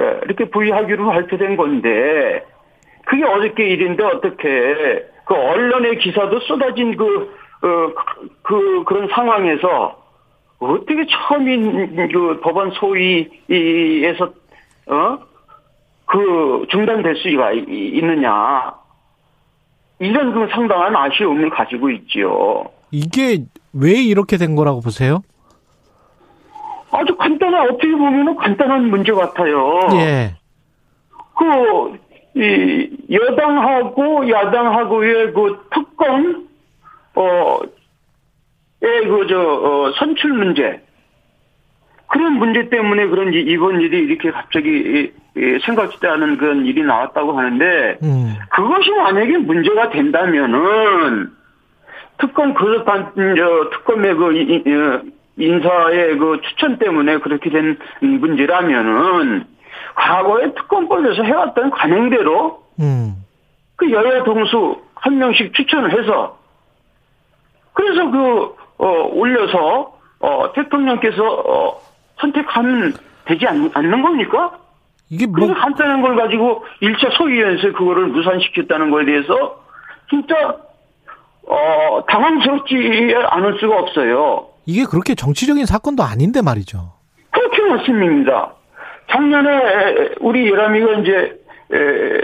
예, 0.00 0.20
이렇게 0.24 0.46
부의하기로 0.46 1.06
발표된 1.06 1.56
건데 1.56 2.44
그게 3.04 3.24
어저께 3.24 3.68
일인데 3.68 4.02
어떻게 4.04 5.04
그 5.24 5.34
언론의 5.34 5.98
기사도 5.98 6.40
쏟아진 6.40 6.96
그, 6.96 7.34
어, 7.62 7.92
그, 8.42 8.84
그런 8.84 9.08
상황에서 9.08 10.02
어떻게 10.58 11.06
처음인 11.06 11.96
그 12.12 12.40
법원 12.40 12.70
소위에서, 12.72 14.32
어? 14.86 15.18
그 16.06 16.66
중단될 16.70 17.16
수가 17.16 17.52
있느냐. 17.52 18.74
이런 19.98 20.34
그 20.34 20.48
상당한 20.52 20.94
아쉬움을 20.96 21.50
가지고 21.50 21.90
있지요. 21.90 22.64
이게 22.90 23.44
왜 23.72 23.92
이렇게 23.92 24.36
된 24.36 24.56
거라고 24.56 24.80
보세요? 24.80 25.22
아주 26.90 27.16
간단한, 27.16 27.70
어떻게 27.70 27.90
보면 27.90 28.36
간단한 28.36 28.90
문제 28.90 29.12
같아요. 29.12 29.80
예. 29.94 30.34
그, 31.38 31.98
이, 32.34 32.90
여당하고 33.10 34.28
야당하고의 34.28 35.32
그 35.32 35.66
특검, 35.72 36.48
어, 37.14 37.58
의 38.80 39.06
그, 39.06 39.26
저, 39.28 39.38
어, 39.40 39.92
선출 39.98 40.32
문제. 40.32 40.80
그런 42.08 42.34
문제 42.34 42.68
때문에 42.68 43.06
그런 43.06 43.32
이- 43.32 43.40
이번 43.40 43.80
일이 43.80 44.00
이렇게 44.00 44.30
갑자기 44.30 45.12
생각지도 45.64 46.10
않은 46.10 46.36
그런 46.36 46.66
일이 46.66 46.82
나왔다고 46.82 47.38
하는데, 47.38 47.98
음. 48.02 48.34
그것이 48.50 48.90
만약에 48.90 49.38
문제가 49.38 49.90
된다면은, 49.90 51.30
특검 52.18 52.54
그렇단, 52.54 53.12
저, 53.14 53.70
특검의 53.70 54.14
그, 54.14 54.26
어, 54.26 55.02
인사의 55.38 56.18
그 56.18 56.40
추천 56.42 56.78
때문에 56.78 57.18
그렇게 57.18 57.48
된 57.50 57.78
문제라면은, 58.00 59.44
과거에 59.94 60.52
특검법에서 60.54 61.22
해왔던 61.22 61.70
관행대로 61.70 62.62
음. 62.80 63.14
그 63.76 63.90
여야 63.90 64.22
동수 64.24 64.80
한 64.94 65.18
명씩 65.18 65.54
추천을 65.54 65.98
해서 65.98 66.38
그래서 67.72 68.10
그, 68.10 68.54
어, 68.78 69.08
올려서, 69.12 69.98
어, 70.20 70.52
대통령께서, 70.54 71.22
어, 71.24 71.80
선택하면 72.20 72.94
되지 73.24 73.46
않, 73.46 73.70
않는 73.72 74.02
겁니까? 74.02 74.58
이게 75.10 75.26
뭐. 75.26 75.46
그 75.46 75.54
간단한 75.54 76.02
걸 76.02 76.16
가지고 76.16 76.64
1차 76.80 77.16
소위원회에서 77.16 77.72
그거를 77.76 78.06
무산시켰다는 78.08 78.90
거에 78.90 79.04
대해서 79.04 79.62
진짜, 80.08 80.56
어, 81.46 82.04
당황스럽지 82.08 83.14
않을 83.30 83.58
수가 83.58 83.78
없어요. 83.78 84.46
이게 84.66 84.84
그렇게 84.84 85.14
정치적인 85.14 85.66
사건도 85.66 86.02
아닌데 86.02 86.40
말이죠. 86.40 86.92
그렇게 87.30 87.62
말씀입니다. 87.62 88.52
작년에 89.10 90.14
우리 90.20 90.46
예람이가 90.50 90.92
이제 91.00 91.42
에, 91.72 92.18
어, 92.18 92.20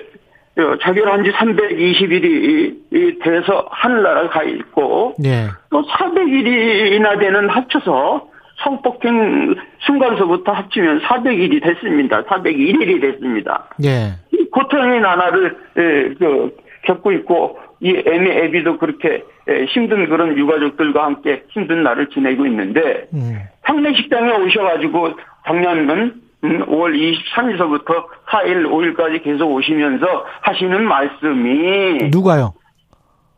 자결한 0.82 1.24
지 1.24 1.30
320일이 1.30 3.22
돼서 3.22 3.66
하늘나라 3.70 4.28
가 4.28 4.42
있고 4.42 5.14
예. 5.24 5.46
또 5.70 5.82
400일이나 5.82 7.18
되는 7.18 7.48
합쳐서 7.48 8.28
성폭행 8.64 9.54
순간서부터 9.80 10.50
합치면 10.50 11.00
400일이 11.00 11.62
됐습니다. 11.62 12.24
401일이 12.24 13.00
됐습니다. 13.00 13.68
예. 13.84 14.14
이 14.32 14.48
고통의 14.50 15.00
나날을 15.00 15.56
예, 15.76 16.14
그, 16.18 16.56
겪고 16.82 17.12
있고 17.12 17.58
이 17.80 17.90
애미 18.04 18.30
애비도 18.30 18.78
그렇게 18.78 19.22
예, 19.48 19.64
힘든 19.66 20.08
그런 20.08 20.36
유가족들과 20.36 21.04
함께 21.04 21.44
힘든 21.50 21.84
날을 21.84 22.08
지내고 22.08 22.46
있는데 22.46 23.06
음. 23.14 23.38
상례식당에 23.64 24.32
오셔가지고 24.44 25.10
작년은 25.46 25.88
음, 25.90 26.27
5월 26.42 27.16
23일서부터 27.34 28.06
4일, 28.28 28.66
5일까지 28.66 29.22
계속 29.24 29.50
오시면서 29.50 30.24
하시는 30.40 30.84
말씀이 30.84 32.10
누가요? 32.10 32.54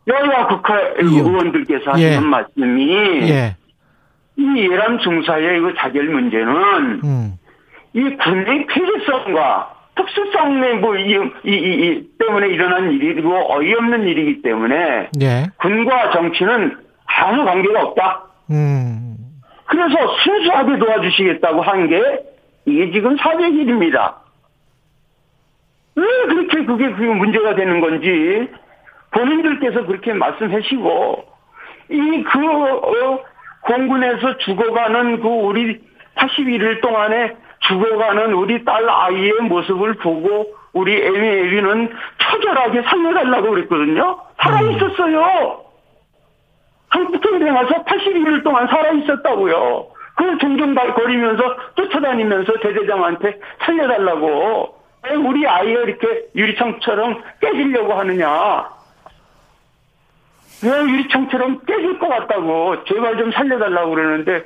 여야 0.07 0.47
국회 0.47 0.73
의원들께서 0.97 1.99
예. 1.99 2.15
하시는 2.15 2.27
말씀이 2.27 3.29
예. 3.29 3.55
이 4.37 4.69
예람 4.71 4.99
중사의 4.99 5.59
그 5.61 5.73
자결 5.77 6.05
문제는 6.05 7.01
음. 7.03 7.33
이 7.93 8.01
군의 8.17 8.65
폐쇄성과 8.67 9.75
특수성의 9.95 10.75
뭐, 10.75 10.95
이, 10.95 11.11
이, 11.43 11.51
이, 11.51 11.51
이 11.53 12.07
때문에 12.17 12.47
일어난 12.47 12.91
일이고 12.91 13.53
어이없는 13.53 14.07
일이기 14.07 14.41
때문에 14.41 15.09
예. 15.21 15.47
군과 15.57 16.11
정치는 16.11 16.77
아무 17.05 17.45
관계가 17.45 17.81
없다. 17.81 18.23
음. 18.51 19.17
그래서 19.65 19.95
순수하게 20.23 20.79
도와주시겠다고 20.79 21.61
한게 21.61 22.01
이게 22.65 22.91
지금 22.91 23.15
400일입니다. 23.15 24.15
왜 25.95 26.05
그렇게 26.27 26.65
그게 26.65 26.91
그게 26.91 27.07
문제가 27.07 27.55
되는 27.55 27.81
건지 27.81 28.49
본인들께서 29.11 29.85
그렇게 29.85 30.13
말씀하시고 30.13 31.25
이그 31.89 32.39
어, 32.47 33.19
공군에서 33.61 34.37
죽어가는 34.37 35.21
그 35.21 35.27
우리 35.27 35.81
81일 36.15 36.81
동안에 36.81 37.35
죽어가는 37.67 38.33
우리 38.33 38.63
딸 38.63 38.89
아이의 38.89 39.33
모습을 39.41 39.95
보고 39.95 40.55
우리 40.73 40.95
애미 40.95 41.27
애비는 41.27 41.93
처절하게 42.17 42.81
살려달라고 42.83 43.49
그랬거든요. 43.49 44.19
살아있었어요. 44.41 45.61
한국경에 46.89 47.51
가서 47.51 47.83
81일 47.83 48.43
동안 48.43 48.67
살아있었다고요. 48.67 49.87
그걸 50.21 50.37
종종 50.37 50.75
거리면서 50.75 51.73
쫓아다니면서 51.75 52.53
대대장한테 52.61 53.39
살려달라고. 53.65 54.77
왜 55.03 55.15
우리 55.15 55.47
아이가 55.47 55.81
이렇게 55.81 56.27
유리창처럼 56.35 57.23
깨지려고 57.41 57.93
하느냐. 57.93 58.69
왜 60.63 60.69
유리창처럼 60.91 61.61
깨질 61.65 61.97
것 61.97 62.07
같다고. 62.07 62.83
제발 62.83 63.17
좀 63.17 63.31
살려달라고 63.31 63.89
그러는데 63.89 64.45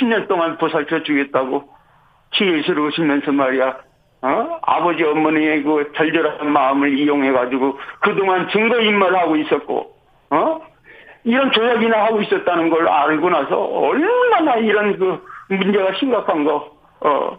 10년 0.00 0.26
동안 0.26 0.58
보살펴 0.58 1.04
주겠다고 1.04 1.68
치일스러우시면서 2.34 3.30
말이야. 3.30 3.76
어? 4.22 4.58
아버지 4.62 5.04
어머니의 5.04 5.62
그 5.62 5.92
절절한 5.94 6.50
마음을 6.50 6.98
이용해가지고 6.98 7.78
그동안 8.00 8.48
증거인멸을 8.48 9.16
하고 9.16 9.36
있었고, 9.36 9.94
어? 10.30 10.60
이런 11.24 11.50
조약이나 11.52 12.04
하고 12.04 12.20
있었다는 12.20 12.70
걸 12.70 12.86
알고 12.86 13.30
나서 13.30 13.56
얼마나 13.56 14.56
이런 14.56 14.98
그 14.98 15.24
문제가 15.48 15.94
심각한 15.98 16.44
거, 16.44 16.70
어, 17.00 17.38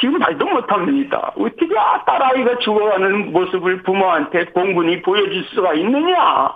지금 0.00 0.18
말도 0.18 0.46
못합니다. 0.46 1.32
어떻게 1.36 1.78
아, 1.78 2.04
딸아이가 2.04 2.58
죽어가는 2.58 3.32
모습을 3.32 3.82
부모한테 3.82 4.46
공군이 4.46 5.02
보여줄 5.02 5.44
수가 5.54 5.74
있느냐? 5.74 6.54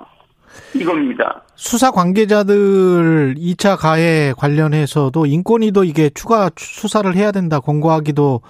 이겁니다. 0.74 1.42
수사 1.54 1.90
관계자들 1.90 3.34
2차 3.36 3.76
가해 3.78 4.32
관련해서도 4.36 5.26
인권위도 5.26 5.84
이게 5.84 6.10
추가 6.10 6.50
수사를 6.56 7.12
해야 7.14 7.32
된다 7.32 7.60
공고하기도 7.60 8.40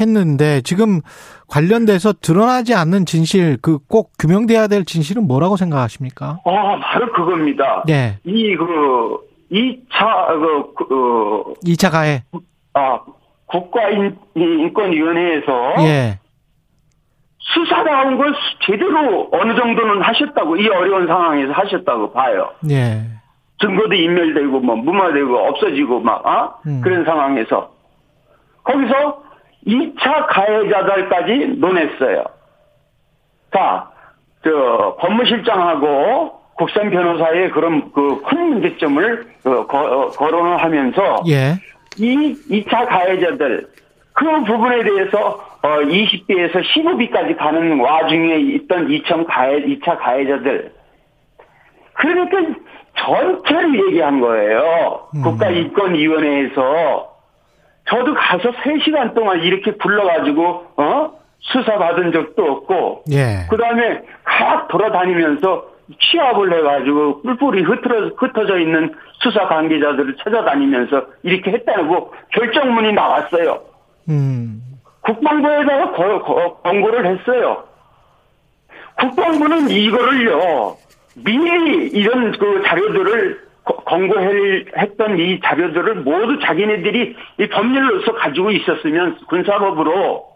했는데 0.00 0.60
지금 0.62 1.00
관련돼서 1.48 2.12
드러나지 2.12 2.74
않는 2.74 3.06
진실 3.06 3.56
그 3.62 3.78
꼭 3.88 4.12
규명돼야 4.18 4.66
될 4.68 4.84
진실은 4.84 5.26
뭐라고 5.26 5.56
생각하십니까? 5.56 6.40
아, 6.44 6.78
바로 6.82 7.10
그겁니다. 7.12 7.82
네. 7.86 8.18
이, 8.24 8.54
그, 8.54 9.26
2차, 9.50 10.28
그, 10.28 10.74
그, 10.74 10.84
어, 11.50 11.54
2차 11.64 11.90
가해. 11.90 12.22
아, 12.74 13.00
국가인권위원회에서 13.46 15.74
예. 15.86 16.18
수사다운 17.38 18.18
걸 18.18 18.34
제대로 18.66 19.28
어느 19.32 19.54
정도는 19.56 20.02
하셨다고, 20.02 20.56
이 20.56 20.68
어려운 20.68 21.06
상황에서 21.06 21.52
하셨다고 21.52 22.12
봐요. 22.12 22.50
예. 22.70 23.04
증거도 23.60 23.94
인멸되고, 23.94 24.60
뭐, 24.60 24.76
무마되고, 24.76 25.34
없어지고, 25.34 26.00
막, 26.00 26.26
아? 26.26 26.52
음. 26.66 26.82
그런 26.82 27.06
상황에서. 27.06 27.70
거기서 28.64 29.22
2차 29.68 30.26
가해자들까지 30.28 31.56
논했어요. 31.58 32.24
자, 33.52 33.90
저, 34.42 34.96
법무실장하고 35.00 36.38
국선 36.56 36.90
변호사의 36.90 37.50
그런 37.50 37.92
그 37.92 38.20
큰 38.22 38.48
문제점을 38.48 39.26
어, 39.44 39.66
거, 39.66 39.78
어, 39.78 40.08
거론을 40.08 40.56
하면서 40.58 41.22
예. 41.28 41.54
이 41.96 42.34
2차 42.50 42.88
가해자들 42.88 43.68
그 44.12 44.24
부분에 44.44 44.82
대해서 44.82 45.44
어 45.62 45.68
20대에서 45.80 46.62
15비까지 46.62 47.36
가는 47.36 47.78
와중에 47.80 48.36
있던 48.36 48.88
2차 48.88 49.26
가해 49.26 49.62
2차 49.62 49.98
가해자들 49.98 50.72
그러니까 51.94 52.38
전체를 52.96 53.86
얘기한 53.86 54.20
거예요. 54.20 55.08
국가인권위원회에서 55.22 57.07
저도 57.88 58.14
가서 58.14 58.50
3시간 58.52 59.14
동안 59.14 59.40
이렇게 59.42 59.76
불러가지고 59.76 60.66
어 60.76 61.12
수사 61.40 61.78
받은 61.78 62.12
적도 62.12 62.44
없고 62.44 63.04
예. 63.12 63.46
그 63.48 63.56
다음에 63.56 64.02
각 64.24 64.68
돌아다니면서 64.68 65.64
취합을 66.00 66.52
해가지고 66.52 67.22
뿔뿔이 67.22 67.62
흩어져, 67.62 68.10
흩어져 68.18 68.58
있는 68.58 68.92
수사 69.22 69.46
관계자들을 69.48 70.16
찾아다니면서 70.22 71.06
이렇게 71.22 71.50
했다고 71.52 72.12
결정문이 72.32 72.92
나왔어요. 72.92 73.60
음. 74.10 74.60
국방부에다가 75.00 75.92
거- 75.92 76.22
거- 76.22 76.56
권고를 76.62 77.06
했어요. 77.06 77.64
국방부는 78.98 79.70
이거를요, 79.70 80.76
미리 81.24 81.86
이런 81.88 82.32
그 82.32 82.62
자료들을 82.66 83.34
거- 83.40 83.47
권고했던 83.88 85.18
이 85.18 85.40
자료들을 85.40 85.96
모두 85.96 86.38
자기네들이 86.40 87.16
이 87.40 87.48
법률로서 87.48 88.14
가지고 88.14 88.50
있었으면 88.50 89.18
군사법으로 89.28 90.26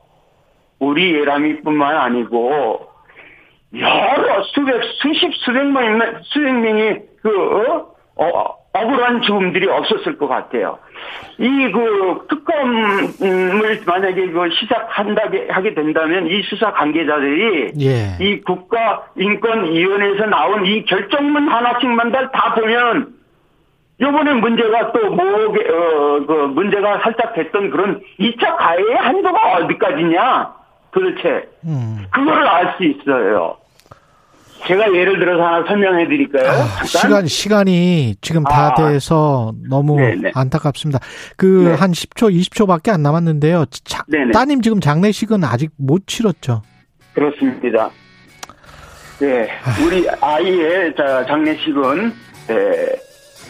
우리 0.78 1.14
예람이뿐만 1.14 1.96
아니고 1.96 2.88
여러 3.78 4.42
수백 4.54 4.82
수십 5.00 5.32
수백 5.44 5.64
명 5.64 6.20
수백 6.24 6.52
명이 6.52 6.94
그 7.22 7.30
어? 7.30 7.92
어, 8.16 8.62
억울한 8.74 9.22
죽음들이 9.22 9.68
없었을 9.68 10.16
것 10.18 10.28
같아요. 10.28 10.78
이 11.38 11.70
그 11.72 12.26
특검을 12.28 13.80
만약에 13.86 14.28
그 14.28 14.50
시작한다 14.50 15.22
하게 15.48 15.74
된다면 15.74 16.26
이 16.26 16.42
수사 16.42 16.72
관계자들이 16.72 17.72
예. 17.80 18.16
이 18.24 18.40
국가 18.42 19.06
인권위원회에서 19.16 20.26
나온 20.26 20.66
이 20.66 20.84
결정문 20.84 21.48
하나씩만 21.48 22.12
다, 22.12 22.30
다 22.30 22.54
보면 22.54 23.21
요번에 24.02 24.32
문제가 24.34 24.90
또 24.92 25.10
뭐, 25.10 25.24
어, 25.24 26.26
그 26.26 26.32
문제가 26.54 26.98
살짝 27.02 27.34
됐던 27.34 27.70
그런 27.70 28.00
2차 28.18 28.56
가해의 28.56 28.96
한도가 28.96 29.38
어디까지냐 29.58 30.52
도대체. 30.92 31.48
음. 31.64 32.04
그거를 32.10 32.46
알 32.46 32.74
수 32.76 32.84
있어요. 32.84 33.56
제가 34.66 34.92
예를 34.94 35.18
들어서 35.18 35.42
하나 35.44 35.66
설명해 35.66 36.06
드릴까요? 36.06 36.44
잠깐? 36.52 36.86
시간 36.86 37.26
시간이 37.26 38.14
지금 38.20 38.44
다 38.44 38.72
아. 38.72 38.74
돼서 38.74 39.52
너무 39.68 39.96
네네. 39.96 40.32
안타깝습니다. 40.34 41.00
그 41.36 41.66
네. 41.68 41.74
한 41.74 41.90
10초 41.90 42.32
20초밖에 42.32 42.90
안 42.92 43.02
남았는데요. 43.02 43.64
자, 43.84 44.04
네네. 44.08 44.30
따님 44.32 44.60
지금 44.62 44.80
장례식은 44.80 45.42
아직 45.44 45.70
못 45.78 46.06
치렀죠. 46.06 46.62
그렇습니다. 47.14 47.90
네, 49.20 49.48
우리 49.84 50.06
아이의 50.20 50.94
자, 50.96 51.24
장례식은 51.26 52.12
네, 52.48 52.96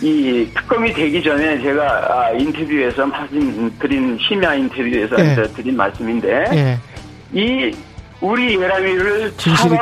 이 0.03 0.49
특검이 0.55 0.93
되기 0.93 1.23
전에 1.23 1.61
제가 1.63 1.83
아, 2.11 2.31
인터뷰에서 2.33 3.05
하신 3.07 3.73
드린 3.79 4.19
심야 4.21 4.55
인터뷰에서 4.55 5.17
예. 5.19 5.35
드린 5.55 5.77
말씀인데 5.77 6.45
예. 6.53 6.79
이 7.33 7.73
우리 8.21 8.57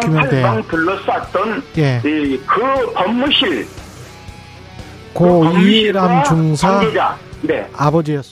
규명돼야. 0.00 0.42
사방팔방 0.42 0.62
둘러쌌던 0.68 1.62
예. 1.78 2.02
이, 2.04 2.38
그 2.46 2.92
법무실 2.92 3.66
고 5.14 5.40
그 5.52 5.60
이해람 5.60 6.22
중사 6.24 6.70
관계자 6.72 7.16
네. 7.42 7.66
아버지였습니다. 7.74 8.28